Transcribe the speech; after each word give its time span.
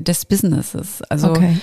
des 0.00 0.24
Businesses. 0.24 1.02
Also 1.02 1.30
okay. 1.30 1.56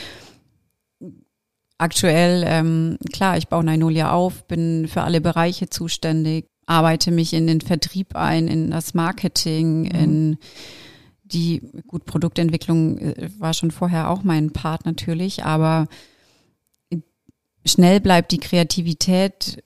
aktuell, 1.78 2.44
ähm, 2.45 2.98
klar, 3.11 3.37
ich 3.37 3.48
baue 3.48 3.63
Nainolia 3.63 4.12
auf, 4.12 4.47
bin 4.47 4.88
für 4.88 5.02
alle 5.04 5.21
Bereiche 5.21 5.70
zuständig, 5.70 6.47
arbeite 6.65 7.11
mich 7.11 7.33
in 7.33 7.47
den 7.47 7.61
Vertrieb 7.61 8.15
ein, 8.15 8.47
in 8.47 8.71
das 8.71 8.93
Marketing, 8.93 9.81
mhm. 9.81 9.91
in 9.91 10.38
die 11.23 11.61
gut 11.88 12.05
Produktentwicklung 12.05 12.97
äh, 12.99 13.29
war 13.39 13.54
schon 13.54 13.71
vorher 13.71 14.09
auch 14.09 14.24
mein 14.24 14.52
Part 14.52 14.86
natürlich, 14.86 15.44
aber 15.44 15.88
schnell 17.66 18.00
bleibt 18.00 18.32
die 18.32 18.40
Kreativität 18.40 19.64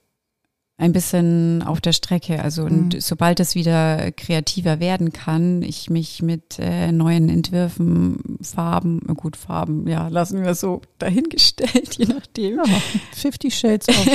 ein 0.78 0.92
bisschen 0.92 1.64
auf 1.64 1.80
der 1.80 1.92
Strecke. 1.92 2.42
Also 2.42 2.62
und 2.62 2.94
mhm. 2.94 3.00
sobald 3.00 3.40
es 3.40 3.56
wieder 3.56 4.12
kreativer 4.12 4.78
werden 4.78 5.12
kann, 5.12 5.62
ich 5.62 5.90
mich 5.90 6.22
mit 6.22 6.58
äh, 6.60 6.92
neuen 6.92 7.28
Entwürfen, 7.28 8.38
Farben, 8.40 9.00
gut 9.16 9.36
Farben, 9.36 9.88
ja, 9.88 10.06
lassen 10.06 10.42
wir 10.42 10.54
so 10.54 10.80
dahingestellt, 10.98 11.94
je 11.98 12.06
nachdem. 12.06 12.58
Ja, 12.58 12.64
50 13.12 13.54
Shades 13.54 13.88
of. 13.88 14.06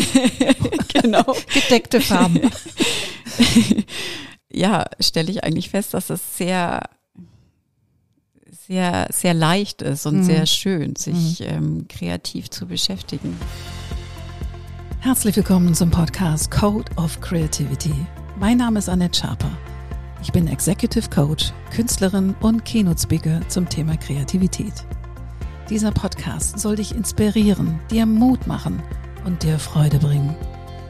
genau. 0.94 1.36
Gedeckte 1.54 2.00
Farben. 2.00 2.50
ja, 4.50 4.86
stelle 5.02 5.32
ich 5.32 5.44
eigentlich 5.44 5.70
fest, 5.70 5.94
dass 5.94 6.10
es 6.10 6.38
sehr 6.38 6.82
sehr, 8.68 9.08
sehr 9.12 9.34
leicht 9.34 9.82
ist 9.82 10.06
und 10.06 10.20
mhm. 10.20 10.24
sehr 10.24 10.46
schön, 10.46 10.96
sich 10.96 11.42
mhm. 11.42 11.46
ähm, 11.46 11.86
kreativ 11.90 12.50
zu 12.50 12.66
beschäftigen. 12.66 13.38
Herzlich 15.04 15.36
willkommen 15.36 15.76
zum 15.76 15.92
Podcast 15.92 16.50
Code 16.50 16.90
of 16.96 17.20
Creativity. 17.20 17.94
Mein 18.40 18.56
Name 18.56 18.80
ist 18.80 18.88
Annette 18.88 19.20
Schaper. 19.20 19.52
Ich 20.22 20.32
bin 20.32 20.48
Executive 20.48 21.10
Coach, 21.10 21.52
Künstlerin 21.76 22.34
und 22.40 22.64
Keynote-Speaker 22.64 23.42
zum 23.50 23.68
Thema 23.68 23.98
Kreativität. 23.98 24.86
Dieser 25.70 25.92
Podcast 25.92 26.58
soll 26.58 26.78
dich 26.78 26.96
inspirieren, 26.96 27.82
dir 27.92 28.06
Mut 28.06 28.48
machen 28.48 28.82
und 29.26 29.44
dir 29.44 29.60
Freude 29.60 29.98
bringen, 30.00 30.38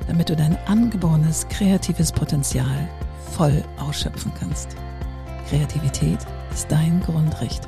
damit 0.05 0.29
du 0.29 0.35
dein 0.35 0.59
angeborenes 0.67 1.47
kreatives 1.47 2.11
Potenzial 2.11 2.87
voll 3.31 3.63
ausschöpfen 3.79 4.31
kannst. 4.39 4.77
Kreativität 5.49 6.19
ist 6.53 6.71
dein 6.71 7.01
Grundrecht. 7.01 7.67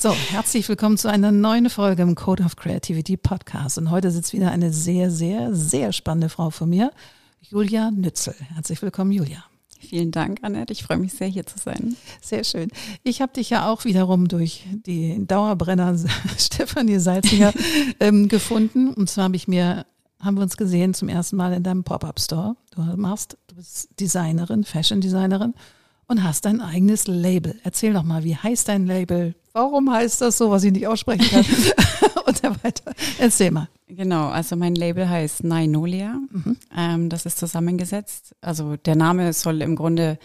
So, 0.00 0.12
herzlich 0.12 0.68
willkommen 0.68 0.96
zu 0.96 1.10
einer 1.10 1.32
neuen 1.32 1.68
Folge 1.68 2.02
im 2.02 2.14
Code 2.14 2.44
of 2.44 2.54
Creativity 2.54 3.16
Podcast. 3.16 3.78
Und 3.78 3.90
heute 3.90 4.12
sitzt 4.12 4.32
wieder 4.32 4.52
eine 4.52 4.72
sehr, 4.72 5.10
sehr, 5.10 5.52
sehr 5.56 5.92
spannende 5.92 6.28
Frau 6.28 6.50
von 6.50 6.68
mir, 6.70 6.92
Julia 7.40 7.90
Nützel. 7.90 8.36
Herzlich 8.54 8.80
willkommen, 8.80 9.10
Julia. 9.10 9.42
Vielen 9.80 10.12
Dank, 10.12 10.38
Annette. 10.42 10.72
Ich 10.72 10.84
freue 10.84 10.98
mich 10.98 11.14
sehr, 11.14 11.26
hier 11.26 11.44
zu 11.46 11.58
sein. 11.58 11.96
Sehr 12.22 12.44
schön. 12.44 12.70
Ich 13.02 13.20
habe 13.20 13.32
dich 13.32 13.50
ja 13.50 13.68
auch 13.68 13.84
wiederum 13.84 14.28
durch 14.28 14.64
die 14.86 15.26
Dauerbrenner 15.26 15.98
Stefanie 16.38 17.00
Salzinger 17.00 17.52
ähm, 17.98 18.28
gefunden. 18.28 18.94
Und 18.94 19.10
zwar 19.10 19.24
habe 19.24 19.34
ich 19.34 19.48
mir, 19.48 19.84
haben 20.20 20.36
wir 20.36 20.44
uns 20.44 20.56
gesehen 20.56 20.94
zum 20.94 21.08
ersten 21.08 21.34
Mal 21.34 21.52
in 21.54 21.64
deinem 21.64 21.82
Pop-Up-Store. 21.82 22.54
Du 22.70 22.82
machst, 22.82 23.36
du 23.48 23.56
bist 23.56 23.88
Designerin, 23.98 24.62
Fashion-Designerin 24.62 25.54
und 26.08 26.24
hast 26.24 26.44
dein 26.44 26.60
eigenes 26.60 27.06
Label. 27.06 27.60
Erzähl 27.62 27.92
doch 27.92 28.02
mal, 28.02 28.24
wie 28.24 28.36
heißt 28.36 28.68
dein 28.68 28.86
Label? 28.86 29.34
warum 29.58 29.92
heißt 29.92 30.20
das 30.20 30.38
so, 30.38 30.50
was 30.50 30.64
ich 30.64 30.72
nicht 30.72 30.86
aussprechen 30.86 31.28
kann? 31.30 31.44
und 32.26 32.36
so 32.36 32.48
weiter. 32.62 32.92
Erzähl 33.18 33.50
mal. 33.50 33.68
Genau, 33.88 34.28
also 34.28 34.54
mein 34.56 34.74
Label 34.74 35.08
heißt 35.08 35.44
Nainolia. 35.44 36.20
Mhm. 36.30 36.56
Ähm, 36.76 37.08
das 37.08 37.26
ist 37.26 37.38
zusammengesetzt. 37.38 38.34
Also 38.40 38.76
der 38.76 38.96
Name 38.96 39.32
soll 39.32 39.62
im 39.62 39.76
Grunde 39.76 40.18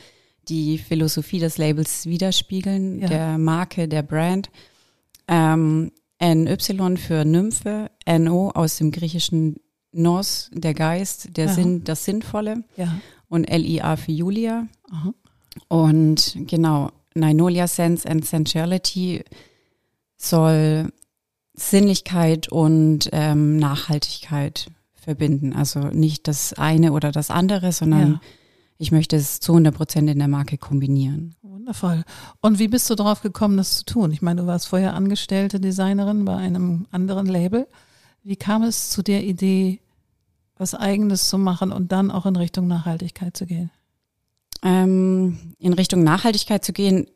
die 0.50 0.78
Philosophie 0.78 1.40
des 1.40 1.58
Labels 1.58 2.06
widerspiegeln, 2.06 3.00
ja. 3.00 3.08
der 3.08 3.38
Marke, 3.38 3.88
der 3.88 4.04
Brand. 4.04 4.50
Ähm, 5.28 5.92
NY 6.22 6.98
für 6.98 7.26
Nymphe, 7.26 7.90
NO 8.08 8.52
aus 8.52 8.78
dem 8.78 8.92
griechischen 8.92 9.58
Nos, 9.92 10.50
der 10.54 10.74
Geist, 10.74 11.38
der 11.38 11.48
Aha. 11.48 11.54
Sinn, 11.54 11.84
das 11.84 12.06
Sinnvolle. 12.06 12.64
Ja. 12.78 13.00
Und 13.30 13.50
LIA 13.50 13.96
für 13.96 14.12
Julia. 14.12 14.68
Aha. 14.92 15.14
Und 15.68 16.38
genau, 16.48 16.92
Nainolia 17.16 17.68
Sense 17.68 18.10
and 18.10 18.26
Sensuality 18.26 19.24
soll 20.18 20.92
Sinnlichkeit 21.54 22.48
und 22.48 23.10
ähm, 23.12 23.58
Nachhaltigkeit 23.58 24.72
verbinden. 24.94 25.54
Also 25.54 25.80
nicht 25.80 26.28
das 26.28 26.54
eine 26.54 26.94
oder 26.94 27.12
das 27.12 27.30
andere, 27.30 27.72
sondern 27.72 28.14
ja. 28.14 28.22
ich 28.78 28.92
möchte 28.92 29.16
es 29.16 29.40
zu 29.40 29.52
100 29.52 29.76
Prozent 29.76 30.10
in 30.10 30.20
der 30.20 30.28
Marke 30.28 30.58
kombinieren. 30.58 31.36
Wundervoll. 31.42 32.04
Und 32.42 32.60
wie 32.60 32.68
bist 32.68 32.90
du 32.90 32.96
darauf 32.96 33.22
gekommen, 33.22 33.58
das 33.58 33.78
zu 33.78 33.86
tun? 33.86 34.12
Ich 34.12 34.22
meine, 34.22 34.42
du 34.42 34.48
warst 34.48 34.68
vorher 34.68 34.96
angestellte 34.96 35.60
Designerin 35.60 36.26
bei 36.26 36.36
einem 36.36 36.88
anderen 36.92 37.28
Label. 37.28 37.68
Wie 38.24 38.36
kam 38.38 38.64
es 38.64 38.90
zu 38.90 39.04
der 39.04 39.24
Idee, 39.24 39.80
was 40.58 40.74
Eigenes 40.74 41.30
zu 41.30 41.38
machen 41.38 41.72
und 41.72 41.92
dann 41.92 42.10
auch 42.10 42.26
in 42.26 42.36
Richtung 42.36 42.68
Nachhaltigkeit 42.68 43.36
zu 43.36 43.46
gehen? 43.46 43.70
Ähm, 44.64 45.38
in 45.60 45.74
Richtung 45.74 46.04
Nachhaltigkeit 46.04 46.64
zu 46.64 46.74
gehen, 46.74 47.08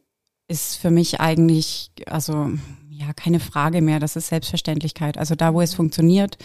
ist 0.48 0.76
für 0.76 0.92
mich 0.92 1.20
eigentlich, 1.20 1.92
also 2.06 2.52
ja, 2.90 3.14
keine 3.14 3.40
Frage 3.40 3.82
mehr. 3.82 4.00
Das 4.00 4.16
ist 4.16 4.28
Selbstverständlichkeit. 4.28 5.18
Also 5.18 5.36
da, 5.36 5.54
wo 5.54 5.62
es 5.62 5.74
funktioniert, 5.74 6.38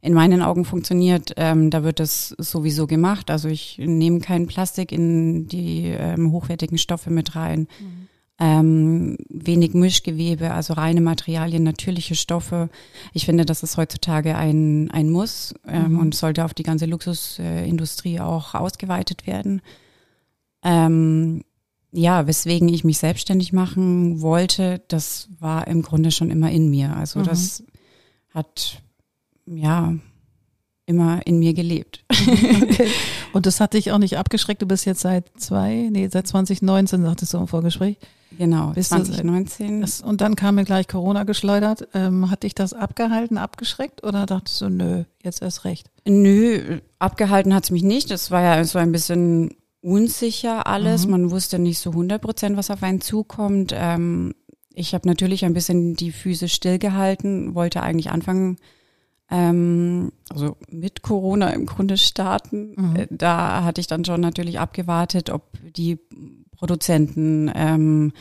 in 0.00 0.14
meinen 0.14 0.42
Augen 0.42 0.64
funktioniert, 0.64 1.32
ähm, 1.36 1.70
da 1.70 1.82
wird 1.82 1.98
es 1.98 2.28
sowieso 2.38 2.86
gemacht. 2.86 3.30
Also 3.30 3.48
ich 3.48 3.78
nehme 3.78 4.20
kein 4.20 4.46
Plastik 4.46 4.92
in 4.92 5.48
die 5.48 5.86
ähm, 5.86 6.30
hochwertigen 6.30 6.78
Stoffe 6.78 7.10
mit 7.10 7.34
rein. 7.34 7.66
Mhm. 7.80 8.08
Ähm, 8.40 9.16
wenig 9.28 9.74
Mischgewebe, 9.74 10.52
also 10.52 10.74
reine 10.74 11.00
Materialien, 11.00 11.64
natürliche 11.64 12.14
Stoffe. 12.14 12.70
Ich 13.12 13.26
finde, 13.26 13.44
das 13.44 13.64
ist 13.64 13.76
heutzutage 13.76 14.36
ein, 14.36 14.92
ein 14.92 15.10
Muss 15.10 15.54
ähm, 15.66 15.94
mhm. 15.94 15.98
und 15.98 16.14
sollte 16.14 16.44
auf 16.44 16.54
die 16.54 16.62
ganze 16.62 16.86
Luxusindustrie 16.86 18.20
auch 18.20 18.54
ausgeweitet 18.54 19.26
werden. 19.26 19.60
Ähm, 20.62 21.42
ja, 21.92 22.26
weswegen 22.26 22.68
ich 22.68 22.84
mich 22.84 22.98
selbstständig 22.98 23.52
machen 23.52 24.20
wollte, 24.20 24.82
das 24.88 25.28
war 25.38 25.66
im 25.66 25.82
Grunde 25.82 26.10
schon 26.10 26.30
immer 26.30 26.50
in 26.50 26.68
mir. 26.68 26.94
Also 26.94 27.20
mhm. 27.20 27.24
das 27.24 27.62
hat, 28.34 28.82
ja, 29.46 29.94
immer 30.86 31.26
in 31.26 31.38
mir 31.38 31.54
gelebt. 31.54 32.04
Okay. 32.10 32.88
Und 33.32 33.46
das 33.46 33.60
hat 33.60 33.74
dich 33.74 33.92
auch 33.92 33.98
nicht 33.98 34.16
abgeschreckt. 34.16 34.62
Du 34.62 34.66
bist 34.66 34.86
jetzt 34.86 35.02
seit 35.02 35.26
zwei, 35.38 35.88
nee, 35.90 36.08
seit 36.08 36.26
2019, 36.26 37.02
sagtest 37.02 37.34
du 37.34 37.38
im 37.38 37.46
Vorgespräch. 37.46 37.98
Genau, 38.36 38.72
bist 38.72 38.90
2019. 38.90 39.80
Das, 39.80 40.00
und 40.00 40.20
dann 40.20 40.36
kam 40.36 40.54
mir 40.54 40.64
gleich 40.64 40.88
Corona 40.88 41.24
geschleudert. 41.24 41.88
Ähm, 41.92 42.30
hat 42.30 42.42
dich 42.42 42.54
das 42.54 42.72
abgehalten, 42.72 43.36
abgeschreckt 43.36 44.02
oder 44.04 44.26
dachtest 44.26 44.60
du, 44.60 44.68
nö, 44.68 45.04
jetzt 45.22 45.42
erst 45.42 45.64
recht? 45.64 45.90
Nö, 46.06 46.80
abgehalten 46.98 47.54
hat 47.54 47.64
es 47.64 47.70
mich 47.70 47.82
nicht. 47.82 48.10
Das 48.10 48.30
war 48.30 48.42
ja 48.42 48.64
so 48.64 48.78
ein 48.78 48.92
bisschen 48.92 49.54
unsicher 49.80 50.66
alles. 50.66 51.04
Mhm. 51.04 51.10
Man 51.10 51.30
wusste 51.30 51.58
nicht 51.58 51.78
so 51.78 51.90
100 51.90 52.20
Prozent, 52.20 52.56
was 52.56 52.70
auf 52.70 52.82
einen 52.82 53.00
zukommt. 53.00 53.72
Ähm, 53.74 54.34
ich 54.74 54.94
habe 54.94 55.08
natürlich 55.08 55.44
ein 55.44 55.54
bisschen 55.54 55.94
die 55.94 56.12
Füße 56.12 56.48
stillgehalten, 56.48 57.54
wollte 57.54 57.82
eigentlich 57.82 58.10
anfangen, 58.10 58.58
ähm, 59.30 60.12
also 60.30 60.56
mit 60.70 61.02
Corona 61.02 61.50
im 61.50 61.66
Grunde 61.66 61.96
starten. 61.96 62.74
Mhm. 62.76 62.96
Äh, 62.96 63.06
da 63.10 63.64
hatte 63.64 63.80
ich 63.80 63.86
dann 63.86 64.04
schon 64.04 64.20
natürlich 64.20 64.58
abgewartet, 64.58 65.30
ob 65.30 65.58
die 65.76 65.98
Produzenten, 66.56 67.50
ähm, 67.54 68.12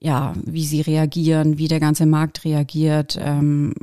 ja, 0.00 0.34
wie 0.44 0.64
sie 0.64 0.80
reagieren, 0.80 1.58
wie 1.58 1.68
der 1.68 1.80
ganze 1.80 2.06
Markt 2.06 2.44
reagiert, 2.44 3.18
ähm, 3.20 3.74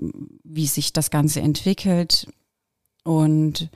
wie 0.44 0.68
sich 0.68 0.94
das 0.94 1.12
Ganze 1.12 1.42
entwickelt. 1.42 2.28
Und 3.04 3.70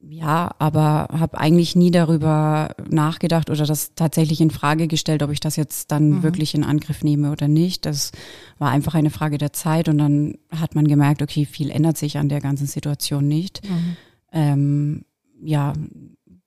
ja, 0.00 0.52
aber 0.58 1.08
habe 1.18 1.38
eigentlich 1.38 1.74
nie 1.74 1.90
darüber 1.90 2.70
nachgedacht 2.88 3.50
oder 3.50 3.66
das 3.66 3.94
tatsächlich 3.96 4.40
in 4.40 4.50
Frage 4.50 4.86
gestellt, 4.86 5.24
ob 5.24 5.32
ich 5.32 5.40
das 5.40 5.56
jetzt 5.56 5.90
dann 5.90 6.10
mhm. 6.10 6.22
wirklich 6.22 6.54
in 6.54 6.62
Angriff 6.62 7.02
nehme 7.02 7.32
oder 7.32 7.48
nicht. 7.48 7.84
Das 7.84 8.12
war 8.58 8.70
einfach 8.70 8.94
eine 8.94 9.10
Frage 9.10 9.38
der 9.38 9.52
Zeit 9.52 9.88
und 9.88 9.98
dann 9.98 10.38
hat 10.50 10.76
man 10.76 10.86
gemerkt, 10.86 11.20
okay, 11.20 11.44
viel 11.44 11.70
ändert 11.70 11.98
sich 11.98 12.16
an 12.16 12.28
der 12.28 12.40
ganzen 12.40 12.68
Situation 12.68 13.26
nicht. 13.26 13.68
Mhm. 13.68 13.96
Ähm, 14.32 15.04
ja, 15.42 15.72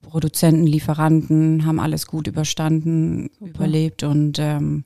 Produzenten, 0.02 0.66
Lieferanten 0.66 1.66
haben 1.66 1.80
alles 1.80 2.08
gut 2.08 2.28
überstanden, 2.28 3.30
Super. 3.38 3.50
überlebt 3.50 4.04
und 4.04 4.40
ähm, 4.40 4.86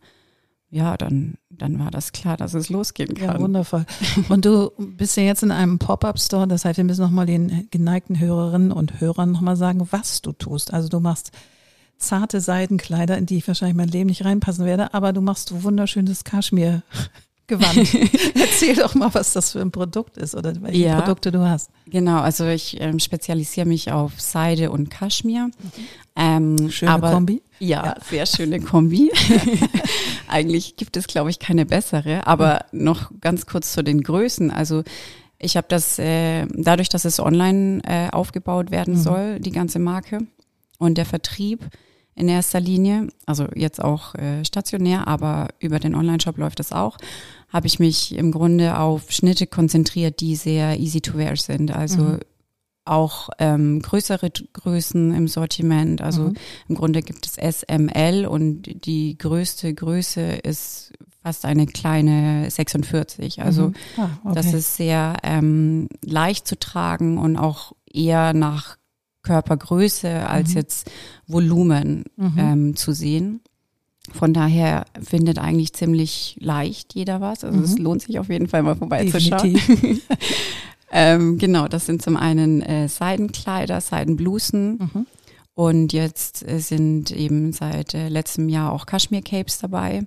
ja, 0.70 0.98
dann, 0.98 1.36
dann 1.50 1.80
war 1.80 1.92
das 1.92 2.12
klar, 2.12 2.38
dass 2.38 2.54
es 2.54 2.70
losgehen 2.70 3.14
kann. 3.14 3.36
Ja, 3.36 3.40
wundervoll. 3.40 3.86
Und 4.30 4.46
du 4.46 4.72
bist 4.78 5.16
ja 5.16 5.24
jetzt 5.24 5.44
in 5.44 5.52
einem 5.52 5.80
Pop-Up-Store, 5.80 6.48
das 6.48 6.66
heißt, 6.66 6.78
wir 6.78 6.84
müssen 6.84 7.02
nochmal 7.02 7.26
den 7.26 7.68
geneigten 7.72 8.20
Hörerinnen 8.20 8.72
und 8.72 9.00
Hörern 9.00 9.32
nochmal 9.32 9.56
sagen, 9.56 9.88
was 9.92 10.22
du 10.22 10.32
tust. 10.32 10.74
Also 10.74 10.90
du 10.90 11.00
machst 11.00 11.32
zarte 11.98 12.42
Seidenkleider, 12.42 13.18
in 13.18 13.26
die 13.26 13.38
ich 13.38 13.48
wahrscheinlich 13.48 13.78
mein 13.78 13.88
Leben 13.88 14.10
nicht 14.10 14.26
reinpassen 14.26 14.66
werde, 14.66 14.94
aber 14.94 15.14
du 15.14 15.22
machst 15.22 15.64
wunderschönes 15.64 16.24
Kaschmir. 16.24 16.84
Gewandt. 17.48 17.94
Erzähl 18.36 18.76
doch 18.76 18.96
mal, 18.96 19.14
was 19.14 19.34
das 19.34 19.52
für 19.52 19.62
ein 19.62 19.72
Produkt 19.72 20.18
ist 20.18 20.36
oder 20.36 20.54
welche 20.62 20.80
ja, 20.80 21.00
Produkte 21.00 21.32
du 21.32 21.40
hast. 21.48 21.70
Genau, 21.88 22.20
also 22.20 22.46
ich 22.48 22.80
ähm, 22.82 23.00
spezialisiere 23.00 23.66
mich 23.66 23.92
auf 23.92 24.20
Seide 24.20 24.72
und 24.72 24.90
Kaschmir. 24.90 25.48
Mhm. 25.48 25.72
Ähm, 26.16 26.70
schöne 26.72 26.92
aber, 26.92 27.12
Kombi. 27.12 27.42
Ja, 27.60 27.86
ja, 27.86 27.96
sehr 28.10 28.26
schöne 28.26 28.60
Kombi. 28.60 29.12
Eigentlich 30.28 30.76
gibt 30.76 30.98
es, 30.98 31.08
glaube 31.08 31.30
ich, 31.30 31.40
keine 31.40 31.66
bessere. 31.66 32.26
Aber 32.28 32.66
mhm. 32.72 32.84
noch 32.84 33.12
ganz 33.22 33.46
kurz 33.46 33.74
zu 33.74 33.84
den 33.84 34.02
Größen. 34.02 34.52
Also 34.52 34.84
ich 35.38 35.58
habe 35.58 35.68
das 35.70 36.00
äh, 36.00 36.48
dadurch, 36.54 36.90
dass 36.90 37.06
es 37.06 37.20
online 37.20 37.82
äh, 37.84 38.10
aufgebaut 38.12 38.72
werden 38.72 38.96
mhm. 38.96 39.00
soll, 39.00 39.40
die 39.40 39.52
ganze 39.52 39.80
Marke 39.80 40.20
und 40.80 40.98
der 40.98 41.06
Vertrieb 41.06 41.70
in 42.16 42.30
erster 42.30 42.62
Linie, 42.62 43.10
also 43.26 43.48
jetzt 43.56 43.84
auch 43.84 44.16
äh, 44.16 44.46
stationär, 44.46 45.08
aber 45.08 45.50
über 45.60 45.80
den 45.80 45.96
Online-Shop 45.96 46.38
läuft 46.38 46.60
das 46.60 46.72
auch, 46.72 46.98
habe 47.56 47.68
ich 47.68 47.80
mich 47.80 48.14
im 48.14 48.34
Grunde 48.34 48.78
auf 48.78 49.12
Schnitte 49.12 49.48
konzentriert, 49.48 50.20
die 50.20 50.36
sehr 50.36 50.78
easy 50.78 51.00
to 51.00 51.18
wear 51.18 51.38
sind. 51.38 51.72
Also 51.72 52.02
mhm. 52.02 52.20
auch 52.84 53.30
ähm, 53.40 53.82
größere 53.82 54.30
Größen 54.30 55.14
im 55.14 55.30
Sortiment. 55.30 56.02
Also 56.02 56.24
mhm. 56.24 56.34
im 56.68 56.76
Grunde 56.76 57.02
gibt 57.02 57.26
es 57.26 57.60
SML 57.60 58.26
und 58.26 58.86
die 58.86 59.18
größte 59.18 59.74
Größe 59.74 60.22
ist 60.22 60.92
fast 61.24 61.46
eine 61.46 61.66
kleine 61.66 62.52
46. 62.52 63.42
Also 63.42 63.68
mhm. 63.68 63.76
ah, 63.96 64.10
okay. 64.26 64.36
das 64.36 64.54
ist 64.54 64.76
sehr 64.76 65.16
ähm, 65.24 65.88
leicht 66.04 66.50
zu 66.50 66.60
tragen 66.60 67.18
und 67.18 67.38
auch 67.38 67.72
eher 67.90 68.34
nach 68.34 68.76
Körpergröße 69.22 70.28
als 70.28 70.50
mhm. 70.50 70.56
jetzt 70.56 70.92
Volumen 71.26 72.04
mhm. 72.18 72.34
ähm, 72.38 72.76
zu 72.76 72.92
sehen. 72.92 73.40
Von 74.14 74.34
daher 74.34 74.86
findet 75.02 75.40
eigentlich 75.40 75.74
ziemlich 75.74 76.38
leicht 76.40 76.94
jeder 76.94 77.22
was. 77.22 77.44
Also 77.44 77.60
es 77.62 77.78
mhm. 77.78 77.84
lohnt 77.84 78.02
sich 78.02 78.20
auf 78.20 78.30
jeden 78.30 78.48
Fall 78.48 78.64
mal 78.64 78.76
vorbeizuschauen. 78.76 79.60
ähm, 80.92 81.38
genau, 81.38 81.68
das 81.68 81.86
sind 81.86 82.02
zum 82.02 82.16
einen 82.16 82.62
äh, 82.62 82.88
Seidenkleider, 82.88 83.82
Seidenblusen. 83.82 84.78
Mhm. 84.78 85.08
Und 85.54 85.94
jetzt 85.94 86.48
äh, 86.48 86.60
sind 86.60 87.12
eben 87.12 87.54
seit 87.54 87.94
äh, 87.94 88.10
letztem 88.10 88.50
Jahr 88.50 88.72
auch 88.72 88.86
Kaschmir-Capes 88.86 89.60
dabei. 89.60 90.04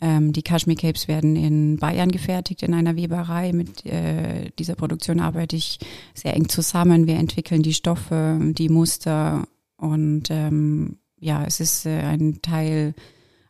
Ähm, 0.00 0.32
die 0.32 0.42
Kashmir 0.42 0.76
Capes 0.76 1.08
werden 1.08 1.36
in 1.36 1.78
Bayern 1.78 2.10
gefertigt 2.10 2.62
in 2.62 2.74
einer 2.74 2.96
Weberei. 2.96 3.52
Mit 3.52 3.86
äh, 3.86 4.50
dieser 4.58 4.74
Produktion 4.74 5.20
arbeite 5.20 5.56
ich 5.56 5.78
sehr 6.12 6.34
eng 6.34 6.48
zusammen. 6.48 7.06
Wir 7.06 7.16
entwickeln 7.16 7.62
die 7.62 7.74
Stoffe, 7.74 8.38
die 8.40 8.68
Muster 8.68 9.46
und 9.76 10.24
ähm, 10.30 10.98
ja, 11.18 11.44
es 11.44 11.60
ist 11.60 11.86
äh, 11.86 12.00
ein 12.00 12.42
Teil 12.42 12.94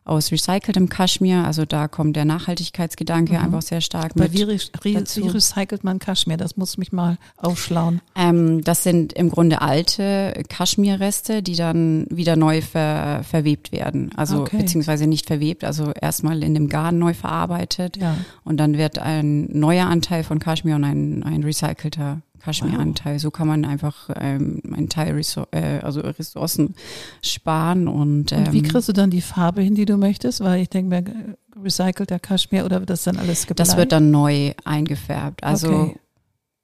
aus 0.05 0.31
recyceltem 0.31 0.87
Kaschmir. 0.87 1.43
Also 1.45 1.65
da 1.65 1.87
kommt 1.87 2.15
der 2.15 2.25
Nachhaltigkeitsgedanke 2.25 3.33
mhm. 3.33 3.39
einfach 3.39 3.61
sehr 3.63 3.81
stark 3.81 4.11
Aber 4.15 4.23
mit. 4.25 4.33
Wie, 4.33 4.43
re 4.43 4.59
wie 4.83 5.27
recycelt 5.27 5.83
man 5.83 5.99
Kaschmir? 5.99 6.37
Das 6.37 6.55
muss 6.57 6.77
mich 6.77 6.91
mal 6.91 7.17
aufschlauen. 7.37 8.01
Ähm, 8.15 8.63
das 8.63 8.83
sind 8.83 9.13
im 9.13 9.31
Grunde 9.31 9.61
alte 9.61 10.43
Kaschmirreste, 10.47 11.41
die 11.41 11.55
dann 11.55 12.05
wieder 12.09 12.35
neu 12.35 12.61
ver 12.61 13.23
verwebt 13.23 13.71
werden. 13.71 14.11
Also 14.15 14.41
okay. 14.41 14.57
beziehungsweise 14.57 15.07
nicht 15.07 15.25
verwebt, 15.25 15.63
also 15.63 15.91
erstmal 15.91 16.43
in 16.43 16.53
dem 16.53 16.69
Garn 16.69 16.99
neu 16.99 17.15
verarbeitet. 17.15 17.97
Ja. 17.97 18.15
Und 18.43 18.57
dann 18.57 18.77
wird 18.77 18.99
ein 18.99 19.49
neuer 19.51 19.87
Anteil 19.87 20.23
von 20.23 20.37
Kaschmir 20.37 20.75
und 20.75 20.83
ein, 20.83 21.23
ein 21.23 21.43
recycelter 21.43 22.21
Kaschmir-Anteil. 22.45 23.17
So 23.19 23.31
kann 23.31 23.47
man 23.47 23.65
einfach 23.65 24.09
ähm, 24.15 24.61
einen 24.71 24.87
Teil 24.87 25.13
Ressour 25.13 25.47
äh, 25.51 25.79
also 25.79 26.01
Ressourcen 26.01 26.75
sparen. 27.23 27.87
Und, 27.87 28.31
ähm, 28.31 28.39
und 28.39 28.53
wie 28.53 28.59
ähm, 28.59 28.63
kriegst 28.63 28.87
du 28.87 28.93
dann 28.93 29.09
die 29.09 29.21
Farbe 29.21 29.61
hin, 29.61 29.73
die 29.73 29.85
du 29.85 29.97
möchtest? 29.97 30.41
Weil 30.41 30.61
ich 30.61 30.69
denke 30.69 30.89
mir, 30.89 31.35
recycelter 31.61 32.19
Kaschmir 32.19 32.65
oder 32.65 32.79
wird 32.79 32.91
das 32.91 33.03
dann 33.03 33.17
alles 33.17 33.47
gebleicht? 33.47 33.69
Das 33.69 33.77
wird 33.77 33.91
dann 33.91 34.11
neu 34.11 34.53
eingefärbt. 34.63 35.43
Also 35.43 35.73
okay. 35.73 35.99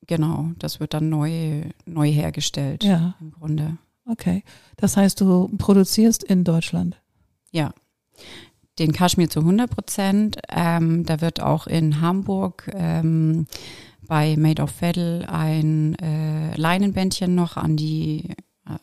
genau, 0.06 0.52
das 0.60 0.80
wird 0.80 0.94
dann 0.94 1.10
neu, 1.10 1.64
neu 1.86 2.12
hergestellt 2.12 2.84
ja. 2.84 3.16
im 3.20 3.32
Grunde. 3.32 3.78
Okay. 4.06 4.44
Das 4.78 4.98
heißt, 4.98 5.20
du 5.20 5.50
produzierst 5.58 6.24
in 6.24 6.44
Deutschland? 6.44 7.02
Ja 7.52 7.74
den 8.80 8.94
Kaschmir 8.94 9.30
zu 9.30 9.42
100 9.42 9.70
Prozent. 9.70 10.38
Ähm, 10.50 11.06
da 11.06 11.22
wird 11.22 11.42
auch 11.42 11.68
in 11.68 12.02
Hamburg 12.02 12.72
ähm, 12.74 13.46
bei 14.12 14.36
Made 14.36 14.62
of 14.62 14.72
Vettel 14.72 15.26
ein 15.32 15.96
äh, 15.96 16.54
Leinenbändchen 16.58 17.34
noch 17.34 17.56
an 17.56 17.78
die, 17.78 18.28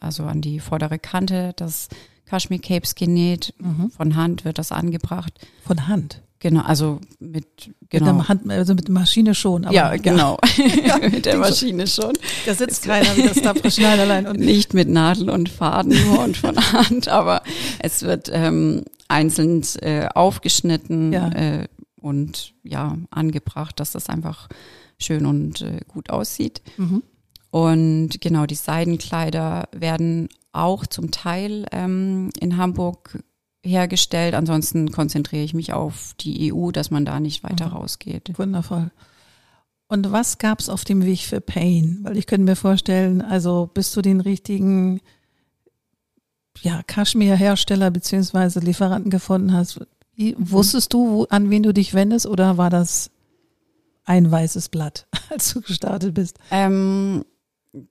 also 0.01 0.25
an 0.25 0.41
die 0.41 0.59
vordere 0.59 0.99
Kante 0.99 1.53
des 1.53 1.89
Kashmir 2.25 2.61
Capes 2.61 2.95
genäht. 2.95 3.53
Mhm. 3.59 3.91
Von 3.91 4.17
Hand 4.17 4.47
wird 4.47 4.57
das 4.57 4.73
angebracht. 4.73 5.35
Von 5.67 5.87
Hand? 5.87 6.23
Genau, 6.39 6.63
also 6.63 7.03
mit, 7.19 7.45
genau. 7.91 8.15
Mit 8.15 8.23
der 8.23 8.29
Hand, 8.29 8.51
also 8.51 8.75
mit 8.75 8.89
der 8.89 8.95
Maschine 8.95 9.35
schon. 9.35 9.67
Aber, 9.67 9.75
ja, 9.75 9.95
genau. 9.99 10.39
Ja. 10.87 10.97
mit 10.97 11.27
der 11.27 11.37
Maschine 11.47 11.87
schon. 11.87 12.15
Da 12.47 12.55
sitzt 12.55 12.85
keiner 12.85 13.15
wie 13.19 13.25
das 13.25 13.43
Tapre 13.43 13.71
Schneiderlein. 13.71 14.27
Und 14.29 14.41
nicht 14.41 14.73
mit 14.73 14.89
Nadel 14.89 15.29
und 15.29 15.51
Faden 15.51 15.93
nur 16.07 16.21
und 16.25 16.39
von 16.39 16.57
Hand, 16.73 17.09
aber 17.09 17.43
es 17.81 18.01
wird 18.01 18.31
ähm, 18.33 18.83
einzeln 19.09 19.63
äh, 19.83 20.07
aufgeschnitten 20.07 21.13
ja. 21.13 21.29
äh, 21.33 21.69
und 22.01 22.55
ja, 22.63 22.97
angebracht, 23.11 23.79
dass 23.79 23.93
das 23.93 24.09
einfach 24.09 24.49
schön 25.01 25.27
und 25.27 25.63
äh, 25.63 25.81
gut 25.89 26.11
aussieht. 26.11 26.63
Mhm. 26.77 27.03
Und 27.51 28.21
genau, 28.21 28.47
die 28.47 28.55
Seidenkleider 28.55 29.69
werden 29.73 30.29
auch 30.53 30.87
zum 30.87 31.11
Teil 31.11 31.67
ähm, 31.73 32.31
in 32.39 32.57
Hamburg 32.57 33.23
hergestellt. 33.65 34.35
Ansonsten 34.35 34.93
konzentriere 34.93 35.45
ich 35.45 35.55
mich 35.55 35.73
auf 35.73 36.15
die 36.21 36.53
EU, 36.53 36.71
dass 36.71 36.91
man 36.91 37.05
da 37.05 37.21
nicht 37.21 37.43
weiter 37.45 37.69
mhm. 37.69 37.73
rausgeht. 37.73 38.39
Wundervoll. 38.39 38.91
Und 39.89 40.13
was 40.13 40.37
gab 40.37 40.61
es 40.61 40.69
auf 40.69 40.85
dem 40.85 41.05
Weg 41.05 41.21
für 41.21 41.41
Pain? 41.41 42.01
Weil 42.03 42.19
ich 42.19 42.27
könnte 42.27 42.45
mir 42.45 42.57
vorstellen, 42.57 43.23
also 43.23 43.71
bis 43.73 43.93
du 43.93 44.03
den 44.03 44.21
richtigen 44.21 45.01
ja, 46.61 46.83
Kaschmir-Hersteller 46.83 47.91
beziehungsweise 47.91 48.61
Lieferanten 48.61 49.11
gefunden 49.11 49.53
hast, 49.53 49.81
wusstest 50.37 50.93
du, 50.93 51.11
wo, 51.11 51.25
an 51.31 51.49
wen 51.49 51.63
du 51.63 51.73
dich 51.73 51.95
wendest 51.95 52.27
oder 52.27 52.59
war 52.59 52.69
das 52.69 53.11
ein 54.09 54.31
weißes 54.31 54.71
Blatt, 54.71 55.07
als 55.31 55.53
du 55.53 55.61
gestartet 55.61 56.15
bist? 56.15 56.39
Ähm, 56.51 57.25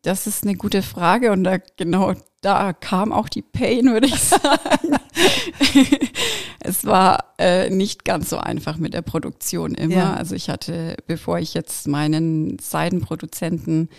das 0.01 0.27
ist 0.27 0.43
eine 0.43 0.55
gute 0.55 0.81
Frage 0.81 1.31
und 1.31 1.43
da 1.43 1.57
genau 1.77 2.13
da 2.41 2.73
kam 2.73 3.11
auch 3.11 3.29
die 3.29 3.41
Pain, 3.41 3.85
würde 3.85 4.07
ich 4.07 4.19
sagen. 4.19 4.97
es 6.59 6.85
war 6.85 7.33
äh, 7.37 7.69
nicht 7.69 8.05
ganz 8.05 8.29
so 8.29 8.37
einfach 8.37 8.77
mit 8.77 8.93
der 8.93 9.01
Produktion 9.01 9.75
immer. 9.75 9.95
Ja. 9.95 10.13
Also 10.13 10.35
ich 10.35 10.49
hatte, 10.49 10.97
bevor 11.07 11.39
ich 11.39 11.53
jetzt 11.53 11.87
meinen 11.87 12.57
Seidenproduzenten 12.59 13.89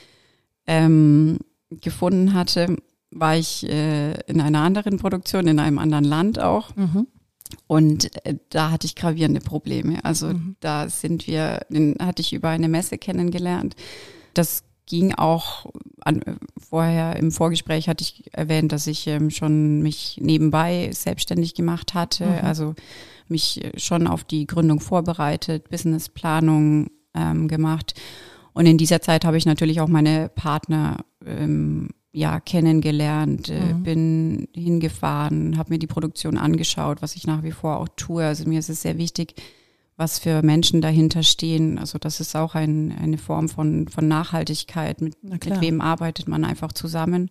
ähm, 0.67 1.39
gefunden 1.71 2.35
hatte, 2.35 2.77
war 3.11 3.37
ich 3.37 3.69
äh, 3.69 4.13
in 4.27 4.41
einer 4.41 4.61
anderen 4.61 4.99
Produktion, 4.99 5.47
in 5.47 5.59
einem 5.59 5.79
anderen 5.79 6.05
Land 6.05 6.39
auch. 6.39 6.75
Mhm. 6.77 7.07
Und 7.67 8.15
äh, 8.27 8.37
da 8.51 8.71
hatte 8.71 8.87
ich 8.87 8.95
gravierende 8.95 9.41
Probleme. 9.41 10.05
Also 10.05 10.29
mhm. 10.29 10.57
da 10.61 10.89
sind 10.89 11.27
wir, 11.27 11.67
den 11.69 11.97
hatte 12.01 12.23
ich 12.23 12.33
über 12.33 12.49
eine 12.49 12.69
Messe 12.69 12.99
kennengelernt. 12.99 13.75
Das 14.35 14.65
ging 14.87 15.15
auch 15.15 15.67
an, 16.01 16.23
vorher 16.59 17.17
im 17.17 17.31
Vorgespräch 17.31 17.89
hatte 17.89 18.03
ich 18.03 18.25
erwähnt, 18.33 18.73
dass 18.73 18.87
ich 18.87 19.07
ähm, 19.07 19.31
schon 19.31 19.83
mich 19.83 20.19
nebenbei 20.21 20.91
selbstständig 20.93 21.55
gemacht 21.55 21.95
hatte, 21.95 22.25
mhm. 22.25 22.39
also 22.43 22.75
mich 23.29 23.61
schon 23.77 24.07
auf 24.07 24.25
die 24.25 24.47
Gründung 24.47 24.81
vorbereitet, 24.81 25.69
Businessplanung 25.69 26.89
ähm, 27.15 27.49
gemacht. 27.49 27.95
Und 28.55 28.67
in 28.67 28.79
dieser 28.79 29.03
Zeit 29.03 29.25
habe 29.25 29.37
ich 29.37 29.47
natürlich 29.47 29.81
auch 29.81 29.89
meine 29.89 30.31
Partner 30.31 31.05
ähm, 31.25 31.91
ja 32.13 32.41
kennengelernt, 32.41 33.49
äh, 33.49 33.75
mhm. 33.75 33.83
bin 33.83 34.49
hingefahren, 34.55 35.59
habe 35.59 35.75
mir 35.75 35.79
die 35.79 35.87
Produktion 35.87 36.39
angeschaut, 36.39 37.03
was 37.03 37.17
ich 37.17 37.27
nach 37.27 37.43
wie 37.43 37.53
vor 37.53 37.79
auch 37.79 37.89
tue. 37.97 38.25
Also 38.25 38.49
mir 38.49 38.59
ist 38.59 38.71
es 38.71 38.83
sehr 38.83 38.99
wichtig, 38.99 39.35
was 39.97 40.19
für 40.19 40.43
Menschen 40.43 40.81
dahinter 40.81 41.23
stehen. 41.23 41.79
Also 41.79 41.99
das 41.99 42.21
ist 42.21 42.35
auch 42.37 42.55
ein, 42.55 42.97
eine 42.99 43.19
Form 43.19 43.49
von, 43.49 43.89
von 43.89 44.09
Nachhaltigkeit. 44.09 45.01
Mit, 45.01 45.23
mit 45.23 45.61
wem 45.61 45.81
arbeitet 45.81 46.29
man 46.29 46.45
einfach 46.45 46.73
zusammen? 46.73 47.31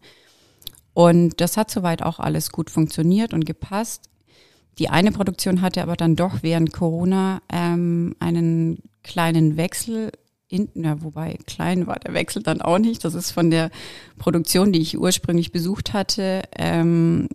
Und 0.93 1.41
das 1.41 1.57
hat 1.57 1.72
soweit 1.72 2.03
auch 2.03 2.19
alles 2.19 2.51
gut 2.51 2.69
funktioniert 2.69 3.34
und 3.34 3.46
gepasst. 3.46 4.10
Die 4.79 4.89
eine 4.89 5.12
Produktion 5.12 5.62
hatte 5.62 5.81
aber 5.81 5.96
dann 5.96 6.15
doch 6.15 6.43
während 6.43 6.74
Corona 6.74 7.41
ähm, 7.51 8.15
einen 8.19 8.84
kleinen 9.03 9.57
Wechsel 9.57 10.12
in, 10.49 10.69
ja, 10.75 11.01
wobei 11.01 11.37
klein 11.45 11.87
war 11.87 11.99
der 11.99 12.13
Wechsel 12.13 12.41
dann 12.43 12.61
auch 12.61 12.79
nicht. 12.79 13.03
Das 13.03 13.13
ist 13.13 13.31
von 13.31 13.49
der 13.51 13.69
Produktion, 14.17 14.71
die 14.71 14.81
ich 14.81 14.97
ursprünglich 14.97 15.51
besucht 15.51 15.93
hatte, 15.93 16.43
ähm, 16.55 17.27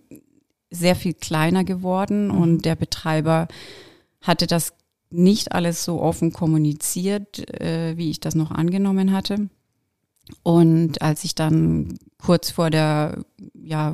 sehr 0.71 0.95
viel 0.95 1.13
kleiner 1.13 1.63
geworden 1.63 2.27
mhm. 2.27 2.37
und 2.37 2.65
der 2.65 2.75
Betreiber 2.75 3.47
hatte 4.21 4.47
das 4.47 4.73
nicht 5.11 5.51
alles 5.51 5.83
so 5.83 6.01
offen 6.01 6.33
kommuniziert, 6.33 7.47
äh, 7.61 7.95
wie 7.97 8.09
ich 8.09 8.19
das 8.19 8.33
noch 8.33 8.49
angenommen 8.49 9.11
hatte. 9.11 9.49
Und 10.41 11.01
als 11.01 11.23
ich 11.23 11.35
dann 11.35 11.99
kurz 12.17 12.49
vor 12.49 12.69
der 12.69 13.23
ja, 13.53 13.93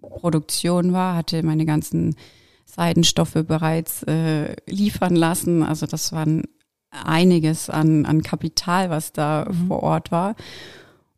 Produktion 0.00 0.92
war, 0.92 1.16
hatte 1.16 1.42
meine 1.42 1.66
ganzen 1.66 2.16
Seidenstoffe 2.64 3.34
bereits 3.46 4.02
äh, 4.04 4.54
liefern 4.66 5.16
lassen. 5.16 5.62
Also 5.62 5.86
das 5.86 6.12
waren 6.12 6.44
einiges 6.90 7.70
an, 7.70 8.04
an 8.06 8.22
Kapital, 8.22 8.90
was 8.90 9.12
da 9.12 9.46
mhm. 9.48 9.68
vor 9.68 9.82
Ort 9.82 10.10
war. 10.10 10.36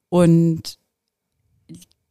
Und 0.09 0.79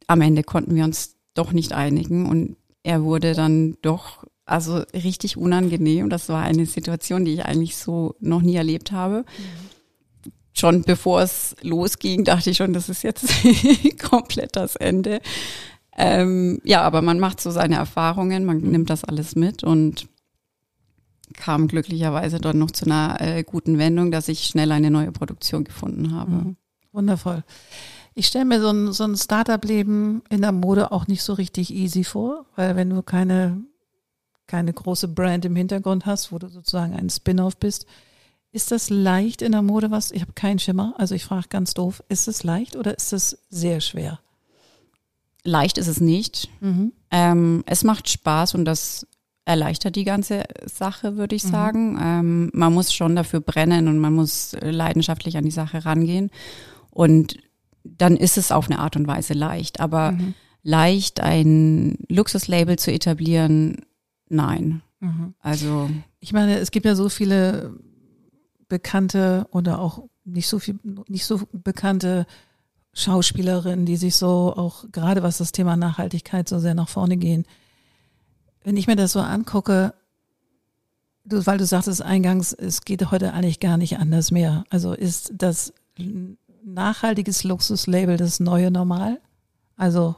am 0.06 0.20
Ende 0.20 0.42
konnten 0.42 0.74
wir 0.74 0.84
uns 0.84 1.16
doch 1.34 1.52
nicht 1.52 1.72
einigen 1.72 2.26
und 2.26 2.56
er 2.82 3.04
wurde 3.04 3.34
dann 3.34 3.76
doch 3.82 4.24
also 4.44 4.82
richtig 4.92 5.36
unangenehm. 5.36 6.10
Das 6.10 6.28
war 6.28 6.42
eine 6.42 6.66
Situation, 6.66 7.24
die 7.24 7.34
ich 7.34 7.44
eigentlich 7.44 7.76
so 7.76 8.16
noch 8.20 8.42
nie 8.42 8.56
erlebt 8.56 8.92
habe. 8.92 9.18
Mhm. 9.18 10.32
Schon 10.52 10.82
bevor 10.82 11.22
es 11.22 11.56
losging, 11.62 12.24
dachte 12.24 12.50
ich 12.50 12.58
schon, 12.58 12.72
das 12.72 12.88
ist 12.88 13.02
jetzt 13.02 13.32
komplett 14.10 14.56
das 14.56 14.76
Ende. 14.76 15.20
Ähm, 15.96 16.60
ja, 16.64 16.82
aber 16.82 17.02
man 17.02 17.20
macht 17.20 17.40
so 17.40 17.50
seine 17.50 17.76
Erfahrungen, 17.76 18.44
man 18.44 18.58
mhm. 18.58 18.70
nimmt 18.70 18.90
das 18.90 19.04
alles 19.04 19.36
mit 19.36 19.62
und 19.62 20.08
kam 21.32 21.68
glücklicherweise 21.68 22.38
dort 22.38 22.56
noch 22.56 22.70
zu 22.70 22.86
einer 22.86 23.20
äh, 23.20 23.42
guten 23.42 23.78
Wendung, 23.78 24.10
dass 24.10 24.28
ich 24.28 24.44
schnell 24.44 24.72
eine 24.72 24.90
neue 24.90 25.12
Produktion 25.12 25.64
gefunden 25.64 26.14
habe. 26.14 26.30
Mhm. 26.30 26.56
Wundervoll. 26.92 27.44
Ich 28.14 28.26
stelle 28.26 28.44
mir 28.44 28.60
so 28.60 28.68
ein, 28.68 28.92
so 28.92 29.04
ein 29.04 29.16
Startup-Leben 29.16 30.22
in 30.28 30.42
der 30.42 30.52
Mode 30.52 30.92
auch 30.92 31.06
nicht 31.06 31.22
so 31.22 31.32
richtig 31.32 31.72
easy 31.72 32.04
vor, 32.04 32.46
weil 32.56 32.76
wenn 32.76 32.90
du 32.90 33.02
keine, 33.02 33.62
keine 34.46 34.72
große 34.72 35.08
Brand 35.08 35.44
im 35.46 35.56
Hintergrund 35.56 36.04
hast, 36.04 36.30
wo 36.30 36.38
du 36.38 36.48
sozusagen 36.48 36.94
ein 36.94 37.08
Spin-off 37.08 37.56
bist, 37.56 37.86
ist 38.50 38.70
das 38.70 38.90
leicht 38.90 39.40
in 39.40 39.52
der 39.52 39.62
Mode 39.62 39.90
was? 39.90 40.10
Ich 40.10 40.20
habe 40.20 40.34
keinen 40.34 40.58
Schimmer, 40.58 40.94
also 40.98 41.14
ich 41.14 41.24
frage 41.24 41.48
ganz 41.48 41.72
doof, 41.72 42.02
ist 42.10 42.28
es 42.28 42.44
leicht 42.44 42.76
oder 42.76 42.94
ist 42.94 43.14
es 43.14 43.38
sehr 43.48 43.80
schwer? 43.80 44.20
Leicht 45.42 45.78
ist 45.78 45.88
es 45.88 46.00
nicht. 46.00 46.50
Mhm. 46.60 46.92
Ähm, 47.10 47.64
es 47.66 47.82
macht 47.82 48.10
Spaß 48.10 48.54
und 48.54 48.66
das 48.66 49.06
erleichtert 49.44 49.96
die 49.96 50.04
ganze 50.04 50.44
Sache, 50.66 51.16
würde 51.16 51.34
ich 51.34 51.44
mhm. 51.44 51.48
sagen. 51.48 51.98
Ähm, 52.00 52.50
man 52.52 52.72
muss 52.72 52.92
schon 52.92 53.16
dafür 53.16 53.40
brennen 53.40 53.88
und 53.88 53.98
man 53.98 54.12
muss 54.12 54.56
leidenschaftlich 54.60 55.36
an 55.36 55.44
die 55.44 55.50
Sache 55.50 55.84
rangehen. 55.84 56.30
Und 56.90 57.38
dann 57.84 58.16
ist 58.16 58.38
es 58.38 58.52
auf 58.52 58.66
eine 58.66 58.78
Art 58.78 58.96
und 58.96 59.06
Weise 59.06 59.34
leicht. 59.34 59.80
Aber 59.80 60.12
mhm. 60.12 60.34
leicht 60.62 61.20
ein 61.20 61.98
Luxuslabel 62.08 62.78
zu 62.78 62.92
etablieren, 62.92 63.84
nein. 64.28 64.82
Mhm. 65.00 65.34
Also. 65.40 65.90
Ich 66.20 66.32
meine, 66.32 66.58
es 66.58 66.70
gibt 66.70 66.86
ja 66.86 66.94
so 66.94 67.08
viele 67.08 67.74
bekannte 68.68 69.46
oder 69.50 69.80
auch 69.80 70.04
nicht 70.24 70.46
so 70.46 70.60
viel, 70.60 70.78
nicht 71.08 71.24
so 71.24 71.40
bekannte 71.52 72.26
Schauspielerinnen, 72.94 73.86
die 73.86 73.96
sich 73.96 74.14
so 74.14 74.54
auch 74.56 74.84
gerade 74.92 75.22
was 75.22 75.38
das 75.38 75.50
Thema 75.50 75.76
Nachhaltigkeit 75.76 76.48
so 76.48 76.58
sehr 76.58 76.74
nach 76.74 76.88
vorne 76.88 77.16
gehen 77.16 77.44
wenn 78.64 78.76
ich 78.76 78.86
mir 78.86 78.96
das 78.96 79.12
so 79.12 79.20
angucke, 79.20 79.94
du, 81.24 81.44
weil 81.46 81.58
du 81.58 81.66
sagtest 81.66 82.02
eingangs, 82.02 82.52
es 82.52 82.82
geht 82.82 83.10
heute 83.10 83.32
eigentlich 83.32 83.60
gar 83.60 83.76
nicht 83.76 83.98
anders 83.98 84.30
mehr. 84.30 84.64
Also 84.70 84.92
ist 84.92 85.32
das 85.36 85.72
nachhaltiges 86.64 87.44
Luxuslabel 87.44 88.16
das 88.16 88.40
neue 88.40 88.70
Normal? 88.70 89.20
Also 89.76 90.16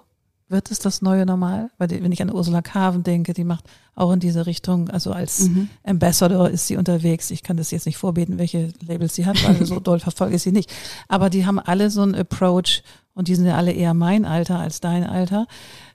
wird 0.49 0.71
es 0.71 0.79
das 0.79 1.03
neue 1.03 1.25
Normal? 1.25 1.71
Weil 1.79 1.91
wenn 1.91 2.13
ich 2.13 2.23
an 2.23 2.33
Ursula 2.33 2.63
Carven 2.63 3.03
denke, 3.03 3.33
die 3.33 3.45
macht 3.45 3.65
auch 3.95 4.13
in 4.13 4.21
diese 4.21 4.47
Richtung, 4.47 4.91
also 4.91 5.13
als 5.13 5.49
mhm. 5.49 5.69
Ambassador 5.85 6.51
ist 6.51 6.67
sie 6.67 6.77
unterwegs. 6.77 7.31
Ich 7.31 7.43
kann 7.43 7.57
das 7.57 7.71
jetzt 7.71 7.87
nicht 7.87 7.97
vorbeten, 7.97 8.39
welche 8.39 8.73
Labels 8.87 9.15
sie 9.15 9.27
hat, 9.27 9.43
weil 9.45 9.65
so 9.65 9.81
doll 9.81 10.01
verfolge 10.01 10.37
ich 10.37 10.43
sie 10.43 10.53
nicht. 10.53 10.73
Aber 11.09 11.31
die 11.31 11.47
haben 11.47 11.59
alle 11.59 11.91
so 11.91 12.03
einen 12.03 12.15
Approach 12.15 12.83
und 13.15 13.29
die 13.29 13.35
sind 13.35 13.47
ja 13.47 13.57
alle 13.57 13.73
eher 13.73 13.95
mein 13.95 14.25
Alter 14.25 14.59
als 14.59 14.81
dein 14.81 15.05
Alter. 15.05 15.47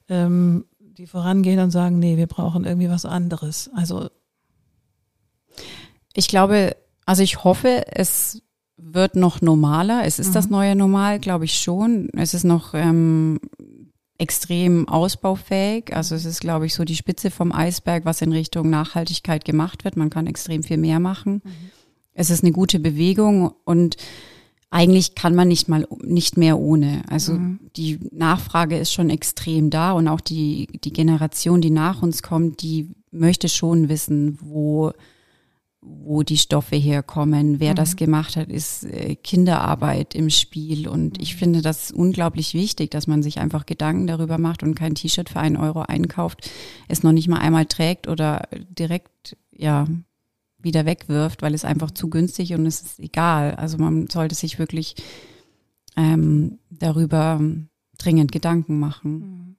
Ähm, 0.07 0.65
die 0.99 1.07
vorangehen 1.07 1.59
und 1.59 1.71
sagen, 1.71 1.97
nee, 1.97 2.17
wir 2.17 2.27
brauchen 2.27 2.65
irgendwie 2.65 2.89
was 2.89 3.05
anderes. 3.05 3.69
Also 3.73 4.09
ich 6.13 6.27
glaube, 6.27 6.75
also 7.05 7.23
ich 7.23 7.45
hoffe, 7.45 7.85
es 7.87 8.41
wird 8.75 9.15
noch 9.15 9.39
normaler. 9.41 10.03
Es 10.03 10.19
ist 10.19 10.29
mhm. 10.29 10.33
das 10.33 10.49
neue 10.49 10.75
Normal, 10.75 11.19
glaube 11.19 11.45
ich 11.45 11.57
schon. 11.57 12.09
Es 12.17 12.33
ist 12.33 12.43
noch 12.43 12.73
ähm, 12.73 13.39
extrem 14.17 14.89
ausbaufähig. 14.89 15.95
Also 15.95 16.15
es 16.15 16.25
ist, 16.25 16.41
glaube 16.41 16.65
ich, 16.65 16.73
so 16.73 16.83
die 16.83 16.97
Spitze 16.97 17.31
vom 17.31 17.53
Eisberg, 17.53 18.03
was 18.03 18.21
in 18.21 18.33
Richtung 18.33 18.69
Nachhaltigkeit 18.69 19.45
gemacht 19.45 19.85
wird. 19.85 19.95
Man 19.95 20.09
kann 20.09 20.27
extrem 20.27 20.63
viel 20.63 20.77
mehr 20.77 20.99
machen. 20.99 21.41
Mhm. 21.45 21.71
Es 22.13 22.29
ist 22.29 22.43
eine 22.43 22.51
gute 22.51 22.79
Bewegung 22.79 23.53
und 23.63 23.95
eigentlich 24.71 25.15
kann 25.15 25.33
man 25.33 25.47
nicht 25.47 25.67
mal 25.67 25.87
nicht 26.03 26.37
mehr 26.37 26.59
ohne. 26.59 27.01
Also 27.09 27.33
mhm. 27.33 27.59
die 27.75 27.99
Nachfrage 28.11 28.77
ist 28.77 28.93
schon 28.93 29.09
extrem 29.09 29.69
da 29.69 29.93
und 29.93 30.07
auch 30.07 30.21
die 30.21 30.67
die 30.83 30.93
Generation, 30.93 31.61
die 31.61 31.71
nach 31.71 32.01
uns 32.01 32.21
kommt, 32.21 32.61
die 32.61 32.91
möchte 33.11 33.49
schon 33.49 33.89
wissen, 33.89 34.37
wo 34.41 34.91
wo 35.81 36.23
die 36.23 36.37
Stoffe 36.37 36.75
herkommen, 36.75 37.59
wer 37.59 37.71
mhm. 37.71 37.75
das 37.77 37.95
gemacht 37.95 38.35
hat, 38.35 38.49
ist 38.49 38.83
äh, 38.83 39.15
Kinderarbeit 39.15 40.13
im 40.13 40.29
Spiel. 40.29 40.87
Und 40.87 41.17
mhm. 41.17 41.21
ich 41.23 41.35
finde 41.35 41.61
das 41.61 41.91
unglaublich 41.91 42.53
wichtig, 42.53 42.91
dass 42.91 43.07
man 43.07 43.23
sich 43.23 43.39
einfach 43.39 43.65
Gedanken 43.65 44.07
darüber 44.07 44.37
macht 44.37 44.61
und 44.61 44.75
kein 44.75 44.95
T-Shirt 44.95 45.29
für 45.29 45.39
einen 45.39 45.55
Euro 45.57 45.81
einkauft, 45.81 46.51
es 46.89 47.03
noch 47.03 47.13
nicht 47.13 47.29
mal 47.29 47.39
einmal 47.39 47.65
trägt 47.65 48.07
oder 48.07 48.49
direkt, 48.69 49.37
ja, 49.55 49.87
wieder 50.61 50.85
wegwirft, 50.85 51.41
weil 51.41 51.53
es 51.53 51.65
einfach 51.65 51.91
zu 51.91 52.09
günstig 52.09 52.53
und 52.53 52.65
es 52.65 52.81
ist 52.81 52.99
egal. 52.99 53.55
Also 53.55 53.77
man 53.77 54.07
sollte 54.07 54.35
sich 54.35 54.59
wirklich 54.59 54.95
ähm, 55.95 56.59
darüber 56.69 57.41
dringend 57.97 58.31
Gedanken 58.31 58.79
machen. 58.79 59.57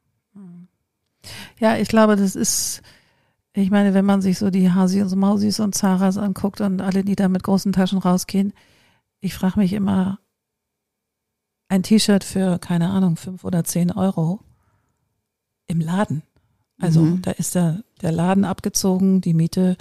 Ja, 1.58 1.76
ich 1.76 1.88
glaube, 1.88 2.16
das 2.16 2.34
ist, 2.34 2.82
ich 3.52 3.70
meine, 3.70 3.94
wenn 3.94 4.04
man 4.04 4.22
sich 4.22 4.38
so 4.38 4.50
die 4.50 4.70
Hasi 4.72 5.02
und 5.02 5.14
Mausis 5.16 5.60
und 5.60 5.74
Zaras 5.74 6.16
anguckt 6.16 6.60
und 6.60 6.80
alle, 6.80 7.04
die 7.04 7.16
da 7.16 7.28
mit 7.28 7.42
großen 7.42 7.72
Taschen 7.72 7.98
rausgehen, 7.98 8.52
ich 9.20 9.34
frage 9.34 9.58
mich 9.58 9.72
immer, 9.74 10.18
ein 11.68 11.82
T-Shirt 11.82 12.24
für, 12.24 12.58
keine 12.58 12.90
Ahnung, 12.90 13.16
fünf 13.16 13.44
oder 13.44 13.64
zehn 13.64 13.92
Euro 13.92 14.40
im 15.66 15.80
Laden. 15.80 16.22
Also 16.80 17.02
mhm. 17.02 17.22
da 17.22 17.32
ist 17.32 17.54
der, 17.54 17.84
der 18.00 18.10
Laden 18.10 18.44
abgezogen, 18.44 19.20
die 19.20 19.34
Miete 19.34 19.76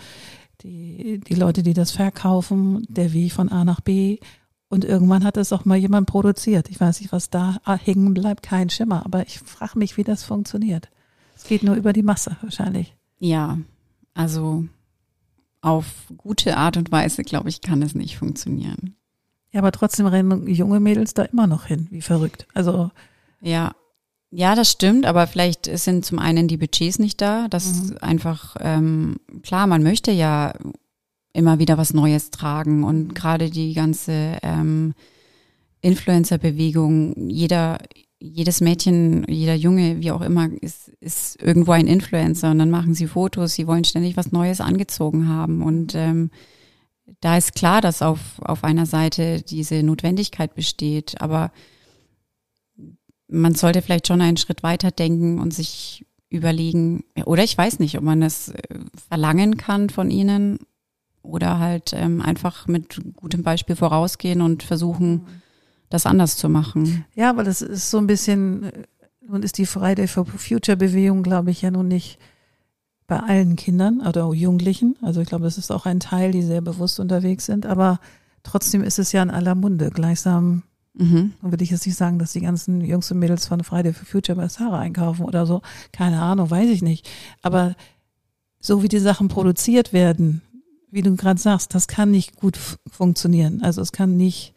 die, 0.62 1.20
die 1.20 1.36
Leute, 1.36 1.64
die 1.64 1.74
das 1.74 1.92
verkaufen, 1.92 2.86
der 2.90 3.14
Weg 3.14 3.34
von 3.34 3.50
A 3.50 3.64
nach 3.64 3.82
B. 3.82 4.20
Und 4.68 4.86
irgendwann 4.86 5.24
hat 5.24 5.38
es 5.38 5.52
auch 5.52 5.66
mal 5.66 5.78
jemand 5.78 6.08
produziert. 6.08 6.70
Ich 6.70 6.80
weiß 6.80 7.02
nicht, 7.02 7.12
was 7.12 7.30
da 7.30 7.60
hängen 7.84 8.14
bleibt, 8.14 8.44
kein 8.44 8.70
Schimmer. 8.70 9.06
Aber 9.06 9.26
ich 9.26 9.40
frage 9.40 9.80
mich, 9.80 9.98
wie 9.98 10.04
das 10.04 10.24
funktioniert. 10.24 10.90
Es 11.36 11.46
geht 11.46 11.64
nur 11.64 11.76
über 11.76 11.94
die 11.94 12.04
Masse 12.04 12.38
wahrscheinlich. 12.42 12.96
Ja, 13.18 13.58
also 14.14 14.66
auf 15.62 15.86
gute 16.18 16.58
Art 16.58 16.78
und 16.78 16.92
Weise, 16.92 17.24
glaube 17.24 17.50
ich, 17.50 17.62
kann 17.62 17.82
es 17.82 17.96
nicht 17.96 18.18
funktionieren. 18.18 18.96
Ja, 19.52 19.62
aber 19.62 19.72
trotzdem 19.72 20.06
rennen 20.06 20.48
junge 20.48 20.80
Mädels 20.80 21.14
da 21.14 21.24
immer 21.24 21.48
noch 21.48 21.66
hin, 21.66 21.88
wie 21.90 22.02
verrückt. 22.02 22.48
Also 22.54 22.92
ja, 23.42 23.74
ja, 24.32 24.54
das 24.54 24.72
stimmt, 24.72 25.06
aber 25.06 25.26
vielleicht 25.26 25.66
sind 25.66 26.06
zum 26.06 26.20
einen 26.20 26.48
die 26.48 26.58
Budgets 26.58 27.00
nicht 27.00 27.20
da. 27.20 27.48
Das 27.48 27.90
mhm. 27.90 27.98
einfach, 28.02 28.56
ähm, 28.60 29.18
klar, 29.42 29.66
man 29.66 29.82
möchte 29.82 30.12
ja 30.12 30.54
immer 31.34 31.60
wieder 31.60 31.78
was 31.78 31.94
Neues 31.94 32.30
tragen 32.32 32.84
und 32.84 33.10
mhm. 33.10 33.14
gerade 33.14 33.50
die 33.50 33.74
ganze 33.74 34.38
ähm, 34.44 34.94
Influencer-Bewegung, 35.82 37.30
jeder, 37.30 37.80
jedes 38.20 38.62
Mädchen, 38.62 39.26
jeder 39.28 39.56
Junge, 39.56 40.00
wie 40.00 40.12
auch 40.12 40.22
immer, 40.22 40.50
ist, 40.62 40.90
ist 41.00 41.42
irgendwo 41.42 41.72
ein 41.72 41.88
Influencer 41.88 42.52
und 42.52 42.60
dann 42.60 42.70
machen 42.70 42.94
sie 42.94 43.08
Fotos, 43.08 43.54
sie 43.54 43.66
wollen 43.66 43.86
ständig 43.86 44.18
was 44.18 44.32
Neues 44.32 44.62
angezogen 44.62 45.28
haben 45.28 45.64
und 45.64 45.96
ähm, 45.96 46.30
da 47.22 47.38
ist 47.38 47.56
klar, 47.56 47.82
dass 47.82 48.02
auf, 48.02 48.20
auf 48.40 48.64
einer 48.64 48.86
Seite 48.86 49.42
diese 49.42 49.82
Notwendigkeit 49.82 50.54
besteht, 50.54 51.20
aber 51.22 51.52
man 53.30 53.56
sollte 53.56 53.82
vielleicht 53.82 54.08
schon 54.08 54.22
einen 54.22 54.38
Schritt 54.38 54.64
weiter 54.64 54.92
denken 54.92 55.40
und 55.40 55.54
sich 55.54 56.06
überlegen, 56.30 57.04
oder 57.26 57.44
ich 57.44 57.58
weiß 57.58 57.80
nicht, 57.80 57.98
ob 57.98 58.04
man 58.04 58.22
das 58.22 58.50
äh, 58.50 58.62
verlangen 59.08 59.58
kann 59.58 59.90
von 59.90 60.12
ihnen 60.12 60.60
oder 61.22 61.60
halt 61.60 61.94
ähm, 61.94 62.22
einfach 62.22 62.68
mit 62.68 63.00
gutem 63.16 63.44
Beispiel 63.44 63.76
vorausgehen 63.76 64.42
und 64.42 64.64
versuchen, 64.64 65.28
das 65.90 66.06
anders 66.06 66.38
zu 66.38 66.50
machen. 66.50 67.06
Ja, 67.16 67.36
weil 67.36 67.46
das 67.46 67.62
ist 67.62 67.90
so 67.90 67.98
ein 67.98 68.08
bisschen, 68.08 68.64
äh, 68.64 68.84
nun 69.28 69.44
ist 69.44 69.58
die 69.58 69.66
Friday 69.66 70.08
for 70.08 70.26
Future 70.26 70.78
Bewegung, 70.78 71.24
glaube 71.24 71.52
ich, 71.52 71.62
ja 71.62 71.72
nun 71.72 71.88
nicht 71.88 72.20
bei 73.08 73.20
allen 73.20 73.56
Kindern 73.56 74.02
oder 74.08 74.32
Jugendlichen. 74.32 74.96
Also 75.02 75.22
ich 75.22 75.28
glaube, 75.28 75.44
das 75.46 75.58
ist 75.58 75.72
auch 75.72 75.86
ein 75.88 76.00
Teil, 76.00 76.32
die 76.32 76.44
sehr 76.44 76.62
bewusst 76.62 77.00
unterwegs 77.00 77.48
sind, 77.48 77.66
aber 77.66 78.00
trotzdem 78.44 78.84
ist 78.84 79.00
es 79.00 79.12
ja 79.12 79.24
in 79.24 79.32
aller 79.32 79.56
Munde. 79.56 79.90
Gleichsam 79.90 80.64
Mhm. 81.00 81.34
Dann 81.42 81.52
würde 81.52 81.64
ich 81.64 81.72
jetzt 81.72 81.86
nicht 81.86 81.96
sagen, 81.96 82.20
dass 82.20 82.34
die 82.34 82.42
ganzen 82.42 82.82
Jungs 82.82 83.10
und 83.12 83.20
Mädels 83.20 83.48
von 83.48 83.64
Friday 83.64 83.94
for 83.94 84.06
Future 84.06 84.36
bei 84.36 84.48
Sarah 84.50 84.80
einkaufen 84.80 85.24
oder 85.24 85.46
so. 85.46 85.62
Keine 85.94 86.22
Ahnung, 86.22 86.50
weiß 86.52 86.70
ich 86.70 86.82
nicht. 86.82 87.10
Aber 87.42 87.76
so 88.60 88.84
wie 88.84 88.90
die 88.90 89.00
Sachen 89.00 89.30
produziert 89.30 89.94
werden, 89.94 90.42
wie 90.92 91.02
du 91.02 91.16
gerade 91.16 91.40
sagst, 91.40 91.74
das 91.74 91.88
kann 91.88 92.12
nicht 92.12 92.36
gut 92.36 92.60
funktionieren. 92.92 93.62
Also 93.62 93.82
es 93.82 93.94
kann 93.94 94.18
nicht 94.18 94.54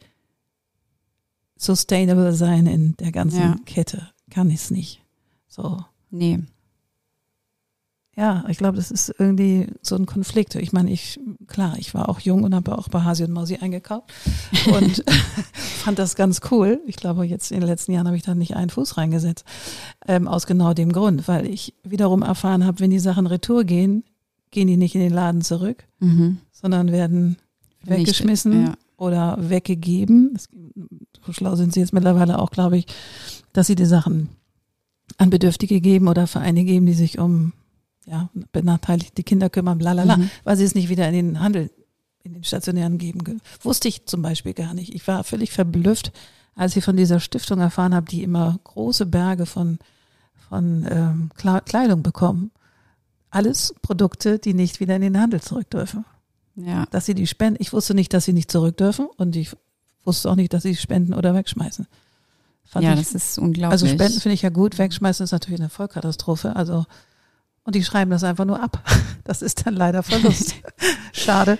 sustainable 1.55 2.33
sein 2.33 2.67
in 2.67 2.97
der 2.97 3.13
ganzen 3.13 3.39
ja. 3.39 3.55
Kette. 3.65 4.09
Kann 4.29 4.51
es 4.51 4.69
nicht. 4.69 5.01
So. 5.47 5.85
Nee. 6.11 6.39
Ja, 8.15 8.45
ich 8.47 8.59
glaube, 8.59 8.77
das 8.77 8.91
ist 8.91 9.13
irgendwie 9.17 9.67
so 9.81 9.95
ein 9.95 10.05
Konflikt. 10.05 10.53
Ich 10.55 10.71
meine, 10.71 10.91
ich, 10.91 11.19
klar, 11.47 11.75
ich 11.79 11.95
war 11.95 12.09
auch 12.09 12.19
jung 12.19 12.43
und 12.43 12.53
habe 12.53 12.77
auch 12.77 12.87
bei 12.87 13.01
Hasi 13.01 13.23
und 13.23 13.31
Mausi 13.31 13.55
eingekauft 13.55 14.13
und 14.71 15.03
fand 15.53 15.97
das 15.97 16.15
ganz 16.15 16.41
cool. 16.51 16.79
Ich 16.85 16.95
glaube, 16.95 17.25
jetzt 17.25 17.51
in 17.51 17.61
den 17.61 17.67
letzten 17.67 17.91
Jahren 17.91 18.05
habe 18.05 18.15
ich 18.15 18.23
da 18.23 18.35
nicht 18.35 18.55
einen 18.55 18.69
Fuß 18.69 18.97
reingesetzt. 18.97 19.45
Ähm, 20.07 20.27
aus 20.27 20.45
genau 20.45 20.73
dem 20.73 20.91
Grund, 20.91 21.27
weil 21.27 21.47
ich 21.47 21.73
wiederum 21.83 22.21
erfahren 22.21 22.65
habe, 22.65 22.79
wenn 22.81 22.91
die 22.91 22.99
Sachen 22.99 23.25
retour 23.25 23.63
gehen, 23.63 24.03
gehen 24.51 24.67
die 24.67 24.77
nicht 24.77 24.93
in 24.93 25.01
den 25.01 25.13
Laden 25.13 25.41
zurück, 25.41 25.83
mhm. 25.99 26.37
sondern 26.51 26.91
werden 26.91 27.37
weggeschmissen 27.83 28.65
ja. 28.65 28.73
oder 28.97 29.37
weggegeben. 29.39 30.37
So 31.25 31.33
schlau 31.33 31.55
sind 31.55 31.73
sie 31.73 31.79
jetzt 31.79 31.93
mittlerweile 31.93 32.37
auch, 32.37 32.51
glaube 32.51 32.77
ich, 32.77 32.85
dass 33.53 33.65
sie 33.65 33.75
die 33.75 33.85
Sachen 33.85 34.29
an 35.17 35.31
Bedürftige 35.31 35.81
geben 35.81 36.07
oder 36.07 36.27
Vereine 36.27 36.63
geben, 36.63 36.85
die 36.85 36.93
sich 36.93 37.17
um 37.17 37.53
ja, 38.05 38.29
benachteiligte 38.51 39.23
Kinder 39.23 39.49
kümmern, 39.49 39.77
bla, 39.77 39.93
bla, 39.93 40.03
bla, 40.03 40.17
mhm. 40.17 40.29
weil 40.43 40.57
sie 40.57 40.65
es 40.65 40.75
nicht 40.75 40.89
wieder 40.89 41.07
in 41.07 41.13
den 41.13 41.39
Handel, 41.39 41.71
in 42.23 42.33
den 42.33 42.43
stationären 42.43 42.97
geben. 42.97 43.41
Wusste 43.61 43.87
ich 43.87 44.05
zum 44.05 44.21
Beispiel 44.21 44.53
gar 44.53 44.73
nicht. 44.73 44.93
Ich 44.93 45.07
war 45.07 45.23
völlig 45.23 45.51
verblüfft, 45.51 46.11
als 46.55 46.75
ich 46.75 46.83
von 46.83 46.97
dieser 46.97 47.19
Stiftung 47.19 47.59
erfahren 47.59 47.95
habe, 47.95 48.09
die 48.09 48.23
immer 48.23 48.59
große 48.63 49.05
Berge 49.05 49.45
von, 49.45 49.79
von 50.49 50.85
ähm, 50.89 51.31
Kleidung 51.65 52.03
bekommen. 52.03 52.51
Alles 53.29 53.73
Produkte, 53.81 54.37
die 54.37 54.53
nicht 54.53 54.79
wieder 54.79 54.95
in 54.95 55.01
den 55.01 55.19
Handel 55.19 55.41
zurück 55.41 55.69
dürfen. 55.69 56.05
Ja. 56.55 56.85
Dass 56.91 57.05
sie 57.05 57.15
die 57.15 57.25
spenden. 57.25 57.57
Ich 57.59 57.73
wusste 57.73 57.95
nicht, 57.95 58.13
dass 58.13 58.25
sie 58.25 58.33
nicht 58.33 58.51
zurück 58.51 58.77
dürfen 58.77 59.07
und 59.17 59.35
ich 59.35 59.55
wusste 60.05 60.29
auch 60.29 60.35
nicht, 60.35 60.53
dass 60.53 60.63
sie 60.63 60.75
spenden 60.75 61.13
oder 61.13 61.33
wegschmeißen. 61.33 61.87
Fand 62.65 62.85
ja, 62.85 62.93
ich, 62.93 62.99
das 62.99 63.15
ist 63.15 63.39
unglaublich. 63.39 63.71
Also 63.71 63.87
Spenden 63.87 64.19
finde 64.19 64.33
ich 64.33 64.41
ja 64.41 64.49
gut, 64.49 64.77
wegschmeißen 64.77 65.23
ist 65.23 65.31
natürlich 65.31 65.59
eine 65.59 65.69
Vollkatastrophe. 65.69 66.55
Also 66.55 66.85
und 67.63 67.75
die 67.75 67.83
schreiben 67.83 68.11
das 68.11 68.23
einfach 68.23 68.45
nur 68.45 68.61
ab. 68.61 68.83
Das 69.25 69.41
ist 69.41 69.65
dann 69.65 69.75
leider 69.75 70.03
Verlust. 70.03 70.55
Schade. 71.13 71.57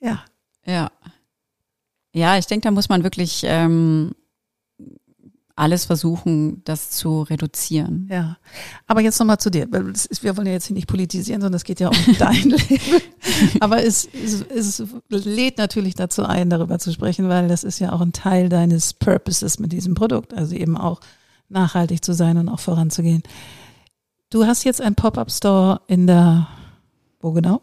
Ja. 0.00 0.22
Ja. 0.66 0.90
Ja, 2.12 2.36
ich 2.36 2.46
denke, 2.46 2.64
da 2.68 2.70
muss 2.70 2.90
man 2.90 3.04
wirklich 3.04 3.40
ähm, 3.46 4.12
alles 5.56 5.86
versuchen, 5.86 6.62
das 6.64 6.90
zu 6.90 7.22
reduzieren. 7.22 8.06
Ja. 8.10 8.36
Aber 8.86 9.00
jetzt 9.00 9.18
nochmal 9.18 9.38
zu 9.38 9.50
dir. 9.50 9.66
Ist, 9.72 10.22
wir 10.22 10.36
wollen 10.36 10.46
ja 10.46 10.52
jetzt 10.52 10.66
hier 10.66 10.74
nicht 10.74 10.86
politisieren, 10.86 11.40
sondern 11.40 11.56
es 11.56 11.64
geht 11.64 11.80
ja 11.80 11.88
um 11.88 11.96
dein 12.18 12.50
Leben. 12.50 13.00
Aber 13.60 13.82
es, 13.82 14.06
es, 14.12 14.44
es 14.50 14.82
lädt 15.08 15.56
natürlich 15.56 15.94
dazu 15.94 16.24
ein, 16.24 16.50
darüber 16.50 16.78
zu 16.78 16.92
sprechen, 16.92 17.30
weil 17.30 17.48
das 17.48 17.64
ist 17.64 17.78
ja 17.78 17.92
auch 17.92 18.02
ein 18.02 18.12
Teil 18.12 18.50
deines 18.50 18.92
Purposes 18.92 19.58
mit 19.58 19.72
diesem 19.72 19.94
Produkt. 19.94 20.34
Also 20.34 20.54
eben 20.54 20.76
auch 20.76 21.00
nachhaltig 21.48 22.04
zu 22.04 22.12
sein 22.12 22.36
und 22.36 22.50
auch 22.50 22.60
voranzugehen. 22.60 23.22
Du 24.30 24.44
hast 24.44 24.64
jetzt 24.64 24.80
einen 24.80 24.96
Pop-up-Store 24.96 25.82
in 25.86 26.06
der, 26.06 26.48
wo 27.20 27.32
genau? 27.32 27.62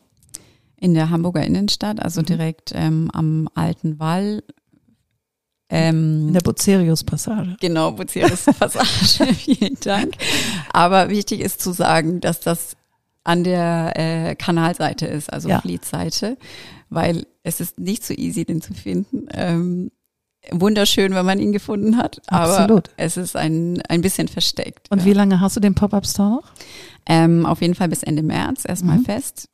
In 0.78 0.94
der 0.94 1.10
Hamburger 1.10 1.44
Innenstadt, 1.44 2.02
also 2.02 2.22
mhm. 2.22 2.26
direkt 2.26 2.72
ähm, 2.74 3.10
am 3.14 3.50
Alten 3.54 4.00
Wall. 4.00 4.44
Ähm, 5.70 6.28
in 6.28 6.34
der 6.34 6.42
Bucerius-Passage. 6.42 7.58
Genau, 7.60 7.92
Bucerius-Passage, 7.92 9.34
vielen 9.34 9.78
Dank. 9.82 10.16
Aber 10.72 11.10
wichtig 11.10 11.42
ist 11.42 11.62
zu 11.62 11.74
sagen, 11.74 12.22
dass 12.22 12.40
das 12.40 12.78
an 13.24 13.44
der 13.44 13.94
äh, 13.96 14.36
Kanalseite 14.36 15.06
ist, 15.06 15.32
also 15.32 15.50
ja. 15.50 15.62
Fleet-Seite, 15.62 16.38
weil 16.90 17.26
es 17.44 17.60
ist 17.60 17.80
nicht 17.80 18.06
so 18.06 18.14
easy, 18.14 18.46
den 18.46 18.62
zu 18.62 18.74
finden. 18.74 19.28
Ähm, 19.32 19.92
wunderschön, 20.52 21.14
wenn 21.16 21.26
man 21.26 21.40
ihn 21.40 21.52
gefunden 21.52 21.98
hat. 21.98 22.22
Absolut. 22.28 22.90
Aber 22.90 22.98
es 22.98 23.18
ist 23.18 23.36
ein, 23.36 23.82
ein 23.88 24.02
bisschen 24.02 24.28
versteckt. 24.28 24.92
Und 24.92 25.00
ja. 25.00 25.06
wie 25.06 25.14
lange 25.14 25.40
hast 25.40 25.56
du 25.56 25.60
den 25.60 25.76
Pop-Up-Store 25.76 26.30
noch? 26.30 26.52
Ähm, 27.06 27.46
auf 27.46 27.62
jeden 27.62 27.76
Fall 27.76 27.90
bis 27.90 28.04
Ende 28.04 28.24
März 28.24 28.64
erstmal 28.66 29.00
mhm. 29.00 29.06
fest. 29.06 29.50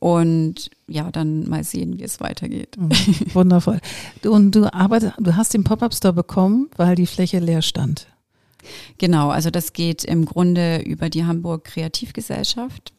Und 0.00 0.70
ja, 0.86 1.10
dann 1.10 1.48
mal 1.48 1.64
sehen, 1.64 1.98
wie 1.98 2.04
es 2.04 2.20
weitergeht. 2.20 2.76
Mhm. 2.78 2.90
Wundervoll. 3.34 3.80
Du, 4.22 4.32
und 4.32 4.52
du 4.52 4.72
arbeitest, 4.72 5.14
du 5.18 5.36
hast 5.36 5.54
den 5.54 5.64
Pop-Up-Store 5.64 6.14
bekommen, 6.14 6.68
weil 6.76 6.94
die 6.94 7.06
Fläche 7.06 7.40
leer 7.40 7.62
stand. 7.62 8.06
Genau, 8.98 9.30
also 9.30 9.50
das 9.50 9.72
geht 9.72 10.04
im 10.04 10.24
Grunde 10.24 10.82
über 10.82 11.10
die 11.10 11.24
Hamburg 11.24 11.64
Kreativgesellschaft. 11.64 12.92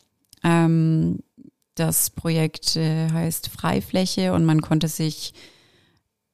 Ähm, 0.44 1.20
das 1.76 2.10
Projekt 2.10 2.76
äh, 2.76 3.10
heißt 3.10 3.50
Freifläche 3.50 4.34
und 4.34 4.46
man 4.46 4.62
konnte 4.62 4.88
sich 4.88 5.34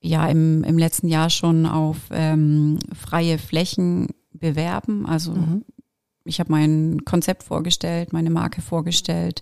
ja 0.06 0.28
im, 0.28 0.63
im 0.63 0.78
letzten 0.78 1.08
Jahr 1.08 1.30
schon 1.30 1.65
auf 1.65 1.98
ähm, 2.12 2.80
freie 2.94 3.38
Flächen 3.38 4.10
bewerben. 4.34 5.06
Also 5.06 5.34
mhm. 5.34 5.63
ich 6.24 6.39
habe 6.39 6.52
mein 6.52 7.04
Konzept 7.06 7.44
vorgestellt, 7.44 8.13
meine 8.13 8.30
Marke 8.30 8.62
vorgestellt. 8.62 9.41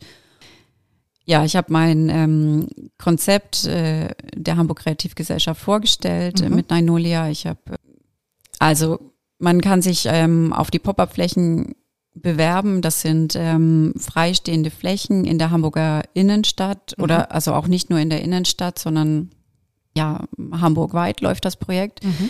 Ja, 1.25 1.45
ich 1.45 1.55
habe 1.55 1.71
mein 1.71 2.09
ähm, 2.09 2.67
Konzept 2.97 3.65
äh, 3.65 4.09
der 4.35 4.57
Hamburg 4.57 4.79
Kreativgesellschaft 4.79 5.61
vorgestellt 5.61 6.41
mhm. 6.41 6.55
mit 6.55 6.69
Nainolia. 6.69 7.29
Ich 7.29 7.47
habe 7.47 7.59
also 8.59 9.11
man 9.39 9.59
kann 9.59 9.81
sich 9.81 10.05
ähm, 10.07 10.53
auf 10.53 10.71
die 10.71 10.79
Pop-up-Flächen 10.79 11.75
bewerben. 12.13 12.81
Das 12.81 13.01
sind 13.01 13.35
ähm, 13.35 13.93
freistehende 13.97 14.69
Flächen 14.69 15.25
in 15.25 15.37
der 15.37 15.51
Hamburger 15.51 16.03
Innenstadt 16.13 16.93
mhm. 16.97 17.03
oder 17.03 17.31
also 17.33 17.53
auch 17.53 17.67
nicht 17.67 17.89
nur 17.89 17.99
in 17.99 18.09
der 18.09 18.21
Innenstadt, 18.21 18.79
sondern 18.79 19.31
ja, 19.95 20.25
hamburgweit 20.51 21.21
läuft 21.21 21.45
das 21.45 21.55
Projekt. 21.55 22.03
Mhm. 22.03 22.29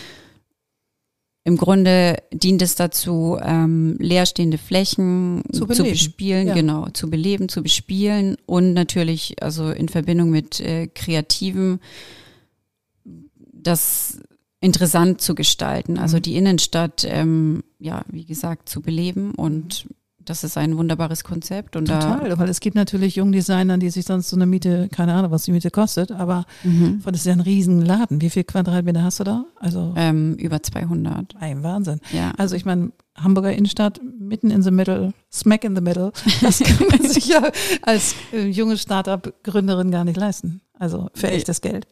Im 1.45 1.57
Grunde 1.57 2.23
dient 2.31 2.61
es 2.61 2.75
dazu, 2.75 3.37
ähm, 3.41 3.97
leerstehende 3.99 4.57
Flächen 4.57 5.43
zu, 5.51 5.65
zu 5.65 5.83
bespielen, 5.83 6.47
ja. 6.47 6.53
genau, 6.53 6.87
zu 6.93 7.09
beleben, 7.09 7.49
zu 7.49 7.61
bespielen 7.61 8.37
und 8.45 8.73
natürlich, 8.73 9.43
also 9.43 9.69
in 9.69 9.89
Verbindung 9.89 10.29
mit 10.29 10.61
äh, 10.61 10.87
Kreativen, 10.87 11.81
das 13.51 14.19
interessant 14.61 15.19
zu 15.19 15.35
gestalten. 15.35 15.97
Also 15.97 16.17
mhm. 16.17 16.21
die 16.21 16.35
Innenstadt, 16.37 17.05
ähm, 17.05 17.63
ja, 17.77 18.05
wie 18.07 18.25
gesagt, 18.25 18.69
zu 18.69 18.81
beleben 18.81 19.35
und 19.35 19.85
das 20.25 20.43
ist 20.43 20.57
ein 20.57 20.77
wunderbares 20.77 21.23
Konzept. 21.23 21.75
Und 21.75 21.87
Total, 21.87 22.29
da, 22.29 22.37
weil 22.39 22.49
es 22.49 22.59
gibt 22.59 22.75
natürlich 22.75 23.15
Jungdesignern, 23.15 23.79
die 23.79 23.89
sich 23.89 24.05
sonst 24.05 24.29
so 24.29 24.35
eine 24.35 24.45
Miete, 24.45 24.89
keine 24.89 25.13
Ahnung, 25.13 25.31
was 25.31 25.43
die 25.43 25.51
Miete 25.51 25.71
kostet, 25.71 26.11
aber 26.11 26.45
mhm. 26.63 27.01
das 27.05 27.17
ist 27.17 27.25
ja 27.25 27.33
ein 27.33 27.41
Riesenladen. 27.41 28.21
Wie 28.21 28.29
viel 28.29 28.43
Quadratmeter 28.43 29.03
hast 29.03 29.19
du 29.19 29.23
da? 29.23 29.45
Also 29.59 29.93
ähm, 29.95 30.35
über 30.35 30.61
200. 30.61 31.35
Ein 31.39 31.63
Wahnsinn. 31.63 31.99
Ja. 32.11 32.31
Also 32.37 32.55
ich 32.55 32.65
meine, 32.65 32.91
Hamburger 33.15 33.53
Innenstadt, 33.53 34.01
mitten 34.03 34.49
in 34.49 34.63
the 34.63 34.71
middle, 34.71 35.13
smack 35.31 35.63
in 35.63 35.75
the 35.75 35.81
middle, 35.81 36.11
das 36.41 36.59
kann 36.59 36.87
man 36.87 37.01
sich 37.09 37.27
ja 37.27 37.41
als 37.83 38.15
äh, 38.31 38.47
junge 38.47 38.77
Startup-Gründerin 38.77 39.91
gar 39.91 40.03
nicht 40.03 40.17
leisten. 40.17 40.61
Also 40.79 41.09
für 41.13 41.27
nee. 41.27 41.33
echtes 41.33 41.61
Geld. 41.61 41.87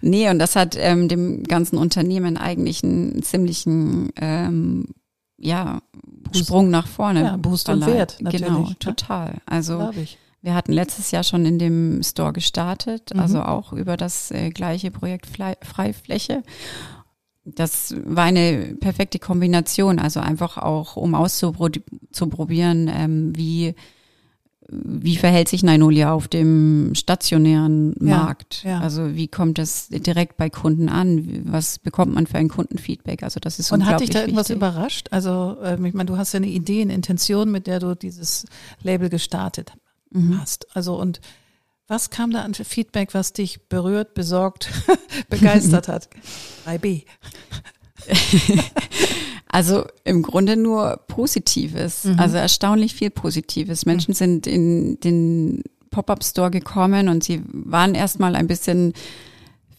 Nee, 0.00 0.28
und 0.30 0.38
das 0.38 0.56
hat 0.56 0.76
ähm, 0.78 1.08
dem 1.08 1.44
ganzen 1.44 1.76
Unternehmen 1.76 2.36
eigentlich 2.36 2.82
einen 2.82 3.22
ziemlichen 3.22 4.10
ähm, 4.16 4.86
ja, 5.38 5.80
Sprung 6.34 6.70
nach 6.70 6.86
vorne. 6.86 7.22
Ja, 7.22 7.36
Boost 7.36 7.68
und 7.68 7.86
Wert, 7.86 8.18
genau, 8.18 8.30
natürlich. 8.30 8.48
Genau, 8.48 8.72
total. 8.78 9.34
Also 9.46 9.90
wir 10.42 10.54
hatten 10.54 10.72
letztes 10.72 11.10
Jahr 11.10 11.24
schon 11.24 11.44
in 11.46 11.58
dem 11.58 12.02
Store 12.02 12.32
gestartet, 12.32 13.10
mhm. 13.14 13.20
also 13.20 13.42
auch 13.42 13.72
über 13.72 13.96
das 13.96 14.30
äh, 14.30 14.50
gleiche 14.50 14.90
Projekt 14.90 15.26
Freifläche. 15.26 16.42
Das 17.44 17.94
war 18.04 18.24
eine 18.24 18.76
perfekte 18.78 19.18
Kombination, 19.18 19.98
also 19.98 20.20
einfach 20.20 20.58
auch, 20.58 20.96
um 20.96 21.14
auszuprobieren, 21.14 22.90
ähm, 22.92 23.34
wie 23.34 23.74
wie 24.70 25.16
verhält 25.16 25.48
sich 25.48 25.62
Nainolia 25.62 26.12
auf 26.12 26.28
dem 26.28 26.92
stationären 26.94 27.94
Markt? 28.00 28.64
Ja, 28.64 28.70
ja. 28.70 28.80
Also 28.80 29.14
wie 29.14 29.26
kommt 29.26 29.56
das 29.56 29.88
direkt 29.88 30.36
bei 30.36 30.50
Kunden 30.50 30.90
an? 30.90 31.42
Was 31.44 31.78
bekommt 31.78 32.14
man 32.14 32.26
für 32.26 32.36
ein 32.36 32.48
Kundenfeedback? 32.48 33.22
Also 33.22 33.40
das 33.40 33.58
ist 33.58 33.72
Und 33.72 33.86
hat 33.86 34.00
dich 34.00 34.10
da 34.10 34.20
irgendwas 34.20 34.50
wichtig. 34.50 34.56
überrascht? 34.56 35.08
Also 35.10 35.56
ähm, 35.64 35.86
ich 35.86 35.94
meine, 35.94 36.06
du 36.06 36.18
hast 36.18 36.34
ja 36.34 36.36
eine 36.38 36.48
Idee, 36.48 36.82
eine 36.82 36.92
Intention, 36.92 37.50
mit 37.50 37.66
der 37.66 37.80
du 37.80 37.94
dieses 37.94 38.44
Label 38.82 39.08
gestartet 39.08 39.72
mhm. 40.10 40.38
hast. 40.38 40.66
Also 40.76 41.00
und 41.00 41.20
was 41.86 42.10
kam 42.10 42.30
da 42.30 42.42
an 42.42 42.52
Feedback, 42.52 43.14
was 43.14 43.32
dich 43.32 43.68
berührt, 43.68 44.12
besorgt, 44.12 44.68
begeistert 45.30 45.88
hat? 45.88 46.10
3B. 46.66 47.04
Also 49.50 49.86
im 50.04 50.22
Grunde 50.22 50.56
nur 50.56 51.00
Positives, 51.08 52.04
mhm. 52.04 52.18
also 52.18 52.36
erstaunlich 52.36 52.94
viel 52.94 53.10
Positives. 53.10 53.86
Menschen 53.86 54.12
mhm. 54.12 54.16
sind 54.16 54.46
in 54.46 55.00
den 55.00 55.62
Pop-up-Store 55.90 56.50
gekommen 56.50 57.08
und 57.08 57.24
sie 57.24 57.42
waren 57.50 57.94
erstmal 57.94 58.36
ein 58.36 58.46
bisschen 58.46 58.92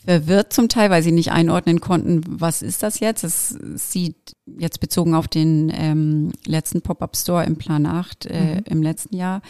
verwirrt 0.03 0.53
zum 0.53 0.69
Teil, 0.69 0.89
weil 0.89 1.03
sie 1.03 1.11
nicht 1.11 1.31
einordnen 1.31 1.81
konnten, 1.81 2.23
was 2.25 2.63
ist 2.63 2.81
das 2.81 2.99
jetzt? 2.99 3.23
Es 3.23 3.49
sieht 3.75 4.35
jetzt 4.57 4.79
bezogen 4.79 5.13
auf 5.13 5.27
den 5.27 5.71
ähm, 5.73 6.31
letzten 6.47 6.81
Pop-up-Store 6.81 7.43
im 7.43 7.57
Plan 7.57 7.85
8 7.85 8.25
äh, 8.25 8.55
mhm. 8.55 8.61
im 8.65 8.81
letzten 8.81 9.15
Jahr, 9.15 9.41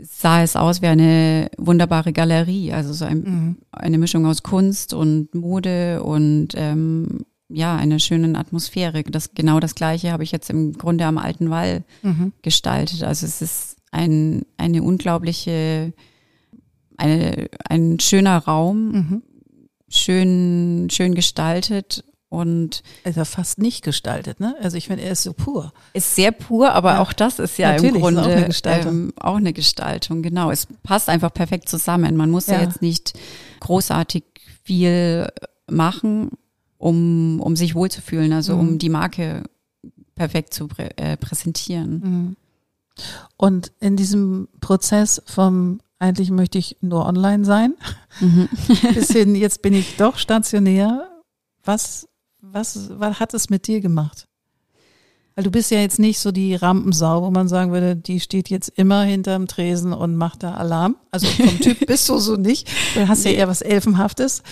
sah 0.00 0.42
es 0.42 0.56
aus 0.56 0.80
wie 0.80 0.86
eine 0.86 1.50
wunderbare 1.58 2.12
Galerie, 2.12 2.72
also 2.72 2.92
so 2.92 3.04
ein, 3.04 3.18
mhm. 3.18 3.56
eine 3.72 3.98
Mischung 3.98 4.24
aus 4.26 4.42
Kunst 4.42 4.94
und 4.94 5.34
Mode 5.34 6.02
und 6.02 6.54
ähm, 6.54 7.26
ja, 7.52 7.76
einer 7.76 7.98
schönen 7.98 8.36
Atmosphäre. 8.36 9.02
Das 9.04 9.34
genau 9.34 9.60
das 9.60 9.74
gleiche 9.74 10.10
habe 10.12 10.24
ich 10.24 10.32
jetzt 10.32 10.50
im 10.50 10.72
Grunde 10.72 11.04
am 11.06 11.18
Alten 11.18 11.50
Wall 11.50 11.84
mhm. 12.02 12.32
gestaltet. 12.42 13.02
Also 13.02 13.26
es 13.26 13.42
ist 13.42 13.76
ein, 13.90 14.42
eine 14.56 14.82
unglaubliche, 14.82 15.92
eine, 16.96 17.48
ein 17.68 18.00
schöner 18.00 18.38
Raum, 18.38 18.92
Mhm. 18.92 19.22
schön, 19.88 20.88
schön 20.90 21.14
gestaltet 21.14 22.04
und 22.28 22.82
Also 23.04 23.24
fast 23.26 23.58
nicht 23.58 23.84
gestaltet, 23.84 24.40
ne? 24.40 24.54
Also 24.62 24.76
ich 24.78 24.86
finde, 24.86 25.02
er 25.04 25.12
ist 25.12 25.22
so 25.22 25.32
pur. 25.34 25.72
ist 25.92 26.14
sehr 26.14 26.32
pur, 26.32 26.72
aber 26.72 26.92
Ja. 26.94 27.02
auch 27.02 27.12
das 27.12 27.38
ist 27.38 27.58
ja 27.58 27.72
Natürlich, 27.72 27.90
im 27.90 27.96
ist 27.96 28.02
Grunde 28.02 28.22
auch 28.22 28.26
eine 28.26 28.46
Gestaltung. 28.46 28.92
Ähm, 28.92 29.12
auch 29.20 29.36
eine 29.36 29.52
Gestaltung. 29.52 30.22
Genau, 30.22 30.50
es 30.50 30.66
passt 30.82 31.08
einfach 31.10 31.32
perfekt 31.34 31.68
zusammen. 31.68 32.16
Man 32.16 32.30
muss 32.30 32.46
ja, 32.46 32.54
Ja. 32.54 32.62
jetzt 32.62 32.80
nicht 32.80 33.12
großartig 33.60 34.24
viel 34.64 35.28
machen, 35.70 36.30
um, 36.82 37.40
um 37.40 37.54
sich 37.54 37.74
wohlzufühlen, 37.76 38.32
also 38.32 38.54
Mhm. 38.54 38.60
um 38.60 38.78
die 38.78 38.88
Marke 38.88 39.44
perfekt 40.16 40.52
zu 40.52 40.66
prä 40.66 40.88
äh, 40.96 41.16
präsentieren. 41.16 41.92
Mhm. 42.04 42.36
Und 43.36 43.72
in 43.80 43.96
diesem 43.96 44.48
Prozess 44.60 45.22
vom 45.26 45.80
eigentlich 45.98 46.30
möchte 46.32 46.58
ich 46.58 46.76
nur 46.80 47.06
online 47.06 47.44
sein, 47.44 47.74
Mhm. 48.20 48.48
bis 48.94 49.10
hin 49.12 49.36
jetzt 49.36 49.62
bin 49.62 49.72
ich 49.74 49.96
doch 49.96 50.18
stationär. 50.26 51.08
Was, 51.64 52.08
was, 52.40 52.90
was 52.98 53.20
hat 53.20 53.32
es 53.34 53.48
mit 53.48 53.68
dir 53.68 53.80
gemacht? 53.80 54.26
Weil 55.36 55.44
du 55.44 55.50
bist 55.52 55.70
ja 55.70 55.78
jetzt 55.78 55.98
nicht 56.00 56.18
so 56.18 56.30
die 56.32 56.54
Rampensau, 56.56 57.22
wo 57.22 57.30
man 57.30 57.46
sagen 57.48 57.70
würde, 57.72 57.94
die 57.96 58.18
steht 58.20 58.50
jetzt 58.50 58.68
immer 58.68 59.02
hinterm 59.04 59.46
Tresen 59.46 59.92
und 59.94 60.16
macht 60.16 60.42
da 60.42 60.54
Alarm. 60.54 60.96
Also 61.12 61.26
vom 61.28 61.58
Typ 61.60 61.78
bist 61.86 62.06
du 62.08 62.18
so 62.18 62.36
nicht. 62.36 62.68
Du 62.94 63.06
hast 63.08 63.24
ja 63.24 63.30
eher 63.30 63.48
was 63.48 63.62
Elfenhaftes, 63.62 64.42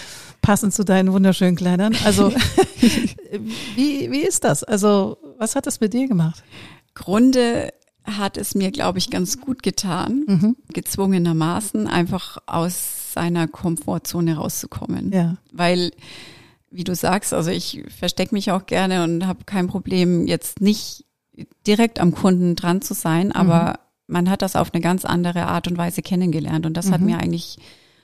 passend 0.42 0.72
zu 0.74 0.84
deinen 0.84 1.12
wunderschönen 1.12 1.56
Kleidern. 1.56 1.94
Also 2.04 2.32
wie, 3.76 4.10
wie 4.10 4.20
ist 4.22 4.44
das? 4.44 4.64
Also 4.64 5.18
was 5.38 5.56
hat 5.56 5.66
das 5.66 5.80
mit 5.80 5.92
dir 5.92 6.08
gemacht? 6.08 6.42
Grunde 6.94 7.72
hat 8.04 8.36
es 8.36 8.54
mir, 8.54 8.70
glaube 8.70 8.98
ich, 8.98 9.10
ganz 9.10 9.40
gut 9.40 9.62
getan, 9.62 10.24
Mhm. 10.26 10.56
gezwungenermaßen 10.72 11.86
einfach 11.86 12.38
aus 12.46 13.12
seiner 13.12 13.46
Komfortzone 13.46 14.36
rauszukommen. 14.36 15.12
Ja. 15.12 15.36
Weil, 15.52 15.92
wie 16.70 16.84
du 16.84 16.94
sagst, 16.94 17.32
also 17.34 17.50
ich 17.50 17.82
verstecke 17.96 18.34
mich 18.34 18.50
auch 18.50 18.66
gerne 18.66 19.04
und 19.04 19.26
habe 19.26 19.44
kein 19.44 19.66
Problem, 19.68 20.26
jetzt 20.26 20.60
nicht 20.60 21.04
direkt 21.66 22.00
am 22.00 22.12
Kunden 22.14 22.56
dran 22.56 22.82
zu 22.82 22.94
sein, 22.94 23.32
aber 23.32 23.80
man 24.06 24.28
hat 24.28 24.42
das 24.42 24.56
auf 24.56 24.72
eine 24.74 24.80
ganz 24.80 25.04
andere 25.04 25.46
Art 25.46 25.68
und 25.68 25.78
Weise 25.78 26.02
kennengelernt 26.02 26.66
und 26.66 26.76
das 26.76 26.90
hat 26.90 27.00
Mhm. 27.00 27.06
mir 27.06 27.18
eigentlich 27.18 27.58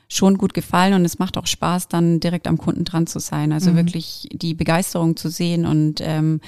schon 0.09 0.39
gut 0.39 0.55
gefallen 0.55 0.95
und 0.95 1.05
es 1.05 1.19
macht 1.19 1.37
auch 1.37 1.47
Spaß, 1.47 1.89
dann 1.89 2.21
direkt 2.21 2.47
am 2.47 2.59
Kunden 2.59 2.85
dran 2.85 3.07
zu 3.07 3.19
sein. 3.19 3.53
Also 3.53 3.73
Mhm. 3.73 3.77
wirklich 3.77 4.29
die 4.33 4.55
Begeisterung 4.55 5.17
zu 5.17 5.29
sehen 5.29 5.67
und 5.67 6.01
ähm, 6.01 6.41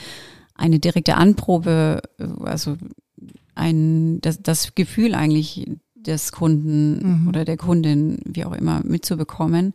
eine 0.55 0.79
direkte 0.79 1.17
Anprobe, 1.17 2.03
äh, 2.19 2.27
also 2.45 2.77
ein 3.55 4.21
das, 4.21 4.43
das 4.43 4.75
Gefühl 4.75 5.15
eigentlich 5.15 5.69
des 5.95 6.33
Kunden 6.33 7.23
Mhm. 7.23 7.29
oder 7.29 7.45
der 7.45 7.57
Kundin, 7.57 8.19
wie 8.25 8.45
auch 8.45 8.53
immer, 8.53 8.81
mitzubekommen, 8.85 9.75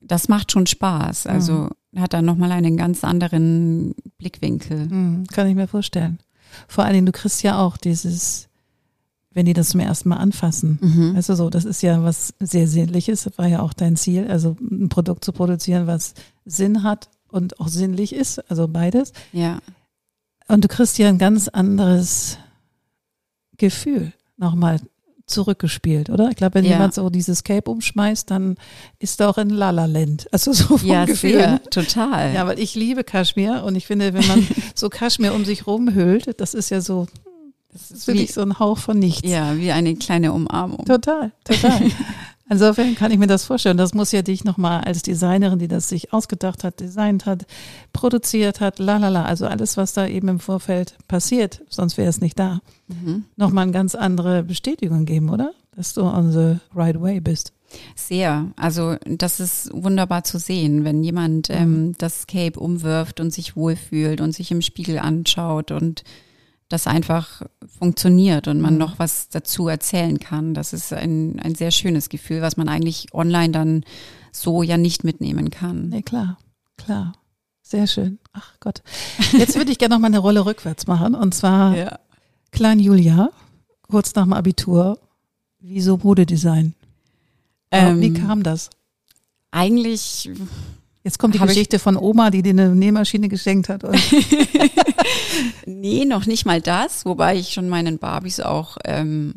das 0.00 0.28
macht 0.28 0.52
schon 0.52 0.66
Spaß. 0.66 1.26
Also 1.26 1.68
hat 1.96 2.12
dann 2.12 2.24
nochmal 2.24 2.52
einen 2.52 2.76
ganz 2.76 3.04
anderen 3.04 3.94
Blickwinkel. 4.18 4.86
Mhm, 4.88 5.26
kann 5.28 5.46
ich 5.48 5.54
mir 5.54 5.68
vorstellen. 5.68 6.18
Vor 6.68 6.84
allen 6.84 6.94
Dingen, 6.94 7.06
du 7.06 7.12
kriegst 7.12 7.42
ja 7.42 7.58
auch 7.58 7.76
dieses, 7.76 8.48
wenn 9.34 9.46
die 9.46 9.52
das 9.52 9.70
zum 9.70 9.80
ersten 9.80 10.08
Mal 10.08 10.16
anfassen. 10.16 10.78
Mhm. 10.80 11.16
Weißt 11.16 11.28
du 11.28 11.34
so, 11.36 11.50
das 11.50 11.64
ist 11.64 11.82
ja 11.82 12.02
was 12.02 12.32
sehr 12.40 12.66
Sinnliches, 12.68 13.24
das 13.24 13.36
war 13.36 13.46
ja 13.48 13.60
auch 13.60 13.72
dein 13.72 13.96
Ziel, 13.96 14.28
also 14.28 14.56
ein 14.60 14.88
Produkt 14.88 15.24
zu 15.24 15.32
produzieren, 15.32 15.86
was 15.86 16.14
Sinn 16.44 16.82
hat 16.82 17.08
und 17.30 17.58
auch 17.60 17.68
sinnlich 17.68 18.14
ist, 18.14 18.38
also 18.50 18.68
beides. 18.68 19.12
Ja, 19.32 19.58
Und 20.46 20.62
du 20.64 20.68
kriegst 20.68 20.98
ja 20.98 21.08
ein 21.08 21.18
ganz 21.18 21.48
anderes 21.48 22.38
Gefühl 23.56 24.12
nochmal 24.36 24.80
zurückgespielt, 25.26 26.10
oder? 26.10 26.28
Ich 26.28 26.36
glaube, 26.36 26.56
wenn 26.56 26.64
Ja. 26.64 26.72
jemand 26.72 26.92
so 26.92 27.08
dieses 27.08 27.44
Cape 27.44 27.70
umschmeißt, 27.70 28.30
dann 28.30 28.56
ist 28.98 29.20
er 29.20 29.30
auch 29.30 29.38
in 29.38 29.48
Lala 29.48 29.86
Land. 29.86 30.28
Also 30.32 30.52
so 30.52 30.76
vom 30.76 30.86
ja 30.86 31.06
Gefühl. 31.06 31.30
sehr, 31.32 31.50
ne? 31.52 31.62
total. 31.70 32.34
Ja, 32.34 32.46
weil 32.46 32.58
ich 32.58 32.74
liebe 32.74 33.04
Kaschmir 33.04 33.64
und 33.64 33.74
ich 33.74 33.86
finde, 33.86 34.12
wenn 34.12 34.26
man 34.26 34.46
so 34.74 34.90
Kaschmir 34.90 35.32
um 35.34 35.46
sich 35.46 35.66
rumhüllt, 35.66 36.38
das 36.40 36.52
ist 36.52 36.68
ja 36.70 36.82
so, 36.82 37.06
das 37.74 37.90
ist 37.90 38.06
wirklich 38.06 38.30
wie, 38.30 38.32
so 38.32 38.40
ein 38.40 38.58
Hauch 38.58 38.78
von 38.78 38.98
nichts. 38.98 39.28
ja, 39.28 39.56
wie 39.58 39.70
eine 39.72 39.94
kleine 39.96 40.32
Umarmung. 40.32 40.84
Total, 40.86 41.32
total. 41.44 41.82
Insofern 42.50 42.94
kann 42.94 43.10
ich 43.10 43.18
mir 43.18 43.26
das 43.26 43.44
vorstellen. 43.44 43.78
Das 43.78 43.94
muss 43.94 44.12
ja 44.12 44.20
dich 44.22 44.44
nochmal 44.44 44.82
als 44.82 45.00
Designerin, 45.02 45.58
die 45.58 45.66
das 45.68 45.88
sich 45.88 46.12
ausgedacht 46.12 46.62
hat, 46.62 46.78
designt 46.78 47.24
hat, 47.26 47.46
produziert 47.94 48.60
hat, 48.60 48.78
lalala, 48.78 49.24
also 49.24 49.46
alles, 49.46 49.76
was 49.78 49.94
da 49.94 50.06
eben 50.06 50.28
im 50.28 50.40
Vorfeld 50.40 50.96
passiert, 51.08 51.62
sonst 51.70 51.96
wäre 51.96 52.08
es 52.08 52.20
nicht 52.20 52.38
da, 52.38 52.60
Mhm. 52.88 53.24
nochmal 53.36 53.62
eine 53.62 53.72
ganz 53.72 53.94
andere 53.94 54.42
Bestätigung 54.42 55.06
geben, 55.06 55.30
oder? 55.30 55.52
Dass 55.74 55.94
du 55.94 56.02
on 56.02 56.32
the 56.32 56.56
right 56.76 57.00
way 57.00 57.18
bist. 57.18 57.52
Sehr. 57.96 58.46
Also 58.56 58.96
das 59.06 59.40
ist 59.40 59.70
wunderbar 59.72 60.22
zu 60.22 60.38
sehen, 60.38 60.84
wenn 60.84 61.02
jemand 61.02 61.48
ähm, 61.50 61.94
das 61.98 62.26
Cape 62.26 62.60
umwirft 62.60 63.20
und 63.20 63.32
sich 63.32 63.56
wohlfühlt 63.56 64.20
und 64.20 64.32
sich 64.32 64.50
im 64.50 64.60
Spiegel 64.60 64.98
anschaut 64.98 65.70
und 65.70 66.04
das 66.68 66.86
einfach 66.86 67.42
funktioniert 67.78 68.48
und 68.48 68.60
man 68.60 68.74
Mhm. 68.74 68.78
noch 68.78 68.98
was 68.98 69.28
dazu 69.28 69.68
erzählen 69.68 70.18
kann. 70.18 70.54
Das 70.54 70.72
ist 70.72 70.92
ein, 70.92 71.38
ein 71.40 71.54
sehr 71.54 71.70
schönes 71.70 72.08
Gefühl, 72.08 72.40
was 72.42 72.56
man 72.56 72.68
eigentlich 72.68 73.12
online 73.12 73.52
dann 73.52 73.84
so 74.32 74.62
ja 74.62 74.76
nicht 74.76 75.04
mitnehmen 75.04 75.50
kann. 75.50 75.90
Nee, 75.90 76.02
klar, 76.02 76.38
klar. 76.76 77.12
Sehr 77.62 77.86
schön. 77.86 78.18
Ach 78.32 78.52
Gott. 78.60 78.82
Jetzt 79.32 79.56
würde 79.56 79.70
ich 79.72 79.78
gerne 79.78 79.94
noch 79.94 80.00
mal 80.00 80.08
eine 80.08 80.18
Rolle 80.18 80.44
rückwärts 80.44 80.86
machen. 80.86 81.14
Und 81.14 81.34
zwar 81.34 81.76
Ja. 81.76 81.98
Klein 82.50 82.78
Julia, 82.78 83.30
kurz 83.82 84.14
nach 84.14 84.24
dem 84.24 84.32
Abitur. 84.32 84.98
Wieso 85.60 85.96
Modedesign? 85.96 86.74
Ähm, 87.70 88.00
Wie 88.00 88.12
kam 88.12 88.42
das? 88.42 88.70
Eigentlich 89.50 90.30
Jetzt 91.04 91.18
kommt 91.18 91.34
die 91.34 91.38
hab 91.40 91.48
ich- 91.48 91.54
Geschichte 91.54 91.78
von 91.78 91.96
Oma, 91.96 92.30
die 92.30 92.42
dir 92.42 92.50
eine 92.50 92.74
Nähmaschine 92.74 93.28
geschenkt 93.28 93.68
hat. 93.68 93.84
Und 93.84 93.94
Nee, 95.66 96.04
noch 96.04 96.26
nicht 96.26 96.46
mal 96.46 96.60
das, 96.60 97.04
wobei 97.04 97.36
ich 97.36 97.52
schon 97.52 97.68
meinen 97.68 97.98
Barbies 97.98 98.40
auch 98.40 98.76
ähm, 98.84 99.34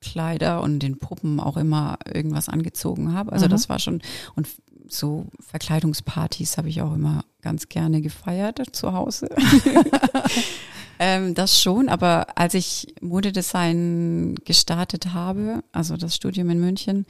Kleider 0.00 0.60
und 0.62 0.80
den 0.80 0.98
Puppen 0.98 1.40
auch 1.40 1.56
immer 1.56 1.98
irgendwas 2.12 2.48
angezogen 2.48 3.14
habe. 3.14 3.32
Also 3.32 3.46
Mhm. 3.46 3.50
das 3.50 3.68
war 3.68 3.78
schon 3.78 4.02
und 4.34 4.48
so 4.88 5.26
Verkleidungspartys 5.40 6.58
habe 6.58 6.68
ich 6.68 6.82
auch 6.82 6.92
immer 6.94 7.24
ganz 7.40 7.68
gerne 7.68 8.02
gefeiert 8.02 8.60
zu 8.72 8.92
Hause. 8.92 9.28
ähm, 10.98 11.34
das 11.34 11.60
schon, 11.60 11.88
aber 11.88 12.26
als 12.38 12.54
ich 12.54 12.94
Modedesign 13.00 14.34
gestartet 14.44 15.12
habe, 15.14 15.62
also 15.72 15.96
das 15.96 16.14
Studium 16.14 16.50
in 16.50 16.60
München, 16.60 17.06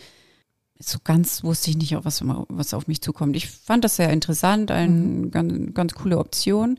so 0.79 0.99
ganz 1.03 1.45
wusste 1.45 1.71
ich 1.71 1.77
nicht, 1.77 1.97
was, 2.05 2.23
was 2.25 2.75
auf 2.75 2.87
mich 2.89 3.01
zukommt. 3.01 3.37
Ich 3.37 3.49
fand 3.49 3.85
das 3.85 3.97
sehr 3.97 4.11
interessant, 4.11 4.71
eine 4.71 5.29
ganz, 5.29 5.75
ganz 5.75 5.95
coole 5.95 6.19
Option, 6.19 6.79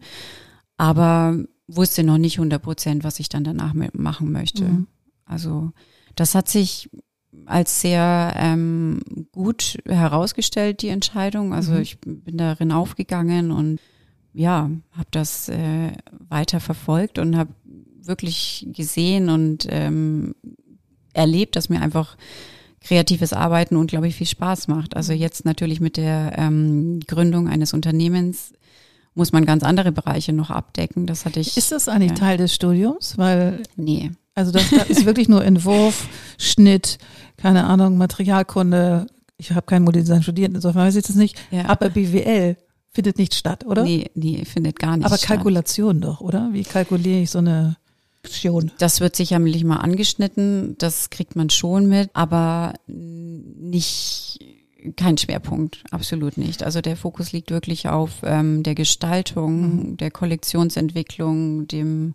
aber 0.78 1.38
wusste 1.68 2.04
noch 2.04 2.18
nicht 2.18 2.38
100 2.38 2.62
Prozent, 2.62 3.04
was 3.04 3.20
ich 3.20 3.30
dann 3.30 3.44
danach 3.44 3.74
machen 3.94 4.32
möchte. 4.32 4.66
Mhm. 4.66 4.88
Also 5.26 5.72
das 6.16 6.36
hat 6.36 6.50
sich 6.50 6.90
als 7.46 7.82
sehr 7.82 8.34
ähm, 8.38 9.02
gut 9.32 9.78
herausgestellt, 9.86 10.82
die 10.82 10.90
Entscheidung. 10.90 11.54
Also 11.54 11.74
Mhm. 11.74 11.80
ich 11.82 12.00
bin 12.00 12.38
darin 12.38 12.72
aufgegangen 12.72 13.52
und 13.52 13.80
ja, 14.34 14.70
habe 14.92 15.08
das 15.12 15.50
äh, 15.50 15.92
weiter 16.30 16.60
verfolgt 16.60 17.20
und 17.20 17.38
habe 17.38 17.54
wirklich 18.02 18.68
gesehen 18.72 19.30
und 19.30 19.66
ähm, 19.70 20.36
erlebt, 21.14 21.56
dass 21.56 21.70
mir 21.70 21.82
einfach 21.82 22.18
kreatives 22.86 23.34
Arbeiten 23.34 23.76
unglaublich 23.76 24.16
viel 24.16 24.28
Spaß 24.28 24.68
macht. 24.68 24.96
Also 24.96 25.12
jetzt 25.12 25.44
natürlich 25.44 25.82
mit 25.82 25.98
der 25.98 26.34
ähm, 26.38 27.00
Gründung 27.08 27.50
eines 27.50 27.74
Unternehmens 27.74 28.54
muss 29.16 29.32
man 29.32 29.46
ganz 29.46 29.64
andere 29.64 29.92
Bereiche 29.92 30.34
noch 30.34 30.50
abdecken. 30.52 31.08
Das 31.08 31.26
hatte 31.26 31.40
ich. 31.40 31.58
ist 31.58 31.72
das 31.72 31.88
eigentlich 31.88 32.12
ja. 32.12 32.18
Teil 32.18 32.38
des 32.38 32.54
Studiums? 32.54 33.18
Weil, 33.18 33.64
Nee. 33.76 34.12
also 34.36 34.52
das, 34.52 34.70
das 34.70 34.90
ist 34.90 35.06
wirklich 35.06 35.28
nur 35.30 35.44
Entwurf, 35.44 36.08
Schnitt, 36.38 37.00
keine 37.38 37.64
Ahnung, 37.64 37.98
Materialkunde. 37.98 39.08
Ich 39.38 39.52
habe 39.52 39.66
kein 39.66 39.84
Modedesign 39.84 40.22
studiert, 40.22 40.54
insofern 40.54 40.84
weiß 40.84 40.96
ich 40.96 41.06
das 41.06 41.16
nicht. 41.16 41.38
Ja. 41.52 41.66
Aber 41.70 41.90
BWL 41.90 42.56
findet 42.92 43.18
nicht 43.18 43.34
statt, 43.36 43.66
oder? 43.66 43.84
Nee, 43.84 44.12
nee, 44.16 44.46
findet 44.46 44.80
gar 44.80 44.96
nicht 44.96 45.06
Aber 45.06 45.18
statt. 45.18 45.28
Kalkulation 45.30 46.02
doch, 46.02 46.22
oder? 46.22 46.50
Wie 46.54 46.64
kalkuliere 46.64 47.22
ich 47.22 47.32
so 47.32 47.40
eine 47.40 47.78
Aktion? 48.26 48.72
Das 48.80 49.00
wird 49.02 49.16
sicherlich 49.16 49.64
mal 49.64 49.78
angeschnitten, 49.78 50.76
das 50.78 51.10
kriegt 51.10 51.36
man 51.36 51.50
schon 51.50 51.88
mit, 51.88 52.10
aber 52.14 52.74
nicht 52.88 54.40
kein 54.98 55.18
Schwerpunkt, 55.18 55.84
absolut 55.92 56.38
nicht. 56.38 56.64
Also 56.64 56.82
der 56.82 56.96
Fokus 56.96 57.32
liegt 57.32 57.50
wirklich 57.50 57.88
auf 57.88 58.22
ähm, 58.24 58.62
der 58.64 58.76
Gestaltung, 58.76 59.98
der 59.98 60.12
Kollektionsentwicklung, 60.12 61.68
dem 61.68 62.14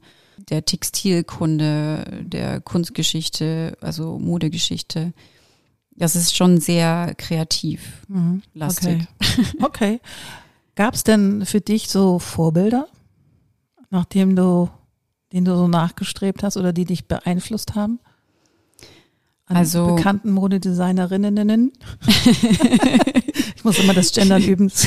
der 0.49 0.64
Textilkunde, 0.64 2.23
der 2.25 2.61
Kunstgeschichte, 2.61 3.77
also 3.81 4.18
Modegeschichte. 4.18 5.12
Das 5.96 6.16
ist 6.16 6.35
schon 6.35 6.61
sehr 6.61 7.14
kreativ 7.18 8.07
Mhm. 8.09 8.42
lastig. 8.55 9.07
Okay. 9.18 9.46
okay. 9.62 10.01
Gab 10.77 10.94
es 10.94 11.05
denn 11.05 11.44
für 11.44 11.61
dich 11.61 11.90
so 11.90 12.18
Vorbilder, 12.18 12.87
nachdem 13.90 14.35
du, 14.35 14.70
denen 15.33 15.45
du 15.45 15.55
so 15.57 15.69
nachgestrebt 15.69 16.43
hast 16.43 16.57
oder 16.57 16.73
die 16.73 16.85
dich 16.85 17.07
beeinflusst 17.07 17.75
haben? 17.75 17.99
An 19.47 19.57
Also- 19.57 19.97
bekannten 19.97 20.31
Modedesignerinnen. 20.33 21.73
ich 23.57 23.64
muss 23.64 23.79
immer 23.79 23.95
das 23.95 24.12
Gendern 24.12 24.43
üben. 24.43 24.71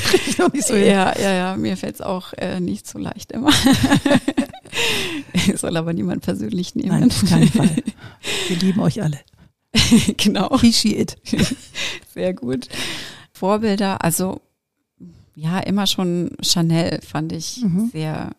Das 0.54 0.68
so 0.68 0.76
ja, 0.76 1.18
ja, 1.20 1.32
ja, 1.34 1.56
mir 1.58 1.78
fällt 1.78 1.96
es 1.96 2.02
auch 2.02 2.34
äh, 2.34 2.60
nicht 2.60 2.88
so 2.88 2.98
leicht 2.98 3.32
immer. 3.32 3.52
Soll 5.56 5.78
aber 5.78 5.94
niemand 5.94 6.24
persönlich 6.24 6.76
nehmen. 6.76 6.90
Nein, 7.00 7.10
auf 7.12 7.26
keinen 7.30 7.48
Fall. 7.50 7.76
Wir 8.48 8.58
lieben 8.58 8.80
euch 8.82 9.02
alle. 9.02 9.20
genau. 10.18 10.58
It. 10.62 11.18
Sehr 12.14 12.34
gut. 12.34 12.68
Vorbilder, 13.32 14.04
also 14.04 14.42
ja, 15.36 15.60
immer 15.60 15.88
schon 15.88 16.32
Chanel 16.42 17.00
fand 17.02 17.32
ich 17.32 17.62
Mhm. 17.64 17.90
sehr 17.92 18.32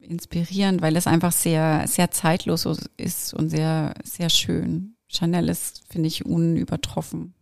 inspirierend, 0.00 0.82
weil 0.82 0.96
es 0.96 1.06
einfach 1.06 1.32
sehr, 1.32 1.86
sehr 1.86 2.10
zeitlos 2.10 2.66
ist 2.96 3.34
und 3.34 3.48
sehr, 3.50 3.94
sehr 4.04 4.30
schön. 4.30 4.94
Chanel 5.08 5.48
ist, 5.48 5.82
finde 5.90 6.08
ich, 6.08 6.24
unübertroffen. 6.26 7.34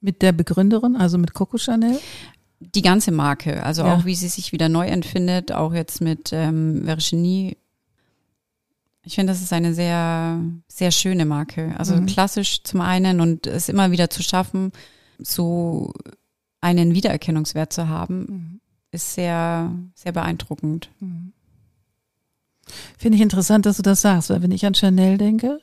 Mit 0.00 0.22
der 0.22 0.32
Begründerin, 0.32 0.96
also 0.96 1.18
mit 1.18 1.34
Coco 1.34 1.58
Chanel. 1.58 1.98
Die 2.60 2.82
ganze 2.82 3.10
Marke, 3.12 3.62
also 3.64 3.82
Ja. 3.82 3.94
auch 3.96 4.04
wie 4.04 4.14
sie 4.14 4.28
sich 4.28 4.52
wieder 4.52 4.68
neu 4.68 4.86
empfindet, 4.86 5.52
auch 5.52 5.74
jetzt 5.74 6.00
mit 6.00 6.30
ähm, 6.32 6.86
Virginie. 6.86 7.56
Ich 9.04 9.14
finde, 9.14 9.32
das 9.32 9.42
ist 9.42 9.52
eine 9.52 9.74
sehr, 9.74 10.40
sehr 10.68 10.90
schöne 10.90 11.26
Marke. 11.26 11.74
Also 11.78 11.94
Mhm. 11.94 12.06
klassisch 12.06 12.62
zum 12.62 12.80
einen 12.80 13.20
und 13.20 13.46
es 13.46 13.68
immer 13.68 13.90
wieder 13.90 14.10
zu 14.10 14.22
schaffen, 14.22 14.72
so 15.18 15.92
einen 16.60 16.94
Wiedererkennungswert 16.94 17.72
zu 17.72 17.88
haben, 17.88 18.60
ist 18.90 19.14
sehr, 19.14 19.70
sehr 19.94 20.12
beeindruckend. 20.12 20.90
Finde 22.98 23.16
ich 23.16 23.22
interessant, 23.22 23.66
dass 23.66 23.76
du 23.76 23.82
das 23.82 24.00
sagst, 24.00 24.30
weil 24.30 24.42
wenn 24.42 24.50
ich 24.50 24.64
an 24.66 24.74
Chanel 24.74 25.18
denke, 25.18 25.60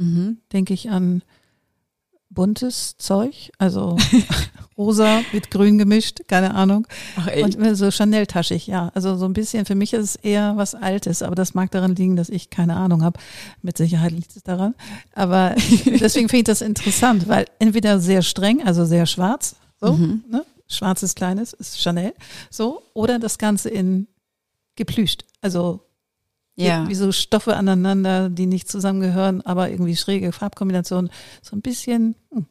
Mhm. 0.00 0.38
denke 0.52 0.74
ich 0.74 0.90
an 0.90 1.22
buntes 2.30 2.96
Zeug, 2.98 3.50
also 3.58 3.96
rosa 4.76 5.22
mit 5.32 5.50
grün 5.50 5.78
gemischt, 5.78 6.20
keine 6.28 6.54
Ahnung. 6.54 6.86
Ach, 7.16 7.26
Und 7.42 7.54
immer 7.56 7.74
so 7.74 7.90
Chanel-taschig, 7.90 8.66
ja. 8.66 8.90
Also 8.94 9.16
so 9.16 9.24
ein 9.24 9.32
bisschen, 9.32 9.64
für 9.64 9.74
mich 9.74 9.92
ist 9.94 10.04
es 10.04 10.16
eher 10.16 10.56
was 10.56 10.74
Altes, 10.74 11.22
aber 11.22 11.34
das 11.34 11.54
mag 11.54 11.70
daran 11.70 11.96
liegen, 11.96 12.16
dass 12.16 12.28
ich 12.28 12.50
keine 12.50 12.76
Ahnung 12.76 13.02
habe. 13.02 13.18
Mit 13.62 13.76
Sicherheit 13.78 14.12
liegt 14.12 14.36
es 14.36 14.42
daran. 14.42 14.74
Aber 15.14 15.54
deswegen 15.86 16.28
finde 16.28 16.38
ich 16.38 16.44
das 16.44 16.60
interessant, 16.60 17.26
weil 17.28 17.46
entweder 17.58 17.98
sehr 17.98 18.22
streng, 18.22 18.62
also 18.64 18.84
sehr 18.84 19.06
schwarz, 19.06 19.56
so, 19.80 19.94
Mhm. 19.94 20.24
ne? 20.30 20.44
Schwarzes 20.70 21.14
Kleines 21.14 21.54
ist 21.54 21.80
Chanel, 21.80 22.12
so, 22.50 22.82
oder 22.92 23.18
das 23.18 23.38
Ganze 23.38 23.70
in 23.70 24.06
geplüscht. 24.76 25.24
Also 25.40 25.80
ja. 26.66 26.88
wie 26.88 26.94
so 26.94 27.12
Stoffe 27.12 27.56
aneinander, 27.56 28.28
die 28.30 28.46
nicht 28.46 28.68
zusammengehören, 28.68 29.42
aber 29.42 29.70
irgendwie 29.70 29.96
schräge 29.96 30.32
Farbkombinationen. 30.32 31.10
So 31.42 31.56
ein 31.56 31.62
bisschen, 31.62 32.14
hm, 32.32 32.46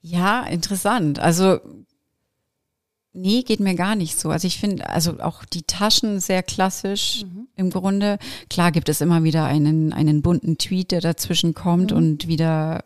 Ja, 0.00 0.42
interessant. 0.44 1.18
Also, 1.18 1.58
nee, 3.12 3.42
geht 3.42 3.60
mir 3.60 3.74
gar 3.74 3.96
nicht 3.96 4.18
so. 4.20 4.30
Also 4.30 4.46
ich 4.46 4.58
finde, 4.60 4.88
also 4.88 5.18
auch 5.20 5.44
die 5.44 5.62
Taschen 5.62 6.20
sehr 6.20 6.42
klassisch 6.42 7.24
im 7.56 7.70
Grunde. 7.70 8.18
Klar 8.50 8.70
gibt 8.72 8.88
es 8.88 9.00
immer 9.00 9.24
wieder 9.24 9.44
einen, 9.46 9.92
einen 9.92 10.22
bunten 10.22 10.58
Tweet, 10.58 10.92
der 10.92 11.00
dazwischen 11.00 11.54
kommt 11.54 11.90
Mhm. 11.90 11.96
und 11.96 12.28
wieder, 12.28 12.84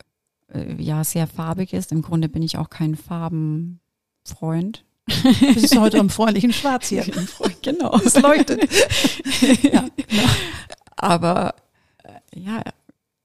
äh, 0.52 0.80
ja, 0.82 1.04
sehr 1.04 1.26
farbig 1.26 1.72
ist. 1.74 1.92
Im 1.92 2.00
Grunde 2.02 2.28
bin 2.28 2.42
ich 2.42 2.56
auch 2.58 2.70
kein 2.70 2.94
Farbenfreund. 2.96 4.84
das 5.54 5.62
ist 5.64 5.78
heute 5.78 5.98
im 5.98 6.10
freundlichen 6.10 6.52
Schwarz 6.52 6.88
hier. 6.88 7.04
genau. 7.62 7.98
Es 8.04 8.20
leuchtet. 8.20 8.62
ja, 9.62 9.84
genau. 9.96 10.28
Aber, 10.96 11.54
äh, 12.04 12.38
ja, 12.40 12.62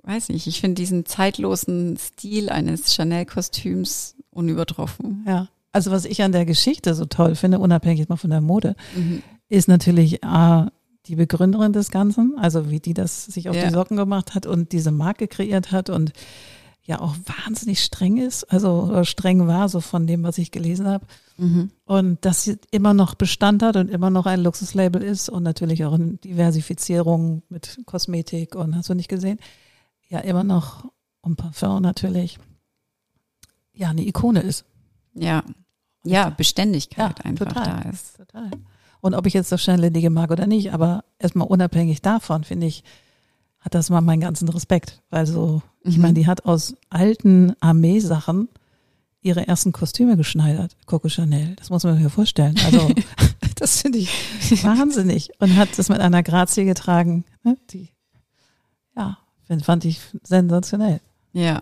weiß 0.04 0.30
nicht. 0.30 0.48
Ich 0.48 0.62
finde 0.62 0.76
diesen 0.76 1.06
zeitlosen 1.06 1.98
Stil 1.98 2.50
eines 2.50 2.93
Chanel-Kostüms 2.95 4.15
unübertroffen. 4.32 5.24
ja. 5.28 5.48
Also 5.71 5.91
was 5.91 6.06
ich 6.06 6.24
an 6.24 6.32
der 6.32 6.45
Geschichte 6.45 6.95
so 6.95 7.04
toll 7.04 7.36
finde, 7.36 7.60
unabhängig 7.60 8.00
jetzt 8.00 8.08
mal 8.10 8.15
von 8.15 8.30
der 8.30 8.39
Mode, 8.39 8.78
Mhm. 8.95 9.21
ist 9.50 9.67
natürlich 9.67 10.24
A, 10.24 10.71
die 11.08 11.17
Begründerin 11.17 11.74
des 11.74 11.91
Ganzen, 11.91 12.36
also 12.39 12.69
wie 12.71 12.80
die 12.80 12.93
das 12.93 13.26
sich 13.26 13.50
auf 13.50 13.58
Ja. 13.58 13.65
die 13.67 13.74
Socken 13.74 13.98
gemacht 13.98 14.36
hat 14.36 14.45
und 14.45 14.71
diese 14.71 14.91
Marke 14.91 15.28
kreiert 15.28 15.74
hat 15.74 15.89
und 15.89 16.13
ja 16.86 17.02
auch 17.02 17.15
wahnsinnig 17.45 17.84
streng 17.84 18.17
ist, 18.17 18.43
also 18.45 18.84
oder 18.84 19.06
streng 19.06 19.48
war, 19.48 19.69
so 19.69 19.82
von 19.82 20.06
dem, 20.06 20.24
was 20.24 20.38
ich 20.38 20.52
gelesen 20.52 20.88
habe. 20.88 21.06
Mhm. 21.38 21.71
Und 21.84 22.24
dass 22.24 22.43
sie 22.43 22.58
immer 22.71 22.93
noch 22.93 23.15
Bestand 23.15 23.63
hat 23.63 23.76
und 23.76 23.89
immer 23.89 24.12
noch 24.12 24.28
ein 24.28 24.41
Luxuslabel 24.41 25.02
ist 25.02 25.28
und 25.28 25.43
natürlich 25.43 25.84
auch 25.84 25.93
eine 25.93 26.13
Diversifizierung 26.17 27.41
mit 27.50 27.80
Kosmetik 27.86 28.56
und 28.56 28.76
hast 28.76 28.89
du 28.89 28.93
nicht 28.93 29.10
gesehen? 29.10 29.39
Ja, 30.08 30.19
immer 30.19 30.43
noch 30.43 30.86
und 31.21 31.38
Parfum 31.38 31.82
natürlich. 31.82 32.38
Ja, 33.74 33.89
eine 33.89 34.06
Ikone 34.06 34.41
ist. 34.41 34.65
Ja. 35.15 35.43
Ja, 36.04 36.30
Beständigkeit 36.30 37.17
Ja, 37.17 37.26
einfach 37.26 37.48
total. 37.48 37.82
da 37.84 37.89
ist. 37.89 38.17
Total. 38.17 38.52
Und 39.02 39.15
ob 39.15 39.26
ich 39.26 39.34
jetzt 39.34 39.52
das 39.52 39.62
Schnelllebige 39.63 40.12
mag 40.12 40.30
oder 40.30 40.45
nicht, 40.45 40.71
aber 40.71 41.04
erstmal 41.17 41.48
unabhängig 41.48 42.02
davon, 42.04 42.43
finde 42.43 42.67
ich, 42.67 42.84
hat 43.65 43.73
das 43.73 43.89
mal 43.89 43.99
meinen 44.01 44.21
ganzen 44.21 44.47
Respekt. 44.47 45.01
Weil 45.10 45.25
so, 45.25 45.63
ich 45.82 45.95
Mhm. 45.97 46.01
meine, 46.04 46.13
die 46.13 46.28
hat 46.28 46.45
aus 46.45 46.75
alten 46.89 47.54
Armeesachen 47.60 48.47
ihre 49.21 49.47
ersten 49.47 49.71
Kostüme 49.71 50.17
geschneidert, 50.17 50.78
Coco 50.86 51.10
Chanel. 51.10 51.56
Das 51.56 51.71
muss 51.71 51.84
man 51.84 52.01
sich 52.01 52.13
vorstellen. 52.13 52.56
Also, 52.63 52.91
das 53.56 53.82
finde 53.82 53.97
ich 53.97 54.63
wahnsinnig. 54.63 55.32
Und 55.39 55.56
hat 55.58 55.69
das 55.80 55.89
mit 55.89 55.99
einer 55.99 56.21
Grazie 56.21 56.65
getragen, 56.65 57.25
ne? 57.43 57.58
die, 57.71 57.89
ja, 58.95 59.17
fand 59.63 59.84
ich 59.84 59.99
sensationell. 60.23 61.01
Ja. 61.34 61.62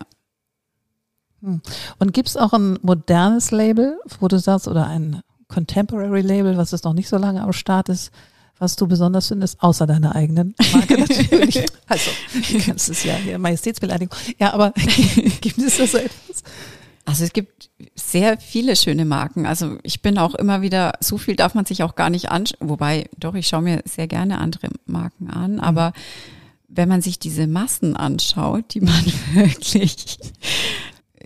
Und 1.40 2.12
gibt's 2.12 2.36
auch 2.36 2.52
ein 2.52 2.78
modernes 2.82 3.50
Label, 3.50 3.98
wo 4.20 4.28
du 4.28 4.38
sagst, 4.38 4.68
oder 4.68 4.86
ein 4.86 5.20
Contemporary 5.48 6.20
Label, 6.20 6.56
was 6.56 6.70
jetzt 6.70 6.84
noch 6.84 6.94
nicht 6.94 7.08
so 7.08 7.16
lange 7.16 7.42
am 7.42 7.52
Start 7.52 7.88
ist, 7.88 8.10
was 8.58 8.76
du 8.76 8.86
besonders 8.86 9.28
findest, 9.28 9.62
außer 9.62 9.86
deiner 9.86 10.14
eigenen 10.14 10.54
Marke 10.72 10.98
natürlich. 10.98 11.64
Also, 11.86 12.10
du 12.32 12.58
kannst 12.64 12.88
es 12.88 13.04
ja 13.04 13.14
hier, 13.14 13.38
Majestätsbeleidigung. 13.38 14.16
Ja, 14.38 14.54
aber 14.54 14.72
gibt 15.42 15.58
es 15.58 15.76
da 15.76 15.86
so 15.86 15.98
etwas? 15.98 16.42
Also 17.04 17.24
es 17.24 17.32
gibt 17.34 17.70
sehr 17.94 18.38
viele 18.38 18.76
schöne 18.76 19.04
Marken. 19.04 19.44
Also 19.44 19.76
ich 19.82 20.00
bin 20.00 20.16
auch 20.16 20.34
immer 20.34 20.62
wieder, 20.62 20.92
so 21.00 21.18
viel 21.18 21.36
darf 21.36 21.54
man 21.54 21.66
sich 21.66 21.82
auch 21.82 21.94
gar 21.94 22.08
nicht 22.08 22.30
anschauen. 22.30 22.70
Wobei, 22.70 23.10
doch, 23.18 23.34
ich 23.34 23.46
schaue 23.46 23.62
mir 23.62 23.82
sehr 23.84 24.06
gerne 24.06 24.38
andere 24.38 24.68
Marken 24.86 25.28
an. 25.28 25.60
Aber 25.60 25.92
wenn 26.68 26.88
man 26.88 27.02
sich 27.02 27.18
diese 27.18 27.46
Massen 27.46 27.94
anschaut, 27.94 28.72
die 28.72 28.80
man 28.80 29.04
wirklich 29.34 30.18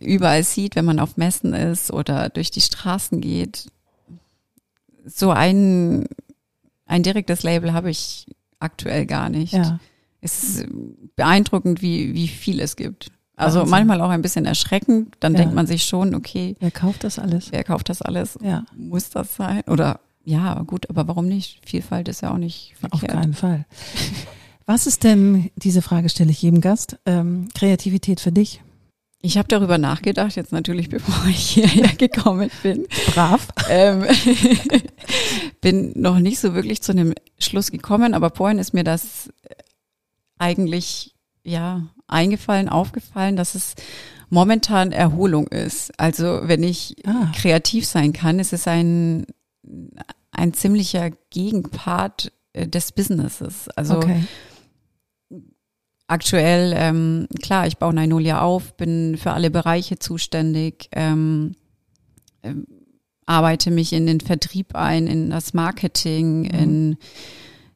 überall 0.01 0.43
sieht, 0.43 0.75
wenn 0.75 0.85
man 0.85 0.99
auf 0.99 1.17
Messen 1.17 1.55
ist 1.55 1.93
oder 1.93 2.29
durch 2.29 2.51
die 2.51 2.61
Straßen 2.61 3.21
geht, 3.21 3.71
so 5.05 5.31
ein, 5.31 6.07
ein 6.89 7.03
direktes 7.05 7.45
Label 7.45 7.73
habe 7.73 7.91
ich 7.91 8.27
aktuell 8.59 9.07
gar 9.07 9.29
nicht. 9.29 9.53
Ja, 9.53 9.79
Es 10.21 10.43
ist 10.43 10.67
beeindruckend, 11.15 11.81
wie, 11.81 12.15
wie 12.15 12.27
viel 12.29 12.59
es 12.61 12.75
gibt. 12.75 13.13
Also 13.37 13.61
Wahnsinn. 13.61 13.71
manchmal 13.71 14.01
auch 14.01 14.11
ein 14.11 14.23
bisschen 14.23 14.47
erschreckend. 14.47 15.15
Dann 15.21 15.35
Ja. 15.35 15.39
denkt 15.39 15.55
man 15.55 15.69
sich 15.69 15.85
schon, 15.85 16.15
okay, 16.17 16.57
wer 16.59 16.73
kauft 16.73 17.05
das 17.05 17.21
alles? 17.21 17.53
wer 17.53 17.63
kauft 17.63 17.89
das 17.89 18.03
alles? 18.03 18.37
Ja, 18.43 18.65
Muss 18.77 19.11
das 19.11 19.37
sein? 19.37 19.63
Oder 19.69 20.01
ja, 20.25 20.61
gut, 20.67 20.91
aber 20.91 21.07
warum 21.07 21.27
nicht? 21.27 21.61
Vielfalt 21.65 22.09
ist 22.09 22.23
ja 22.23 22.33
auch 22.33 22.39
nicht 22.39 22.75
auf 22.91 22.99
verkehrt. 22.99 23.13
keinen 23.13 23.35
Fall. 23.35 23.65
Was 24.67 24.87
ist 24.87 25.05
denn, 25.05 25.51
diese 25.57 25.81
Frage 25.83 26.09
stelle 26.09 26.31
ich 26.33 26.43
jedem 26.43 26.61
Gast, 26.61 26.99
ähm, 27.07 27.49
Kreativität 27.55 28.21
für 28.21 28.33
dich? 28.33 28.61
Ich 29.23 29.39
habe 29.39 29.49
darüber 29.49 29.79
nachgedacht, 29.79 30.37
jetzt 30.37 30.53
natürlich, 30.53 30.89
bevor 30.91 31.27
ich 31.29 31.39
hierher 31.51 31.89
gekommen 31.95 32.51
bin. 32.63 32.87
Brav. 33.15 33.49
ähm, 33.71 34.05
bin 35.61 35.93
noch 35.97 36.19
nicht 36.19 36.39
so 36.41 36.55
wirklich 36.55 36.83
zu 36.83 36.93
einem 36.93 37.15
Schluss 37.39 37.71
gekommen, 37.71 38.15
aber 38.15 38.31
vorhin 38.31 38.59
ist 38.59 38.75
mir 38.75 38.85
das 38.85 39.31
eigentlich 40.39 41.15
ja 41.45 41.89
eingefallen, 42.07 42.69
aufgefallen, 42.69 43.37
dass 43.37 43.55
es 43.55 43.75
momentan 44.31 44.93
Erholung 44.93 45.49
ist. 45.49 45.99
Also 45.99 46.41
wenn 46.45 46.63
ich 46.63 46.97
Ah. 47.07 47.33
kreativ 47.35 47.87
sein 47.87 48.13
kann, 48.13 48.39
ist 48.39 48.53
es 48.53 48.67
ein 48.69 49.27
ein 50.31 50.53
ziemlicher 50.55 51.11
Gegenpart 51.31 52.31
äh, 52.53 52.67
des 52.69 52.93
Businesses. 52.93 53.69
Also 53.71 53.97
Okay. 53.99 54.23
aktuell, 56.07 56.73
ähm, 56.77 57.27
klar, 57.43 57.67
ich 57.67 57.77
baue 57.79 57.93
Nainolia 57.93 58.41
auf, 58.41 58.77
bin 58.77 59.17
für 59.19 59.33
alle 59.33 59.51
Bereiche 59.51 59.99
zuständig, 59.99 60.89
ähm, 60.93 61.55
ähm, 62.43 62.67
arbeite 63.29 63.71
mich 63.71 63.93
in 63.93 64.07
den 64.07 64.21
Vertrieb 64.21 64.75
ein, 64.75 65.07
in 65.07 65.31
das 65.31 65.55
Marketing, 65.55 66.45
in 66.45 66.97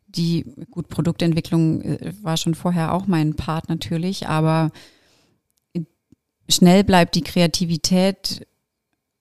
die, 0.07 0.45
gut, 0.71 0.89
Produktentwicklung 0.89 1.83
äh, 1.83 2.13
war 2.23 2.37
schon 2.37 2.55
vorher 2.55 2.95
auch 2.95 3.07
mein 3.07 3.35
Part 3.35 3.69
natürlich, 3.69 4.29
aber 4.29 4.71
schnell 6.49 6.85
bleibt 6.85 7.15
die 7.15 7.23
Kreativität 7.23 8.47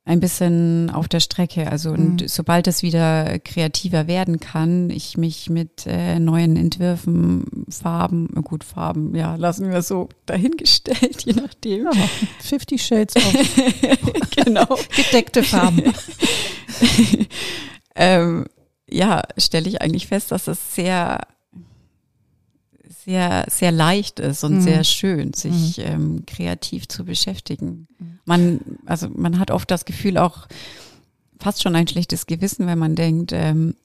ein 0.04 0.20
bisschen 0.20 0.90
auf 0.90 1.08
der 1.08 1.20
Strecke. 1.20 1.72
Also 1.72 1.92
und 1.92 2.22
Mhm. 2.22 2.28
sobald 2.28 2.68
es 2.68 2.82
wieder 2.82 3.38
kreativer 3.40 4.08
werden 4.08 4.40
kann, 4.40 4.90
ich 4.90 5.16
mich 5.18 5.50
mit 5.50 5.86
äh, 5.86 6.20
neuen 6.20 6.58
Entwürfen, 6.58 7.66
Farben, 7.70 8.28
gut 8.44 8.64
Farben, 8.64 9.16
ja, 9.16 9.36
lassen 9.36 9.70
wir 9.70 9.82
so 9.84 10.10
dahingestellt, 10.26 11.22
je 11.26 11.34
nachdem. 11.34 11.84
Ja, 11.86 11.92
Fifty 12.40 12.80
Shades 12.80 13.16
of 13.16 13.34
genau. 14.36 14.78
gedeckte 14.96 15.44
Farben. 15.44 15.84
ähm, 17.96 18.46
ja, 18.90 19.22
stelle 19.38 19.70
ich 19.70 19.82
eigentlich 19.82 20.08
fest, 20.08 20.32
dass 20.32 20.48
es 20.48 20.76
sehr, 20.76 21.22
sehr, 23.06 23.46
sehr 23.50 23.72
leicht 23.72 24.20
ist 24.20 24.44
und 24.44 24.58
Mhm. 24.58 24.62
sehr 24.62 24.84
schön, 24.84 25.34
sich 25.34 25.80
ähm, 25.80 26.24
kreativ 26.28 26.88
zu 26.88 27.04
beschäftigen. 27.06 27.88
Man, 28.26 28.60
also 28.86 29.10
man 29.10 29.40
hat 29.40 29.50
oft 29.52 29.70
das 29.72 29.86
Gefühl 29.86 30.18
auch 30.18 30.48
fast 31.40 31.64
schon 31.64 31.76
ein 31.76 31.88
schlechtes 31.88 32.28
Gewissen, 32.28 32.68
wenn 32.68 32.78
man 32.78 32.96
denkt, 32.96 33.32
ähm, 33.34 33.76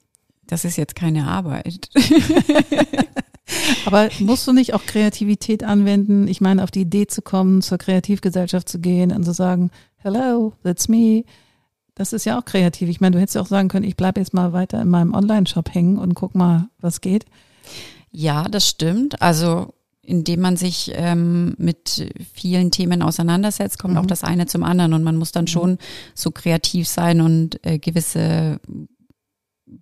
das 0.45 0.63
ist 0.65 0.77
jetzt 0.77 0.95
keine 0.95 1.27
Arbeit. 1.27 1.89
Aber 3.85 4.09
musst 4.19 4.45
du 4.47 4.53
nicht 4.53 4.73
auch 4.73 4.85
Kreativität 4.85 5.63
anwenden? 5.63 6.27
Ich 6.27 6.41
meine, 6.41 6.63
auf 6.63 6.71
die 6.71 6.81
Idee 6.81 7.07
zu 7.07 7.21
kommen, 7.21 7.61
zur 7.61 7.77
Kreativgesellschaft 7.77 8.67
zu 8.67 8.79
gehen 8.79 9.11
und 9.11 9.23
zu 9.23 9.33
sagen, 9.33 9.71
hello, 9.97 10.53
that's 10.63 10.87
me. 10.89 11.23
Das 11.95 12.13
ist 12.13 12.25
ja 12.25 12.37
auch 12.39 12.45
kreativ. 12.45 12.89
Ich 12.89 13.01
meine, 13.01 13.15
du 13.15 13.19
hättest 13.21 13.35
ja 13.35 13.41
auch 13.41 13.47
sagen 13.47 13.69
können, 13.69 13.85
ich 13.85 13.95
bleibe 13.97 14.19
jetzt 14.19 14.33
mal 14.33 14.53
weiter 14.53 14.81
in 14.81 14.89
meinem 14.89 15.13
Online-Shop 15.13 15.73
hängen 15.73 15.97
und 15.97 16.13
guck 16.13 16.35
mal, 16.35 16.69
was 16.79 17.01
geht. 17.01 17.25
Ja, 18.11 18.43
das 18.47 18.67
stimmt. 18.67 19.21
Also 19.21 19.73
indem 20.01 20.39
man 20.39 20.55
sich 20.55 20.91
ähm, 20.95 21.53
mit 21.57 22.09
vielen 22.33 22.71
Themen 22.71 23.01
auseinandersetzt, 23.01 23.77
kommt 23.77 23.95
Mhm. 23.95 23.99
auch 23.99 24.05
das 24.05 24.23
eine 24.23 24.45
zum 24.47 24.63
anderen 24.63 24.93
und 24.93 25.03
man 25.03 25.17
muss 25.17 25.33
dann 25.33 25.47
schon 25.47 25.77
so 26.15 26.31
kreativ 26.31 26.87
sein 26.87 27.19
und 27.19 27.59
äh, 27.65 27.77
gewisse 27.77 28.61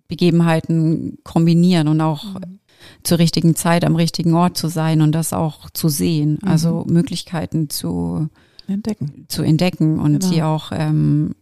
Begebenheiten 0.08 1.18
kombinieren 1.22 1.88
und 1.88 2.00
auch 2.00 2.24
Mhm. 2.34 2.58
zur 3.04 3.18
richtigen 3.18 3.54
Zeit 3.54 3.84
am 3.84 3.96
richtigen 3.96 4.34
Ort 4.34 4.56
zu 4.56 4.68
sein 4.68 5.00
und 5.00 5.12
das 5.12 5.32
auch 5.32 5.70
zu 5.70 5.88
sehen, 5.88 6.38
Mhm. 6.42 6.48
also 6.48 6.84
Möglichkeiten 6.88 7.70
zu, 7.70 8.28
Entdecken. 8.66 9.26
zu 9.28 9.42
entdecken 9.42 10.00
und 10.00 10.18
Genau. 10.20 10.26
sie 10.32 10.42
auch 10.42 10.72
ähm, 10.72 11.34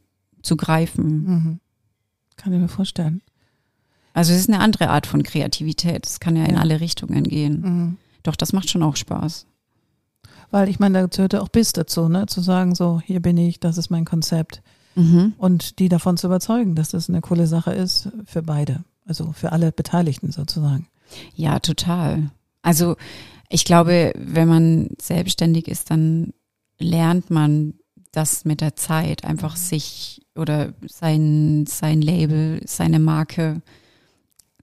zu 0.43 0.57
greifen. 0.57 1.07
Mhm. 1.25 1.61
Kann 2.37 2.53
ich 2.53 2.61
mir 2.61 2.69
vorstellen. 2.69 3.23
Also 4.15 4.33
es 4.33 4.39
ist 4.41 4.49
eine 4.49 4.61
andere 4.61 4.89
Art 4.89 5.07
von 5.07 5.23
Kreativität. 5.23 6.07
Es 6.07 6.21
kann 6.21 6.37
ja 6.37 6.45
in 6.45 6.55
Ja. 6.55 6.61
alle 6.61 6.81
Richtungen 6.81 7.25
gehen. 7.25 7.61
Mhm. 7.61 7.97
Doch 8.23 8.37
das 8.37 8.53
macht 8.55 8.71
schon 8.71 8.83
auch 8.83 8.97
Spaß. 8.97 9.47
Weil 10.51 10.69
ich 10.69 10.79
meine, 10.79 11.01
da 11.01 11.07
gehört 11.07 11.33
ja 11.35 11.41
auch 11.43 11.49
Biss 11.49 11.73
dazu, 11.73 12.09
ne? 12.09 12.27
Zu 12.27 12.41
sagen, 12.41 12.75
so, 12.75 13.03
hier 13.05 13.21
bin 13.21 13.37
ich, 13.37 13.61
das 13.61 13.77
ist 13.77 13.91
mein 13.91 14.05
Konzept. 14.05 14.63
Mhm. 14.95 15.35
Und 15.37 15.79
die 15.81 15.89
davon 15.89 16.17
zu 16.17 16.29
überzeugen, 16.29 16.77
dass 16.77 16.91
das 16.91 17.09
eine 17.11 17.21
coole 17.21 17.47
Sache 17.49 17.73
ist 17.73 18.09
für 18.25 18.43
beide. 18.43 18.85
Also 19.05 19.33
für 19.33 19.53
alle 19.53 19.73
Beteiligten 19.73 20.31
sozusagen. 20.33 20.87
Ja, 21.35 21.59
total. 21.59 22.31
Also 22.63 22.97
ich 23.51 23.65
glaube, 23.65 24.13
wenn 24.17 24.49
man 24.49 24.89
selbstständig 25.03 25.67
ist, 25.69 25.91
dann 25.91 26.33
lernt 26.79 27.31
man 27.31 27.75
das 28.13 28.45
mit 28.45 28.61
der 28.61 28.77
Zeit, 28.77 29.25
einfach 29.25 29.57
sich 29.57 30.23
oder 30.37 30.73
sein, 30.89 31.67
sein 31.67 32.01
Label, 32.01 32.61
seine 32.65 33.01
Marke 33.01 33.61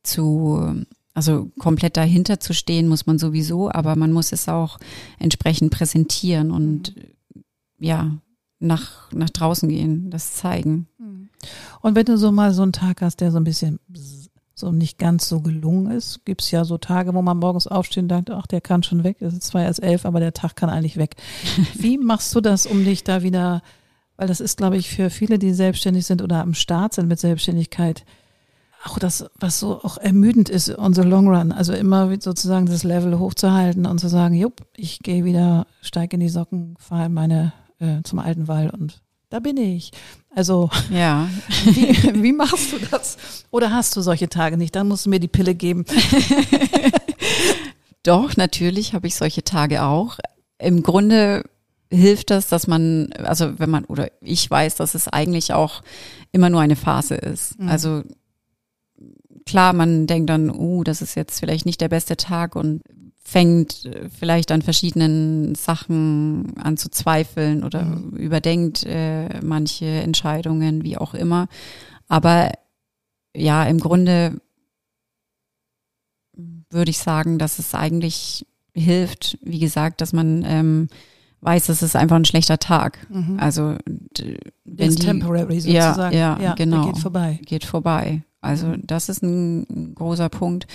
zu, 0.04 0.84
also 1.14 1.52
komplett 1.60 1.98
dahinter 1.98 2.40
zu 2.40 2.54
stehen, 2.54 2.88
muss 2.88 3.06
man 3.06 3.20
sowieso, 3.20 3.72
aber 3.72 3.96
man 3.96 4.12
muss 4.12 4.32
es 4.32 4.48
auch 4.50 4.78
entsprechend 5.20 5.72
präsentieren 5.72 6.52
und 6.52 6.96
ja, 7.80 8.12
nach, 8.60 9.12
nach 9.12 9.30
draußen 9.30 9.68
gehen, 9.68 10.12
das 10.12 10.36
zeigen. 10.36 10.88
Und 11.82 11.96
wenn 11.96 12.06
du 12.06 12.18
so 12.18 12.32
mal 12.32 12.54
so 12.54 12.62
einen 12.62 12.74
Tag 12.74 13.02
hast, 13.02 13.22
der 13.22 13.32
so 13.32 13.38
ein 13.38 13.44
bisschen 13.44 13.80
so 14.54 14.72
nicht 14.72 15.00
ganz 15.00 15.28
so 15.28 15.42
gelungen 15.42 15.92
ist, 15.92 16.24
gibt's 16.24 16.52
ja 16.52 16.64
so 16.64 16.78
Tage, 16.78 17.14
wo 17.16 17.22
man 17.22 17.40
morgens 17.40 17.68
aufsteht 17.68 18.04
und 18.04 18.10
denkt, 18.10 18.30
ach, 18.30 18.46
der 18.46 18.62
kann 18.62 18.84
schon 18.84 19.04
weg, 19.04 19.18
es 19.20 19.34
ist 19.34 19.44
zwar 19.44 19.64
erst 19.64 19.82
elf, 19.82 20.06
aber 20.06 20.20
der 20.20 20.34
Tag 20.34 20.56
kann 20.56 20.70
eigentlich 20.70 20.98
weg. 20.98 21.16
Wie 21.74 21.98
machst 21.98 22.34
du 22.36 22.42
das, 22.42 22.68
um 22.68 22.86
dich 22.86 23.04
da 23.04 23.24
wieder, 23.24 23.64
weil 24.18 24.28
das 24.28 24.40
ist, 24.40 24.58
glaube 24.58 24.78
ich, 24.78 24.90
für 24.90 25.10
viele, 25.10 25.40
die 25.40 25.54
selbstständig 25.54 26.06
sind 26.06 26.22
oder 26.22 26.42
am 26.42 26.54
Start 26.54 26.94
sind 26.94 27.08
mit 27.08 27.20
Selbstständigkeit, 27.20 28.06
auch 28.84 29.00
das, 29.00 29.26
was 29.40 29.60
so 29.60 29.82
auch 29.84 29.98
ermüdend 29.98 30.50
ist 30.50 30.78
on 30.78 30.94
the 30.94 31.02
long 31.02 31.28
run, 31.28 31.52
also 31.52 31.74
immer 31.74 32.10
sozusagen 32.20 32.66
das 32.66 32.84
Level 32.84 33.20
hochzuhalten 33.20 33.86
und 33.86 34.00
zu 34.00 34.08
sagen, 34.08 34.36
jupp, 34.36 34.62
ich 34.76 35.00
gehe 35.00 35.24
wieder, 35.24 35.68
steige 35.82 36.16
in 36.16 36.22
die 36.22 36.30
Socken, 36.30 36.76
fahre 36.80 37.06
in 37.06 37.14
meine 37.14 37.54
äh, 37.80 38.02
zum 38.04 38.20
alten 38.20 38.48
Wall 38.48 38.70
und 38.70 39.02
da 39.30 39.40
bin 39.40 39.58
ich. 39.58 39.92
Also 40.36 40.70
Ja, 40.92 41.30
wie, 41.66 42.24
wie 42.24 42.34
machst 42.34 42.74
du 42.74 42.78
das? 42.90 43.18
Oder 43.50 43.72
hast 43.72 43.96
du 43.96 44.02
solche 44.02 44.30
Tage 44.30 44.58
nicht? 44.58 44.76
Dann 44.76 44.88
musst 44.88 45.06
du 45.06 45.10
mir 45.10 45.20
die 45.20 45.28
Pille 45.28 45.56
geben. 45.56 45.86
Doch, 48.04 48.36
natürlich 48.36 48.94
habe 48.94 49.08
ich 49.08 49.16
solche 49.16 49.44
Tage 49.44 49.84
auch. 49.84 50.18
Im 50.58 50.84
Grunde 50.84 51.44
hilft 51.92 52.30
das, 52.30 52.48
dass 52.48 52.68
man, 52.68 53.12
also 53.24 53.60
wenn 53.60 53.70
man, 53.70 53.86
oder 53.86 54.10
ich 54.22 54.50
weiß, 54.50 54.76
dass 54.76 54.96
es 54.96 55.08
eigentlich 55.08 55.54
auch 55.54 55.84
immer 56.32 56.50
nur 56.50 56.62
eine 56.62 56.76
Phase 56.76 57.16
ist. 57.16 57.60
Mhm. 57.60 57.70
Also 57.70 58.04
klar, 59.46 59.74
man 59.74 60.08
denkt 60.08 60.30
dann, 60.30 60.50
uh, 60.50 60.84
das 60.84 61.02
ist 61.02 61.16
jetzt 61.16 61.40
vielleicht 61.40 61.66
nicht 61.66 61.82
der 61.82 61.90
beste 61.90 62.18
Tag 62.18 62.56
und 62.56 62.82
fängt 63.24 63.86
äh, 63.86 64.10
vielleicht 64.10 64.52
an 64.52 64.62
verschiedenen 64.62 65.56
Sachen 65.56 66.54
an 66.58 66.76
zu 66.78 66.90
zweifeln 66.90 67.64
oder 67.64 67.84
Mhm. 67.84 68.18
überdenkt 68.18 68.84
äh, 68.86 69.40
manche 69.42 69.86
Entscheidungen, 69.86 70.84
wie 70.84 70.98
auch 70.98 71.14
immer. 71.14 71.48
Aber 72.08 72.52
ja, 73.36 73.64
im 73.66 73.80
Grunde 73.80 74.42
würde 76.70 76.92
ich 76.92 76.98
sagen, 76.98 77.38
dass 77.38 77.60
es 77.60 77.76
eigentlich 77.76 78.46
hilft, 78.74 79.38
wie 79.42 79.60
gesagt, 79.60 80.02
dass 80.02 80.14
man 80.14 80.44
ähm, 80.46 80.88
weiß, 81.42 81.70
es 81.70 81.82
ist 81.82 81.96
einfach 81.96 82.16
ein 82.16 82.26
schlechter 82.26 82.58
Tag. 82.58 83.06
Also 83.38 83.76
d- 83.86 84.38
Der 84.66 84.88
wenn 84.88 84.96
die 84.96 85.06
temporary 85.06 85.58
Ja, 85.60 85.90
sozusagen. 85.94 86.16
ja, 86.18 86.36
der 86.36 86.56
genau. 86.56 86.86
geht 86.86 86.98
vorbei. 86.98 87.40
geht 87.46 87.66
vorbei. 87.66 88.24
Also 88.42 88.76
das 88.78 89.10
ist 89.10 89.24
ein, 89.24 89.94
großer 89.96 90.30
Punkt. 90.30 90.68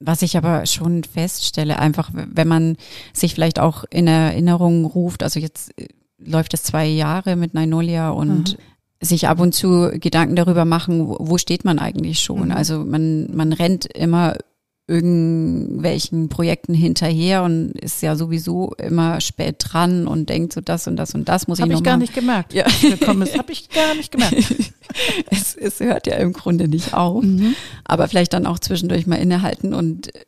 Was 0.00 0.22
ich 0.22 0.36
aber 0.36 0.66
schon 0.66 1.02
feststelle, 1.02 1.78
einfach 1.78 2.10
wenn 2.12 2.46
man 2.46 2.76
sich 3.12 3.34
vielleicht 3.34 3.58
auch 3.58 3.84
in 3.90 4.06
Erinnerung 4.06 4.84
ruft, 4.84 5.22
also 5.22 5.40
jetzt 5.40 5.72
äh, 5.78 5.88
läuft 6.18 6.54
es 6.54 6.62
zwei 6.62 6.86
Jahre 6.86 7.36
mit 7.36 7.54
Nainolia 7.54 8.10
und 8.10 8.58
sich 9.00 9.28
ab 9.28 9.40
und 9.40 9.54
zu 9.54 9.90
Gedanken 9.94 10.36
darüber 10.36 10.64
machen, 10.64 11.06
wo, 11.06 11.38
steht 11.38 11.64
man 11.64 11.78
eigentlich 11.78 12.20
schon. 12.20 12.46
Mhm. 12.46 12.52
Also 12.52 12.84
man, 12.84 13.34
man 13.34 13.52
rennt 13.52 13.86
immer 13.86 14.36
irgendwelchen 14.88 16.30
Projekten 16.30 16.72
hinterher 16.72 17.42
und 17.42 17.72
ist 17.72 18.02
ja 18.02 18.16
sowieso 18.16 18.72
immer 18.74 19.20
spät 19.20 19.56
dran 19.58 20.08
und 20.08 20.30
denkt 20.30 20.54
so 20.54 20.62
das 20.62 20.86
und 20.88 20.96
das 20.96 21.14
und 21.14 21.28
das 21.28 21.46
muss 21.46 21.60
Habe 21.60 21.68
ich 21.68 21.74
noch 21.74 21.80
ich 21.80 21.84
gar 21.84 21.92
machen. 21.92 22.00
nicht 22.00 22.14
gemerkt. 22.14 22.54
Ja. 22.54 22.66
Ist, 22.66 23.06
habe 23.38 23.52
ich 23.52 23.68
gar 23.68 23.94
nicht 23.94 24.10
gemerkt. 24.12 24.72
es, 25.30 25.54
es 25.54 25.80
hört 25.80 26.06
ja 26.06 26.16
im 26.16 26.32
Grunde 26.32 26.68
nicht 26.68 26.94
auf. 26.94 27.22
Mhm. 27.24 27.54
aber 27.84 28.08
vielleicht 28.08 28.32
dann 28.32 28.46
auch 28.46 28.58
zwischendurch 28.58 29.06
mal 29.06 29.16
innehalten 29.16 29.74
und 29.74 30.14
äh, 30.14 30.20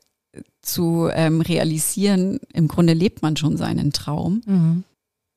zu 0.62 1.08
ähm, 1.12 1.40
realisieren, 1.40 2.38
im 2.52 2.68
Grunde 2.68 2.92
lebt 2.92 3.22
man 3.22 3.36
schon 3.36 3.56
seinen 3.56 3.92
Traum. 3.92 4.42
Mhm. 4.46 4.84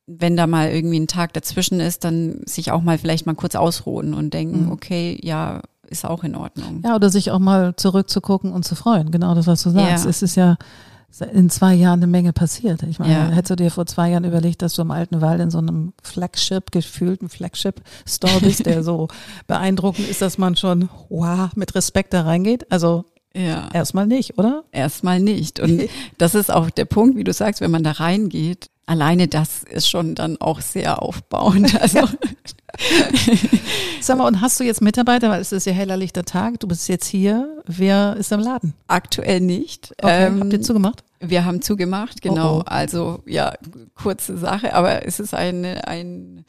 Wenn 0.05 0.35
da 0.35 0.47
mal 0.47 0.69
irgendwie 0.69 0.99
ein 0.99 1.07
Tag 1.07 1.31
dazwischen 1.33 1.79
ist, 1.79 2.03
dann 2.03 2.41
sich 2.45 2.71
auch 2.71 2.81
mal 2.81 2.97
vielleicht 2.97 3.25
mal 3.25 3.35
kurz 3.35 3.55
ausruhen 3.55 4.13
und 4.13 4.33
denken, 4.33 4.65
Mhm. 4.65 4.71
okay, 4.71 5.17
ja, 5.23 5.61
ist 5.87 6.05
auch 6.05 6.23
in 6.25 6.35
Ordnung. 6.35 6.81
Ja, 6.83 6.95
oder 6.95 7.09
sich 7.09 7.31
auch 7.31 7.39
mal 7.39 7.75
zurückzugucken 7.77 8.51
und 8.51 8.65
zu 8.65 8.75
freuen. 8.75 9.11
Genau 9.11 9.33
das, 9.35 9.47
was 9.47 9.63
du 9.63 9.69
sagst. 9.69 10.03
Ja. 10.03 10.09
Es 10.09 10.21
ist 10.21 10.35
ja 10.35 10.57
in 11.21 11.49
zwei 11.49 11.73
Jahren 11.73 11.99
eine 11.99 12.07
Menge 12.07 12.33
passiert. 12.33 12.83
Ich 12.83 12.99
meine, 12.99 13.13
Ja. 13.13 13.27
hättest 13.29 13.51
du 13.51 13.55
dir 13.55 13.71
vor 13.71 13.85
zwei 13.85 14.09
Jahren 14.09 14.23
überlegt, 14.23 14.61
dass 14.61 14.73
du 14.73 14.81
im 14.81 14.91
alten 14.91 15.21
Wald 15.21 15.39
in 15.41 15.51
so 15.51 15.59
einem 15.59 15.93
Flagship, 16.01 16.71
gefühlten 16.71 17.29
Flagship-Store 17.29 18.39
bist, 18.41 18.65
der 18.65 18.83
so 18.83 19.07
beeindruckend 19.47 20.07
ist, 20.09 20.21
dass 20.21 20.37
man 20.37 20.55
schon, 20.55 20.89
wow, 21.09 21.49
mit 21.55 21.75
Respekt 21.75 22.13
da 22.13 22.21
reingeht? 22.23 22.71
Also 22.71 23.05
Ja, 23.35 23.69
erstmal 23.73 24.07
nicht, 24.07 24.37
oder? 24.37 24.63
erstmal 24.71 25.19
nicht. 25.19 25.59
Und 25.59 25.83
das 26.17 26.35
ist 26.35 26.51
auch 26.51 26.69
der 26.69 26.85
Punkt, 26.85 27.15
wie 27.17 27.23
du 27.23 27.33
sagst, 27.33 27.61
wenn 27.61 27.71
man 27.71 27.83
da 27.83 27.91
reingeht, 27.91 28.69
alleine 28.85 29.27
das 29.27 29.63
ist 29.63 29.89
schon 29.89 30.15
dann 30.15 30.37
auch 30.41 30.61
sehr 30.61 31.01
aufbauend. 31.01 31.73
Also 31.81 31.99
Sag 34.01 34.17
mal, 34.17 34.27
und 34.27 34.41
hast 34.41 34.59
du 34.59 34.63
jetzt 34.63 34.81
Mitarbeiter, 34.81 35.29
weil 35.29 35.41
es 35.41 35.51
ist 35.51 35.65
ja 35.65 35.73
heller 35.73 35.95
lichter 35.97 36.23
Tag, 36.23 36.59
du 36.59 36.67
bist 36.67 36.89
jetzt 36.89 37.05
hier, 37.07 37.61
wer 37.65 38.15
ist 38.17 38.31
im 38.31 38.39
Laden? 38.41 38.73
aktuell 38.87 39.39
nicht. 39.39 39.93
Okay, 40.01 40.25
Ähm, 40.27 40.39
habt 40.41 40.53
ihr 40.53 40.61
zugemacht? 40.61 41.03
Wir 41.19 41.45
haben 41.45 41.61
zugemacht, 41.61 42.21
genau. 42.21 42.57
Oh, 42.57 42.59
oh. 42.59 42.63
Also 42.65 43.23
ja, 43.25 43.53
kurze 43.95 44.37
Sache, 44.37 44.73
aber 44.75 45.05
es 45.07 45.19
ist 45.21 45.33
eine, 45.33 45.87
ein, 45.87 46.43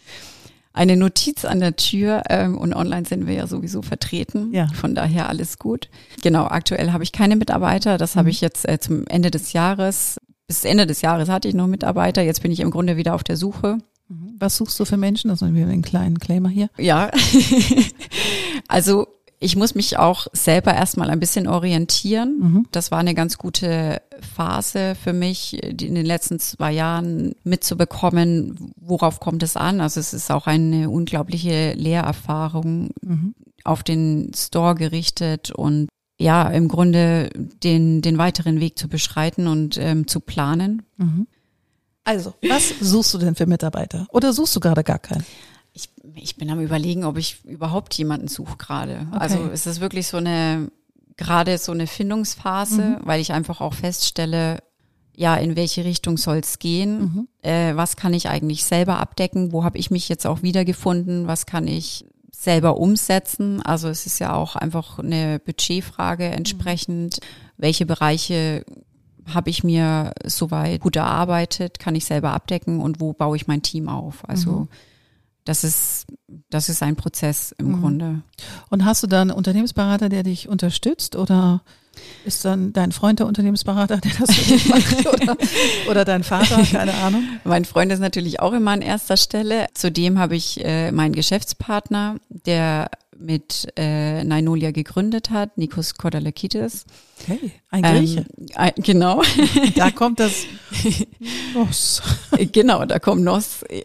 eine 0.72 0.97
Notiz 0.97 1.45
an 1.45 1.61
der 1.61 1.77
Tür 1.77 2.25
ähm, 2.29 2.59
und 2.59 2.75
online 2.75 3.07
sind 3.07 3.29
wir 3.29 3.35
ja 3.35 3.47
sowieso 3.47 3.83
vertreten. 3.83 4.53
Ja. 4.53 4.66
Von 4.75 4.97
daher 4.97 5.29
alles 5.29 5.59
gut. 5.61 5.89
Genau, 6.22 6.47
aktuell 6.47 6.91
habe 6.93 7.05
ich 7.05 7.12
keine 7.12 7.37
Mitarbeiter. 7.37 7.99
Das 7.99 8.14
Mhm. 8.14 8.18
habe 8.20 8.31
ich 8.31 8.41
jetzt 8.41 8.68
äh, 8.68 8.81
zum 8.81 9.07
Ende 9.07 9.31
des 9.31 9.53
Jahres. 9.53 10.18
Bis 10.49 10.64
Ende 10.64 10.87
des 10.87 11.01
Jahres 11.03 11.29
hatte 11.29 11.47
ich 11.49 11.55
noch 11.55 11.68
Mitarbeiter. 11.68 12.22
Jetzt 12.22 12.43
bin 12.43 12.51
ich 12.51 12.59
im 12.61 12.70
Grunde 12.72 12.97
wieder 12.97 13.14
auf 13.14 13.22
der 13.25 13.37
Suche. 13.37 13.79
Weil 14.09 14.34
Was 14.38 14.57
suchst 14.57 14.78
du 14.78 14.84
für 14.84 14.96
Menschen? 14.96 15.28
Das 15.28 15.40
ist 15.40 15.48
einen 15.48 15.82
kleinen 15.82 16.18
Claimer 16.18 16.48
hier. 16.48 16.68
Ja, 16.78 17.11
also 18.68 19.07
ich 19.44 19.57
muss 19.57 19.74
mich 19.74 19.98
auch 19.98 20.26
selber 20.32 20.74
erstmal 20.74 21.11
ein 21.11 21.20
bisschen 21.20 21.46
orientieren. 21.46 22.38
Mhm. 22.38 22.66
Das 22.72 22.90
war 22.90 22.98
eine 22.98 23.14
ganz 23.14 23.36
gute 23.36 24.00
Phase 24.34 24.94
für 24.94 25.12
mich, 25.12 25.61
die 25.70 25.86
in 25.86 25.94
den 25.94 26.07
letzten 26.07 26.38
zwei 26.38 26.72
Jahren 26.72 27.34
mitzubekommen, 27.44 28.72
worauf 28.80 29.20
kommt 29.20 29.42
es 29.42 29.57
an. 29.57 29.82
Also 29.82 30.00
es 30.00 30.14
ist 30.14 30.30
auch 30.30 30.46
eine 30.46 30.88
unglaubliche 30.88 31.74
Lehrerfahrung 31.74 32.90
mhm. 33.02 33.34
auf 33.64 33.82
den 33.82 34.32
Store 34.34 34.74
gerichtet 34.74 35.50
und 35.50 35.88
ja, 36.18 36.48
im 36.48 36.68
Grunde 36.68 37.28
den, 37.62 38.00
den 38.00 38.18
weiteren 38.18 38.61
Weg 38.61 38.78
zu 38.78 38.88
beschreiten 38.88 39.46
und 39.46 39.76
ähm, 39.78 40.07
zu 40.07 40.20
planen. 40.20 40.82
Mhm. 40.96 41.26
Also, 42.05 42.34
was 42.42 42.68
suchst 42.80 43.14
du 43.14 43.18
denn 43.18 43.34
für 43.34 43.46
Mitarbeiter? 43.46 44.07
Oder 44.11 44.32
suchst 44.32 44.55
du 44.55 44.61
gerade 44.61 44.84
gar 44.84 44.98
keinen? 44.98 45.24
Ich, 45.72 45.88
ich 46.14 46.36
bin 46.36 46.50
am 46.50 46.61
überlegen, 46.61 47.05
ob 47.05 47.16
ich 47.16 47.44
überhaupt 47.44 47.94
jemanden 47.94 48.28
suche 48.28 48.57
gerade. 48.59 49.07
Okay. 49.11 49.18
Also 49.18 49.38
es 49.52 49.66
ist 49.66 49.80
wirklich 49.80 50.07
so 50.07 50.18
eine, 50.18 50.70
gerade 51.16 51.59
so 51.59 51.72
eine 51.72 51.86
Findungsphase, 51.86 52.82
mhm. 52.82 52.96
weil 53.02 53.20
ich 53.20 53.32
einfach 53.32 53.61
auch 53.61 53.74
feststelle, 53.74 54.62
ja, 55.16 55.36
in 55.36 55.57
welche 55.57 55.84
Richtung 55.84 56.16
soll 56.16 56.38
es 56.38 56.59
gehen? 56.59 57.00
Mhm. 57.00 57.28
Äh, 57.42 57.76
was 57.76 57.96
kann 57.96 58.14
ich 58.14 58.28
eigentlich 58.28 58.64
selber 58.64 58.98
abdecken? 58.98 59.52
Wo 59.52 59.64
habe 59.64 59.78
ich 59.78 59.90
mich 59.90 60.09
jetzt 60.09 60.26
auch 60.26 60.42
wiedergefunden? 60.42 61.26
Was 61.26 61.46
kann 61.46 61.66
ich 61.68 62.05
selber 62.32 62.76
umsetzen? 62.76 63.62
Also 63.62 63.88
es 63.88 64.07
ist 64.07 64.18
ja 64.18 64.34
auch 64.34 64.57
einfach 64.57 64.98
eine 64.98 65.38
Budgetfrage 65.38 66.26
entsprechend. 66.26 67.20
Mhm. 67.20 67.26
Welche 67.57 67.86
Bereiche 67.86 68.64
habe 69.33 69.51
ich 69.51 69.64
mir 69.64 70.12
soweit 70.25 70.81
gut 70.81 70.97
erarbeitet, 70.97 71.79
kann 71.79 71.95
ich 71.95 72.05
selber 72.05 72.33
abdecken 72.33 72.81
und 72.81 73.01
wo 73.01 73.12
baue 73.12 73.37
ich 73.37 73.47
mein 73.47 73.62
Team 73.62 73.89
auf? 73.89 74.29
Also 74.29 74.51
mhm. 74.51 74.68
das 75.45 75.64
ist, 75.64 76.07
das 76.51 76.68
ist 76.68 76.83
ein 76.83 76.97
Prozess 76.97 77.55
im 77.59 77.68
mhm. 77.68 77.81
Grunde. 77.81 78.22
Und 78.70 78.85
hast 78.85 79.03
du 79.03 79.07
da 79.07 79.22
einen 79.22 79.31
Unternehmensberater, 79.31 80.09
der 80.09 80.22
dich 80.22 80.49
unterstützt 80.49 81.16
oder 81.16 81.62
ist 82.25 82.45
dann 82.45 82.72
dein 82.72 82.93
Freund 82.93 83.18
der 83.18 83.27
Unternehmensberater, 83.27 83.99
der 83.99 84.12
das 84.18 84.35
für 84.35 84.53
dich 84.53 84.68
macht 84.68 85.07
oder, 85.12 85.37
oder 85.89 86.05
dein 86.05 86.25
Vater, 86.25 86.62
keine 86.64 86.95
Ahnung? 86.95 87.25
Mein 87.45 87.64
Freund 87.64 87.93
ist 87.93 88.01
natürlich 88.01 88.41
auch 88.41 88.53
immer 88.53 88.72
an 88.72 88.83
erster 88.83 89.16
Stelle. 89.16 89.66
Zudem 89.75 90.18
habe 90.18 90.37
ich 90.37 90.64
äh, 90.64 90.91
meinen 90.93 91.14
Geschäftspartner, 91.14 92.16
der 92.29 92.91
mit 93.19 93.69
äh, 93.77 94.25
Nainolia 94.25 94.71
gegründet 94.71 95.31
hat, 95.31 95.59
Nikos 95.59 95.95
Kodalakidis. 95.95 96.85
Okay, 97.23 97.53
ein 97.71 97.83
Grieche. 97.83 98.27
Ähm, 98.57 98.73
genau. 98.77 99.23
Da 99.77 99.91
kommt 99.91 100.21
das 100.21 100.45
Nos. 101.55 102.03
Genau, 102.53 102.85
da 102.85 102.99
kommt 102.99 103.23
Nos. 103.23 103.62
Äh, 103.62 103.83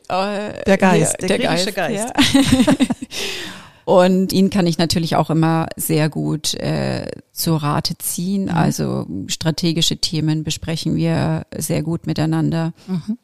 der 0.65 0.77
Geist, 0.77 1.21
der, 1.21 1.27
der 1.27 1.37
griechische 1.39 1.71
Geist. 1.71 2.13
Geist. 2.13 2.33
Ja. 2.33 2.85
Und 3.89 4.33
ihn 4.33 4.51
kann 4.51 4.67
ich 4.67 4.77
natürlich 4.77 5.15
auch 5.15 5.31
immer 5.31 5.65
sehr 5.75 6.09
gut 6.09 6.53
äh, 6.53 7.09
zur 7.31 7.63
Rate 7.63 7.97
ziehen. 7.97 8.43
Mhm. 8.43 8.49
Also 8.49 9.07
strategische 9.25 9.97
Themen 9.97 10.43
besprechen 10.43 10.95
wir 10.95 11.47
sehr 11.57 11.81
gut 11.81 12.05
miteinander. 12.05 12.73
Mhm. 12.85 13.17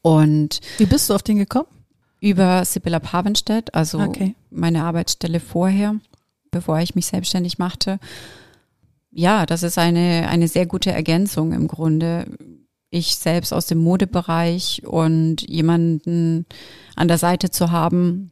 Und 0.00 0.60
wie 0.78 0.86
bist 0.86 1.10
du 1.10 1.14
auf 1.14 1.22
den 1.22 1.36
gekommen? 1.36 1.68
Über 2.20 2.64
Sibylla 2.64 2.98
Pavenstedt, 2.98 3.74
also 3.74 4.00
okay. 4.00 4.34
meine 4.50 4.84
Arbeitsstelle 4.84 5.40
vorher, 5.40 5.96
bevor 6.50 6.80
ich 6.80 6.94
mich 6.94 7.06
selbstständig 7.06 7.58
machte. 7.58 7.98
Ja, 9.10 9.46
das 9.46 9.62
ist 9.62 9.78
eine, 9.78 10.28
eine 10.28 10.48
sehr 10.48 10.66
gute 10.66 10.92
Ergänzung 10.92 11.52
im 11.52 11.68
Grunde. 11.68 12.26
Ich 12.90 13.16
selbst 13.16 13.52
aus 13.52 13.66
dem 13.66 13.78
Modebereich 13.78 14.82
und 14.86 15.48
jemanden 15.48 16.46
an 16.96 17.08
der 17.08 17.18
Seite 17.18 17.50
zu 17.50 17.70
haben, 17.70 18.30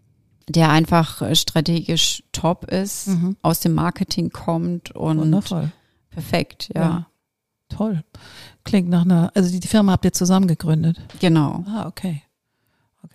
der 0.48 0.70
einfach 0.70 1.22
strategisch 1.34 2.22
top 2.32 2.70
ist, 2.70 3.08
mhm. 3.08 3.36
aus 3.42 3.60
dem 3.60 3.74
Marketing 3.74 4.30
kommt 4.30 4.92
und 4.92 5.18
Wundervoll. 5.18 5.72
perfekt, 6.10 6.70
ja. 6.74 6.82
ja. 6.82 7.06
Toll. 7.68 8.04
Klingt 8.62 8.88
nach 8.88 9.04
einer, 9.04 9.32
also 9.34 9.58
die 9.58 9.66
Firma 9.66 9.92
habt 9.92 10.04
ihr 10.04 10.12
zusammen 10.12 10.46
gegründet. 10.46 10.98
Genau. 11.18 11.64
Ah, 11.66 11.86
okay. 11.88 12.22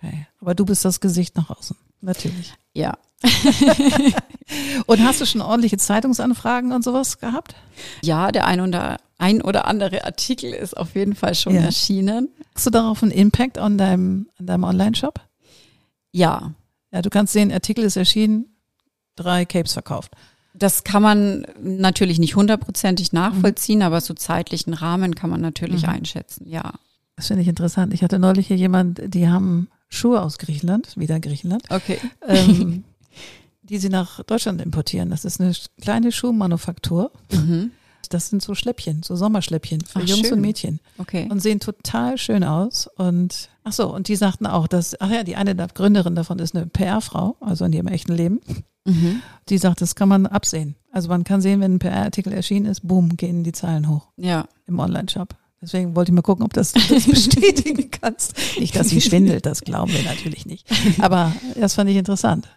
Okay. 0.02 0.26
Aber 0.40 0.54
du 0.54 0.64
bist 0.64 0.84
das 0.84 1.00
Gesicht 1.00 1.36
nach 1.36 1.50
außen. 1.50 1.76
Natürlich. 2.00 2.54
Ja. 2.74 2.98
und 4.86 5.04
hast 5.04 5.20
du 5.20 5.26
schon 5.26 5.40
ordentliche 5.40 5.78
Zeitungsanfragen 5.78 6.72
und 6.72 6.82
sowas 6.82 7.18
gehabt? 7.18 7.54
Ja, 8.02 8.32
der 8.32 8.46
ein 8.46 8.60
oder, 8.60 8.98
ein 9.18 9.40
oder 9.40 9.66
andere 9.66 10.04
Artikel 10.04 10.52
ist 10.52 10.76
auf 10.76 10.96
jeden 10.96 11.14
Fall 11.14 11.34
schon 11.34 11.54
ja. 11.54 11.62
erschienen. 11.62 12.28
Hast 12.54 12.66
du 12.66 12.70
darauf 12.70 13.02
einen 13.02 13.12
Impact 13.12 13.58
an 13.58 13.78
deinem, 13.78 14.28
an 14.38 14.46
deinem 14.46 14.64
Online-Shop? 14.64 15.20
Ja. 16.10 16.52
Ja, 16.90 17.02
du 17.02 17.10
kannst 17.10 17.32
sehen, 17.32 17.52
Artikel 17.52 17.84
ist 17.84 17.96
erschienen, 17.96 18.56
drei 19.14 19.44
Capes 19.44 19.72
verkauft. 19.72 20.12
Das 20.54 20.84
kann 20.84 21.02
man 21.02 21.46
natürlich 21.62 22.18
nicht 22.18 22.36
hundertprozentig 22.36 23.12
nachvollziehen, 23.12 23.78
mhm. 23.78 23.84
aber 23.84 24.00
so 24.00 24.12
zeitlichen 24.12 24.74
Rahmen 24.74 25.14
kann 25.14 25.30
man 25.30 25.40
natürlich 25.40 25.84
mhm. 25.84 25.90
einschätzen, 25.90 26.46
ja. 26.48 26.74
Das 27.16 27.28
finde 27.28 27.42
ich 27.42 27.48
interessant. 27.48 27.94
Ich 27.94 28.02
hatte 28.02 28.18
neulich 28.18 28.48
hier 28.48 28.56
jemand, 28.56 29.00
die 29.14 29.28
haben 29.28 29.68
Schuhe 29.92 30.22
aus 30.22 30.38
Griechenland, 30.38 30.96
wieder 30.96 31.20
Griechenland. 31.20 31.64
Okay. 31.68 31.98
Ähm, 32.26 32.84
die 33.62 33.78
sie 33.78 33.90
nach 33.90 34.22
Deutschland 34.24 34.60
importieren. 34.62 35.10
Das 35.10 35.24
ist 35.24 35.40
eine 35.40 35.52
kleine 35.80 36.12
Schuhmanufaktur. 36.12 37.12
Mhm. 37.30 37.72
Das 38.08 38.30
sind 38.30 38.42
so 38.42 38.54
Schläppchen, 38.54 39.02
so 39.02 39.16
Sommerschläppchen 39.16 39.82
für 39.82 40.00
ach, 40.00 40.06
Jungs 40.06 40.22
schön. 40.22 40.34
und 40.34 40.40
Mädchen. 40.40 40.80
Okay. 40.98 41.28
Und 41.30 41.40
sehen 41.40 41.60
total 41.60 42.18
schön 42.18 42.42
aus. 42.42 42.86
Und 42.86 43.50
ach 43.64 43.72
so, 43.72 43.94
und 43.94 44.08
die 44.08 44.16
sagten 44.16 44.46
auch, 44.46 44.66
dass, 44.66 44.98
ach 45.00 45.10
ja, 45.10 45.24
die 45.24 45.36
eine 45.36 45.54
der 45.54 45.68
Gründerin 45.68 46.14
davon 46.14 46.38
ist 46.38 46.56
eine 46.56 46.66
PR-Frau, 46.66 47.36
also 47.40 47.64
in 47.66 47.72
ihrem 47.72 47.86
echten 47.88 48.12
Leben. 48.12 48.40
Mhm. 48.84 49.22
Die 49.48 49.58
sagt, 49.58 49.80
das 49.80 49.94
kann 49.94 50.08
man 50.08 50.26
absehen. 50.26 50.74
Also 50.90 51.08
man 51.08 51.24
kann 51.24 51.40
sehen, 51.40 51.60
wenn 51.60 51.74
ein 51.74 51.78
PR-Artikel 51.78 52.32
erschienen 52.32 52.66
ist, 52.66 52.86
boom, 52.86 53.16
gehen 53.16 53.44
die 53.44 53.52
Zahlen 53.52 53.88
hoch. 53.88 54.08
Ja. 54.16 54.46
Im 54.66 54.78
Online-Shop. 54.78 55.36
Deswegen 55.62 55.94
wollte 55.94 56.10
ich 56.10 56.14
mal 56.14 56.22
gucken, 56.22 56.44
ob 56.44 56.52
das, 56.52 56.72
du 56.72 56.80
das 56.92 57.06
bestätigen 57.08 57.88
kannst. 57.90 58.34
Nicht, 58.58 58.74
dass 58.76 58.88
sie 58.88 59.00
schwindelt, 59.00 59.46
das 59.46 59.60
glauben 59.60 59.92
wir 59.92 60.02
natürlich 60.02 60.44
nicht. 60.44 60.66
Aber 61.00 61.32
das 61.54 61.74
fand 61.74 61.88
ich 61.88 61.96
interessant. 61.96 62.48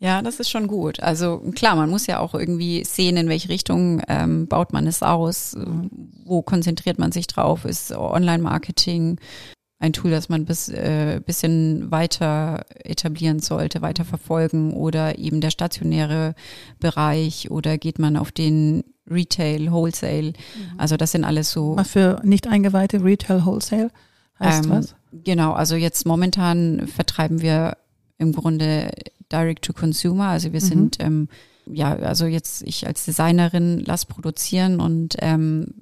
Ja, 0.00 0.22
das 0.22 0.38
ist 0.38 0.50
schon 0.50 0.66
gut. 0.66 1.00
Also 1.00 1.38
klar, 1.54 1.74
man 1.74 1.90
muss 1.90 2.06
ja 2.06 2.20
auch 2.20 2.34
irgendwie 2.34 2.84
sehen, 2.84 3.16
in 3.16 3.28
welche 3.28 3.48
Richtung 3.48 4.02
ähm, 4.08 4.46
baut 4.46 4.72
man 4.72 4.86
es 4.86 5.02
aus, 5.02 5.56
wo 6.24 6.42
konzentriert 6.42 6.98
man 6.98 7.10
sich 7.10 7.26
drauf, 7.26 7.64
ist 7.64 7.92
Online-Marketing 7.92 9.18
ein 9.78 9.92
Tool, 9.92 10.10
das 10.10 10.28
man 10.28 10.44
bis 10.44 10.68
äh, 10.68 11.20
bisschen 11.24 11.90
weiter 11.90 12.64
etablieren 12.82 13.40
sollte, 13.40 13.80
weiter 13.80 14.04
verfolgen 14.04 14.72
oder 14.72 15.18
eben 15.18 15.40
der 15.40 15.50
stationäre 15.50 16.34
Bereich 16.80 17.50
oder 17.50 17.78
geht 17.78 17.98
man 17.98 18.16
auf 18.16 18.32
den 18.32 18.84
Retail, 19.08 19.70
Wholesale. 19.70 20.32
Mhm. 20.32 20.78
Also 20.78 20.96
das 20.96 21.12
sind 21.12 21.24
alles 21.24 21.52
so. 21.52 21.74
Mal 21.74 21.84
für 21.84 22.20
nicht 22.24 22.48
eingeweihte 22.48 23.02
Retail, 23.02 23.44
Wholesale 23.44 23.90
heißt 24.40 24.64
ähm, 24.64 24.70
was? 24.70 24.94
Genau, 25.12 25.52
also 25.52 25.76
jetzt 25.76 26.06
momentan 26.06 26.86
vertreiben 26.88 27.40
wir 27.40 27.76
im 28.18 28.32
Grunde 28.32 28.90
Direct 29.30 29.64
to 29.64 29.72
Consumer. 29.72 30.26
Also 30.28 30.52
wir 30.52 30.60
mhm. 30.60 30.66
sind 30.66 30.96
ähm, 31.00 31.28
ja, 31.70 31.94
also 31.94 32.26
jetzt 32.26 32.62
ich 32.62 32.86
als 32.86 33.04
Designerin 33.04 33.82
lass 33.84 34.06
produzieren 34.06 34.80
und 34.80 35.16
ähm, 35.20 35.74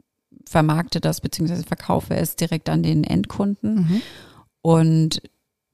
vermarkte 0.49 1.01
das 1.01 1.21
beziehungsweise 1.21 1.65
verkaufe 1.65 2.15
es 2.15 2.37
direkt 2.37 2.69
an 2.69 2.83
den 2.83 3.05
Endkunden. 3.05 3.75
Mhm. 3.75 4.03
Und 4.63 5.23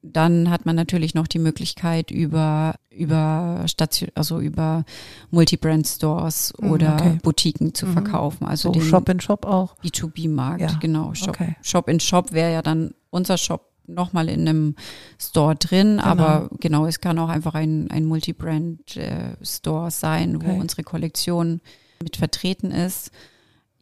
dann 0.02 0.50
hat 0.50 0.66
man 0.66 0.74
natürlich 0.74 1.14
noch 1.14 1.28
die 1.28 1.38
Möglichkeit 1.38 2.10
über 2.10 2.74
über 2.90 3.64
Station, 3.66 4.10
also 4.14 4.40
über 4.40 4.84
Multibrand 5.30 5.86
Stores 5.86 6.52
mhm, 6.60 6.70
oder 6.70 6.94
okay. 6.94 7.18
Boutiquen 7.22 7.74
zu 7.74 7.86
mhm. 7.86 7.92
verkaufen. 7.92 8.46
Also 8.46 8.72
so 8.72 8.80
den 8.80 8.88
Shop 8.88 9.08
in 9.08 9.20
Shop 9.20 9.46
auch. 9.46 9.76
B2B 9.78 10.28
Markt, 10.28 10.60
ja. 10.60 10.78
genau. 10.80 11.14
Shop, 11.14 11.30
okay. 11.30 11.56
Shop 11.62 11.88
in 11.88 12.00
Shop 12.00 12.32
wäre 12.32 12.52
ja 12.52 12.62
dann 12.62 12.94
unser 13.10 13.38
Shop 13.38 13.72
nochmal 13.86 14.28
in 14.28 14.48
einem 14.48 14.76
Store 15.18 15.54
drin, 15.56 15.96
genau. 15.96 16.04
aber 16.04 16.50
genau, 16.60 16.86
es 16.86 17.00
kann 17.00 17.18
auch 17.18 17.28
einfach 17.28 17.54
ein, 17.54 17.90
ein 17.90 18.04
Multibrand 18.04 18.96
äh, 18.96 19.36
Store 19.42 19.90
sein, 19.90 20.36
okay. 20.36 20.46
wo 20.48 20.60
unsere 20.60 20.82
Kollektion 20.82 21.60
mit 22.02 22.16
vertreten 22.16 22.70
ist. 22.70 23.10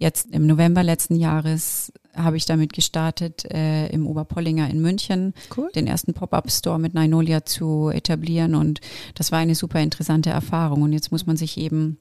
Jetzt 0.01 0.35
im 0.35 0.47
November 0.47 0.83
letzten 0.83 1.15
Jahres 1.15 1.93
habe 2.17 2.39
ich 2.39 2.47
damit 2.47 2.73
gestartet, 2.73 3.45
äh, 3.45 3.87
im 3.89 4.07
Oberpollinger 4.07 4.71
in 4.71 4.81
München 4.81 5.35
cool. 5.55 5.69
den 5.75 5.87
ersten 5.87 6.15
Pop-up-Store 6.15 6.79
mit 6.79 6.95
Nainolia 6.95 7.45
zu 7.45 7.91
etablieren. 7.91 8.55
Und 8.55 8.81
das 9.15 9.31
war 9.31 9.41
eine 9.41 9.55
super 9.55 9.79
interessante 9.81 10.31
Erfahrung. 10.31 10.81
Und 10.81 10.95
jetzt 10.95 11.13
muss 11.13 11.27
man 11.27 11.37
sich 11.37 11.59
eben 11.59 11.99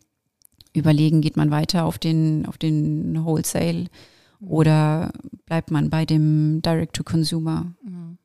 überlegen, 0.74 1.20
geht 1.20 1.36
man 1.36 1.52
weiter 1.52 1.84
auf 1.84 2.00
den, 2.00 2.46
auf 2.46 2.58
den 2.58 3.26
Wholesale 3.26 3.88
oder 4.40 5.12
bleibt 5.46 5.70
man 5.70 5.90
bei 5.90 6.06
dem 6.06 6.62
Direct-to-Consumer? 6.62 7.74
Mhm. 7.84 8.18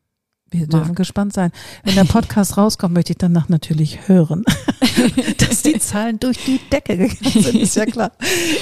Wir 0.54 0.66
dürfen 0.68 0.86
Markt. 0.88 0.96
gespannt 0.96 1.32
sein. 1.32 1.50
Wenn 1.82 1.96
der 1.96 2.04
Podcast 2.04 2.56
rauskommt, 2.56 2.94
möchte 2.94 3.12
ich 3.12 3.18
danach 3.18 3.48
natürlich 3.48 4.08
hören, 4.08 4.44
dass 5.38 5.62
die 5.62 5.78
Zahlen 5.78 6.20
durch 6.20 6.44
die 6.44 6.60
Decke 6.70 6.96
gegangen 6.96 7.42
sind, 7.42 7.56
ist 7.56 7.74
ja 7.76 7.86
klar. 7.86 8.12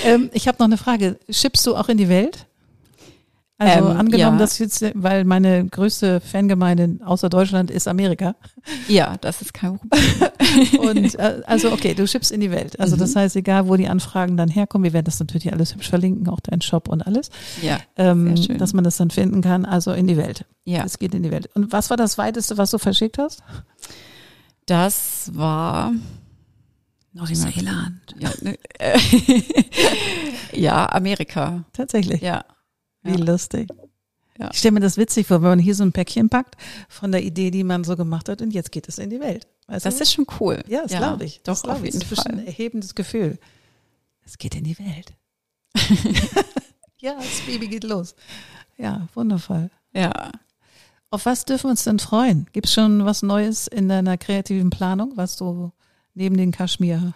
Ähm, 0.05 0.31
ich 0.33 0.49
habe 0.49 0.57
noch 0.59 0.67
eine 0.67 0.79
Frage. 0.79 1.19
Schippst 1.29 1.67
du 1.67 1.77
auch 1.77 1.89
in 1.89 1.99
die 1.99 2.09
Welt? 2.09 2.47
Also 3.63 3.91
Ähm, 3.91 3.97
angenommen, 3.97 4.37
ja. 4.37 4.39
dass 4.39 4.59
jetzt, 4.59 4.85
weil 4.95 5.25
meine 5.25 5.65
größte 5.67 6.21
Fangemeinde 6.21 6.99
außer 7.05 7.29
Deutschland 7.29 7.71
ist 7.71 7.87
Amerika. 7.89 8.35
Ja, 8.89 9.17
das 9.21 9.41
ist 9.43 9.55
kein 9.55 9.79
Problem. 9.79 10.01
Und 10.81 11.15
äh, 11.19 11.43
also 11.47 11.73
okay, 11.73 11.95
du 11.95 12.07
schippst 12.07 12.33
in 12.33 12.41
die 12.41 12.51
Welt. 12.51 12.79
Also 12.81 12.97
das 12.97 13.15
heißt, 13.17 13.37
egal 13.37 13.69
wo 13.69 13.77
die 13.77 13.89
Anfragen 13.89 14.37
dann 14.37 14.49
herkommen, 14.49 14.85
wir 14.85 14.93
werden 14.93 15.05
das 15.07 15.21
natürlich 15.21 15.53
alles 15.53 15.75
hübsch 15.75 15.89
verlinken, 15.91 16.29
auch 16.29 16.41
dein 16.41 16.61
Shop 16.61 16.89
und 16.89 17.07
alles, 17.07 17.31
Ja, 17.63 17.79
ähm, 17.97 18.37
Sehr 18.37 18.45
schön. 18.45 18.59
dass 18.59 18.73
man 18.73 18.85
das 18.85 18.97
dann 18.97 19.11
finden 19.11 19.41
kann. 19.43 19.65
Also 19.65 19.93
in 19.93 20.07
die 20.07 20.17
Welt. 20.17 20.45
ja. 20.65 20.83
Es 20.85 20.99
geht 20.99 21.15
in 21.15 21.23
die 21.23 21.31
Welt. 21.31 21.49
Und 21.55 21.73
was 21.73 21.91
war 21.91 21.97
das 21.97 22.19
weiteste, 22.19 22.59
was 22.59 22.71
du 22.71 22.79
verschickt 22.79 23.19
hast? 23.19 23.43
Das 24.67 25.31
war 25.35 25.93
Neuseeland. 27.13 28.15
ja, 28.19 28.31
ne, 28.41 28.57
äh, 28.79 28.99
ja 30.59 30.91
Amerika. 30.91 31.65
Tatsächlich. 31.73 32.21
Ja, 32.23 32.45
Wie 33.03 33.11
Ja. 33.11 33.17
lustig. 33.25 33.69
Ja. 34.39 34.49
Ich 34.53 34.59
stelle 34.59 34.73
mir 34.73 34.81
das 34.81 34.97
witzig 34.97 35.27
vor, 35.27 35.43
wenn 35.43 35.51
man 35.51 35.59
hier 35.59 35.75
so 35.75 35.83
ein 35.85 35.93
Päckchen 35.93 36.29
packt 36.31 36.57
von 36.89 37.13
der 37.13 37.23
Idee, 37.23 37.51
die 37.51 37.65
man 37.65 37.85
so 37.85 37.97
gemacht 37.97 38.29
hat 38.29 38.41
und 38.43 38.53
jetzt 38.53 38.73
geht 38.73 38.89
es 38.89 38.99
in 38.99 39.11
die 39.11 39.21
Welt. 39.21 39.47
Weißt 39.67 39.85
das 39.87 39.97
du? 39.99 40.03
ist 40.03 40.13
schon 40.15 40.27
cool. 40.41 40.63
ja, 40.67 40.83
das 40.83 40.93
glaube 40.93 41.25
ich. 41.25 41.41
Das 41.43 41.59
Doch, 41.61 41.65
glaub 41.65 41.77
auf 41.77 41.85
ich. 41.85 41.93
jeden 41.95 42.01
Das 42.09 42.13
ist 42.19 42.27
ein 42.27 42.45
erhebendes 42.47 42.95
Gefühl. 42.95 43.39
Es 44.25 44.39
geht 44.39 44.55
in 44.55 44.65
die 44.65 44.79
Welt. 44.79 45.13
ja, 47.01 47.15
das 47.17 47.41
Baby 47.47 47.69
geht 47.69 47.85
los. 47.85 48.15
Ja, 48.79 49.07
wundervoll. 49.15 49.71
Ja. 49.93 50.33
Auf 51.11 51.27
was 51.27 51.45
dürfen 51.45 51.65
wir 51.65 51.71
uns 51.73 51.85
denn 51.85 51.99
freuen? 51.99 52.47
Gibt 52.53 52.67
es 52.67 52.73
schon 52.73 53.05
was 53.05 53.23
Neues 53.23 53.67
in 53.67 53.89
deiner 53.89 54.17
kreativen 54.17 54.71
Planung, 54.71 55.13
was 55.17 55.37
du 55.37 55.73
neben 56.15 56.37
den 56.37 56.53
Kaschmir, 56.53 57.13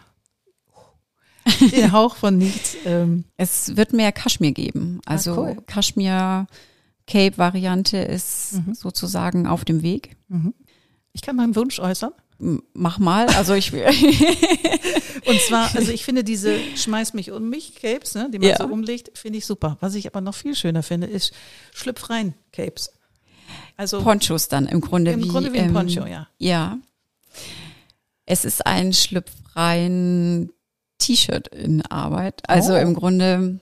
den 1.72 1.92
Hauch 1.92 2.16
von 2.16 2.38
nichts, 2.38 2.76
ähm, 2.84 3.24
Es 3.36 3.76
wird 3.76 3.92
mehr 3.92 4.12
Kaschmir 4.12 4.53
geben. 4.53 5.01
Also 5.07 5.32
Ah, 5.32 5.38
cool. 5.38 5.57
Kaschmir 5.66 6.47
Cape 7.07 7.38
Variante 7.38 7.99
ist 7.99 8.55
Mhm. 8.55 8.74
sozusagen 8.74 9.47
auf 9.47 9.64
dem 9.64 9.82
Weg. 9.82 10.16
ich 11.12 11.22
kann 11.22 11.36
meinen 11.36 11.55
Wunsch 11.57 11.78
äußern. 11.78 12.12
Mach 12.74 12.99
mal. 12.99 13.26
Also 13.28 13.55
ich 13.55 13.72
Und 15.26 15.40
zwar, 15.40 15.74
also 15.74 15.90
ich 15.90 16.05
finde 16.05 16.22
diese 16.22 16.59
Schmeiß 16.76 17.14
mich 17.14 17.30
um 17.32 17.49
mich 17.49 17.74
Capes, 17.76 18.14
ne, 18.14 18.28
die 18.30 18.38
man 18.38 18.49
Ja. 18.49 18.59
so 18.59 18.66
umlegt, 18.66 19.16
finde 19.18 19.38
ich 19.38 19.47
super. 19.47 19.76
Was 19.80 19.94
ich 19.94 20.07
aber 20.07 20.20
noch 20.20 20.34
viel 20.34 20.55
schöner 20.55 20.82
finde, 20.82 21.07
ist 21.07 21.32
Schlüpf 21.72 22.11
rein 22.11 22.34
Capes. 22.53 22.90
Also 23.76 24.03
Ponchos 24.03 24.49
dann 24.49 24.66
im 24.66 24.80
Grunde 24.80 25.12
im 25.12 25.22
wie 25.24 25.28
Grunde 25.28 25.53
wie 25.53 25.59
ein 25.59 25.68
ähm, 25.68 25.74
Poncho, 25.74 26.07
ja. 26.07 26.28
Ja. 26.38 26.78
Es 28.26 28.44
ist 28.44 28.66
ein 28.66 28.92
schlüpfrein 28.92 30.51
T-Shirt 30.99 31.49
in 31.49 31.82
Arbeit. 31.82 32.42
Also 32.49 32.72
Oh. 32.74 32.76
im 32.76 32.94
Grunde, 32.94 33.61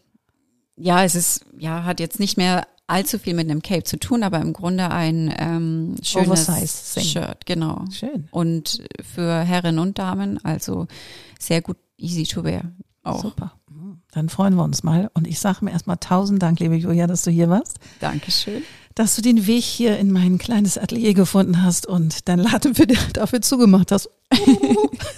ja, 0.76 1.05
es 1.05 1.14
ist, 1.14 1.45
ja, 1.59 1.85
hat 1.85 2.01
jetzt 2.01 2.20
nicht 2.20 2.37
mehr 2.37 2.66
allzu 2.87 3.18
viel 3.18 3.35
mit 3.35 3.49
einem 3.51 3.62
Cape 3.62 3.85
zu 3.85 3.99
tun, 3.99 4.22
aber 4.22 4.41
im 4.41 4.53
Grunde 4.53 4.91
ein 4.91 5.32
ähm, 5.39 5.97
schönes. 6.03 6.47
Shirt, 7.11 7.47
genau. 7.47 7.85
Schön. 7.91 8.28
Und 8.30 8.82
für 9.03 9.41
Herren 9.41 9.78
und 9.78 9.99
Damen, 9.99 10.39
also 10.45 10.87
sehr 11.39 11.62
gut 11.62 11.78
easy 11.97 12.24
to 12.24 12.45
wear 12.45 12.72
auch. 13.03 13.22
Super. 13.22 13.53
Dann 14.12 14.28
freuen 14.28 14.55
wir 14.55 14.62
uns 14.62 14.82
mal. 14.82 15.11
Und 15.14 15.26
ich 15.26 15.41
sage 15.41 15.64
mir 15.64 15.72
erstmal 15.72 15.97
tausend 15.97 16.43
Dank, 16.43 16.61
liebe 16.61 16.76
Julia, 16.76 17.07
dass 17.07 17.22
du 17.22 17.30
hier 17.30 17.49
warst. 17.49 17.78
Dankeschön. 18.01 18.62
Dass 18.95 19.16
du 19.16 19.22
den 19.22 19.47
Weg 19.47 19.64
hier 19.64 19.99
in 19.99 20.12
mein 20.12 20.38
kleines 20.38 20.78
Atelier 20.78 21.14
gefunden 21.14 21.62
hast 21.62 21.86
und 21.86 22.28
dein 22.28 22.38
Laden 22.38 22.74
für, 22.74 22.86
dafür 23.12 23.40
zugemacht 23.40 23.92
hast. 23.92 24.09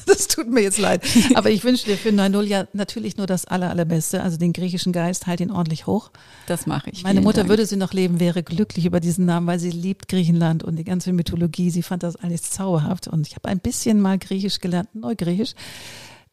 Das 0.07 0.29
tut 0.29 0.51
mir 0.51 0.63
jetzt 0.63 0.79
leid. 0.79 1.03
Aber 1.35 1.51
ich 1.51 1.63
wünsche 1.65 1.85
dir 1.85 1.97
für 1.97 2.09
9.0 2.09 2.43
ja 2.45 2.67
natürlich 2.73 3.17
nur 3.17 3.27
das 3.27 3.45
aller, 3.45 3.71
allerbeste. 3.71 4.23
Also 4.23 4.39
den 4.39 4.53
griechischen 4.53 4.93
Geist, 4.93 5.27
halt 5.27 5.41
ihn 5.41 5.51
ordentlich 5.51 5.87
hoch. 5.87 6.11
Das 6.47 6.67
mache 6.67 6.91
ich. 6.91 7.03
Meine 7.03 7.17
Vielen 7.17 7.25
Mutter 7.25 7.41
Dank. 7.41 7.51
würde 7.51 7.67
sie 7.67 7.77
noch 7.77 7.93
leben, 7.93 8.19
wäre 8.21 8.43
glücklich 8.43 8.87
über 8.87 9.01
diesen 9.01 9.27
Namen, 9.27 9.47
weil 9.47 9.59
sie 9.59 9.71
liebt 9.71 10.09
Griechenland 10.09 10.63
und 10.65 10.77
die 10.77 10.85
ganze 10.85 11.13
Mythologie. 11.13 11.71
Sie 11.71 11.83
fand 11.83 12.03
das 12.03 12.17
alles 12.17 12.51
zauberhaft. 12.51 13.09
Und 13.09 13.27
ich 13.27 13.35
habe 13.35 13.49
ein 13.49 13.59
bisschen 13.59 14.01
mal 14.01 14.19
Griechisch 14.19 14.61
gelernt, 14.61 14.95
Neugriechisch. 14.95 15.53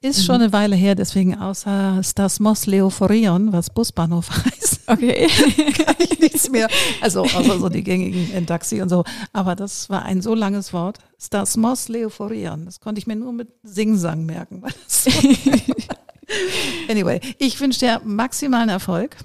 Ist 0.02 0.26
schon 0.26 0.36
eine 0.36 0.52
Weile 0.52 0.76
her, 0.76 0.96
deswegen 0.96 1.38
außer 1.38 2.02
Stasmos 2.04 2.66
Leophorion, 2.66 3.54
was 3.54 3.70
Busbahnhof 3.70 4.30
heißt, 4.46 4.73
Okay. 4.88 5.28
kann 5.86 5.96
ich 6.00 6.20
nichts 6.20 6.50
mehr. 6.50 6.68
Also 7.02 7.22
außer 7.24 7.60
so 7.60 7.70
die 7.70 7.84
gängigen 7.84 8.32
in 8.34 8.46
Taxi 8.46 8.82
und 8.82 8.90
so. 8.90 9.04
Aber 9.32 9.56
das 9.56 9.90
war 9.90 10.04
ein 10.04 10.22
so 10.22 10.36
langes 10.36 10.74
Wort. 10.74 11.00
Stasmos 11.20 11.88
Leophorion. 11.88 12.66
Das 12.66 12.80
konnte 12.80 13.00
ich 13.00 13.08
mir 13.08 13.16
nur 13.16 13.32
mit 13.34 13.50
Singsang 13.64 14.26
merken. 14.26 14.64
So 14.88 15.10
anyway, 16.90 17.20
ich 17.38 17.60
wünsche 17.60 17.80
dir 17.80 18.02
maximalen 18.04 18.70
Erfolg. 18.70 19.18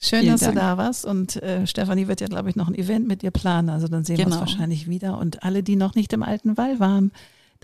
Schön, 0.00 0.20
Vielen 0.20 0.32
dass 0.32 0.40
Dank. 0.42 0.54
du 0.54 0.60
da 0.60 0.76
warst. 0.76 1.04
Und 1.06 1.36
äh, 1.42 1.66
Stefanie 1.66 2.08
wird 2.08 2.20
ja, 2.20 2.26
glaube 2.26 2.50
ich, 2.50 2.56
noch 2.56 2.68
ein 2.68 2.74
Event 2.74 3.06
mit 3.08 3.22
dir 3.22 3.30
planen. 3.30 3.70
Also 3.70 3.88
dann 3.88 4.04
sehen 4.04 4.18
wir 4.18 4.26
uns 4.26 4.34
Genau. 4.34 4.46
wahrscheinlich 4.46 4.88
wieder. 4.88 5.18
Und 5.18 5.42
alle, 5.42 5.62
die 5.62 5.76
noch 5.76 5.94
nicht 5.94 6.12
im 6.12 6.22
alten 6.22 6.56
Wall 6.56 6.78
waren, 6.78 7.10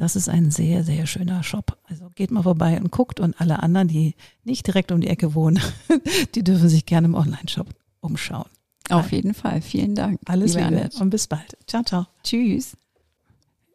das 0.01 0.17
ist 0.17 0.31
ein 0.31 0.51
sehr, 0.51 0.83
sehr 0.83 1.07
schöner 1.07 1.43
Shop. 1.43 1.77
Also 1.85 2.09
geht 2.15 2.31
mal 2.31 2.43
vorbei 2.43 2.81
und 2.81 2.91
guckt. 2.91 3.21
Und 3.21 3.39
alle 3.39 3.63
anderen, 3.63 3.87
die 3.87 4.15
nicht 4.45 4.67
direkt 4.67 4.93
um 4.93 5.01
die 5.03 5.09
Ecke 5.09 5.35
wohnen, 5.35 5.61
die 6.35 6.43
dürfen 6.43 6.71
sich 6.71 6.87
gerne 6.87 7.07
im 7.07 7.15
Online-Shop 7.15 7.69
umschauen. 8.01 8.49
Auf 8.89 9.13
jeden 9.13 9.35
Fall. 9.35 9.61
Vielen 9.61 9.95
Dank. 9.95 10.19
Alles 10.25 10.55
liebe 10.55 10.69
Liebe 10.69 10.91
und 11.01 11.11
bis 11.11 11.27
bald. 11.27 11.55
Ciao, 11.67 11.83
ciao. 11.83 12.07
Tschüss. 12.25 12.79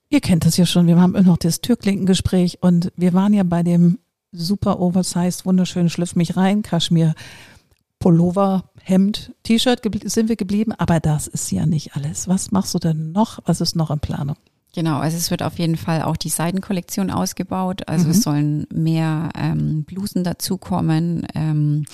Ihr 0.10 0.20
kennt 0.20 0.46
das 0.48 0.58
ja 0.58 0.66
schon. 0.66 0.88
Wir 0.88 1.00
haben 1.00 1.12
noch 1.12 1.38
das 1.38 1.62
Türklinkengespräch 1.62 2.58
und 2.62 2.92
wir 2.98 3.14
waren 3.14 3.34
ja 3.34 3.44
bei 3.44 3.62
dem 3.62 4.00
super 4.32 4.80
oversized, 4.80 5.46
wunderschönen 5.46 5.90
Schlüpf 5.90 6.16
mich 6.16 6.36
rein, 6.36 6.64
Kaschmir, 6.64 7.14
Pullover, 8.00 8.72
Hemd, 8.82 9.32
T-Shirt 9.44 9.82
sind 10.06 10.28
wir 10.28 10.36
geblieben, 10.36 10.74
aber 10.74 11.00
das 11.00 11.28
ist 11.28 11.52
ja 11.52 11.68
nicht 11.68 11.96
alles. 11.96 12.28
Was 12.28 12.52
machst 12.52 12.74
du 12.74 12.80
denn 12.80 13.12
noch? 13.12 13.40
Was 13.46 13.62
ist 13.62 13.76
noch 13.76 13.92
in 13.92 14.00
Planung? 14.00 14.38
Genau, 14.76 15.00
also 15.00 15.16
es 15.18 15.32
wird 15.32 15.42
auf 15.42 15.58
jeden 15.58 15.78
Fall 15.78 16.02
auch 16.04 16.18
die 16.18 16.30
Seidenkollektion 16.30 17.10
ausgebaut. 17.10 17.88
Also 17.88 18.06
Mhm. 18.06 18.12
es 18.12 18.22
sollen 18.22 18.68
mehr 18.74 19.30
ähm, 19.36 19.84
Blusen 19.86 20.24
dazukommen, 20.24 21.26
ähm, 21.34 21.86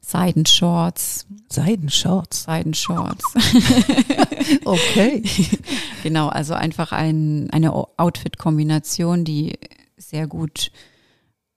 Seidenshorts, 0.00 1.26
Seidenshorts. 1.50 2.44
Seidenshorts. 2.44 3.24
Okay. 4.64 5.22
genau, 6.02 6.28
also 6.28 6.52
einfach 6.54 6.92
ein, 6.92 7.48
eine 7.50 7.72
Outfit-Kombination, 7.72 9.24
die 9.24 9.58
sehr 9.96 10.26
gut 10.26 10.70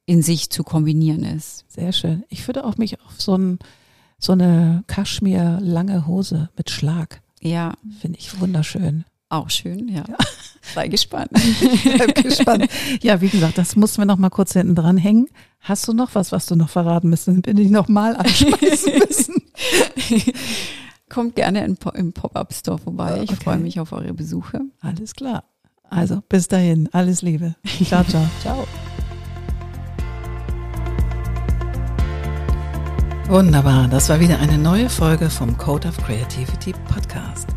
in 0.05 0.21
sich 0.21 0.49
zu 0.49 0.63
kombinieren 0.63 1.23
ist. 1.23 1.65
Sehr 1.69 1.91
schön. 1.91 2.23
Ich 2.29 2.47
würde 2.47 2.63
auch 2.65 2.77
mich 2.77 2.99
auf 3.01 3.19
so, 3.19 3.35
ein, 3.35 3.59
so 4.19 4.31
eine 4.31 4.83
Kaschmir 4.87 5.59
lange 5.61 6.07
Hose 6.07 6.49
mit 6.57 6.69
Schlag, 6.69 7.21
Ja, 7.41 7.73
finde 7.99 8.19
ich 8.19 8.39
wunderschön. 8.39 9.03
Auch 9.29 9.49
schön, 9.49 9.87
ja. 9.89 10.03
Sei 10.73 10.87
gespannt. 10.89 11.31
Gespannt. 12.23 12.67
Ja, 13.01 13.21
wie 13.21 13.29
gesagt, 13.29 13.57
das 13.57 13.77
mussten 13.77 14.01
wir 14.01 14.05
noch 14.05 14.17
mal 14.17 14.29
kurz 14.29 14.51
hinten 14.53 14.75
dran 14.75 14.97
hängen. 14.97 15.27
Hast 15.61 15.87
du 15.87 15.93
noch 15.93 16.13
was, 16.13 16.31
was 16.33 16.45
du 16.45 16.55
noch 16.57 16.67
verraten 16.69 17.09
müssen? 17.09 17.41
Bin 17.41 17.57
ich 17.57 17.69
noch 17.69 17.87
mal 17.87 18.15
anschmeißen 18.17 18.93
müssen? 19.07 19.35
Kommt 21.09 21.35
gerne 21.35 21.63
im 21.63 21.77
Pop-Up-Store 21.77 22.79
vorbei. 22.79 23.21
Ich 23.23 23.31
Okay. 23.31 23.43
freue 23.43 23.57
mich 23.59 23.79
auf 23.79 23.93
eure 23.93 24.13
Besuche. 24.13 24.59
Alles 24.81 25.13
klar. 25.13 25.45
Also, 25.89 26.21
bis 26.27 26.49
dahin. 26.49 26.89
Alles 26.91 27.21
Liebe. 27.21 27.55
Ciao, 27.85 28.03
ciao. 28.03 28.27
Ciao. 28.41 28.67
Wunderbar. 33.29 33.87
Das 33.87 34.09
war 34.09 34.19
wieder 34.19 34.39
eine 34.39 34.57
neue 34.57 34.89
Folge 34.89 35.29
vom 35.29 35.57
Code 35.57 35.87
of 35.87 35.97
Creativity 35.97 36.73
Podcast. 36.93 37.56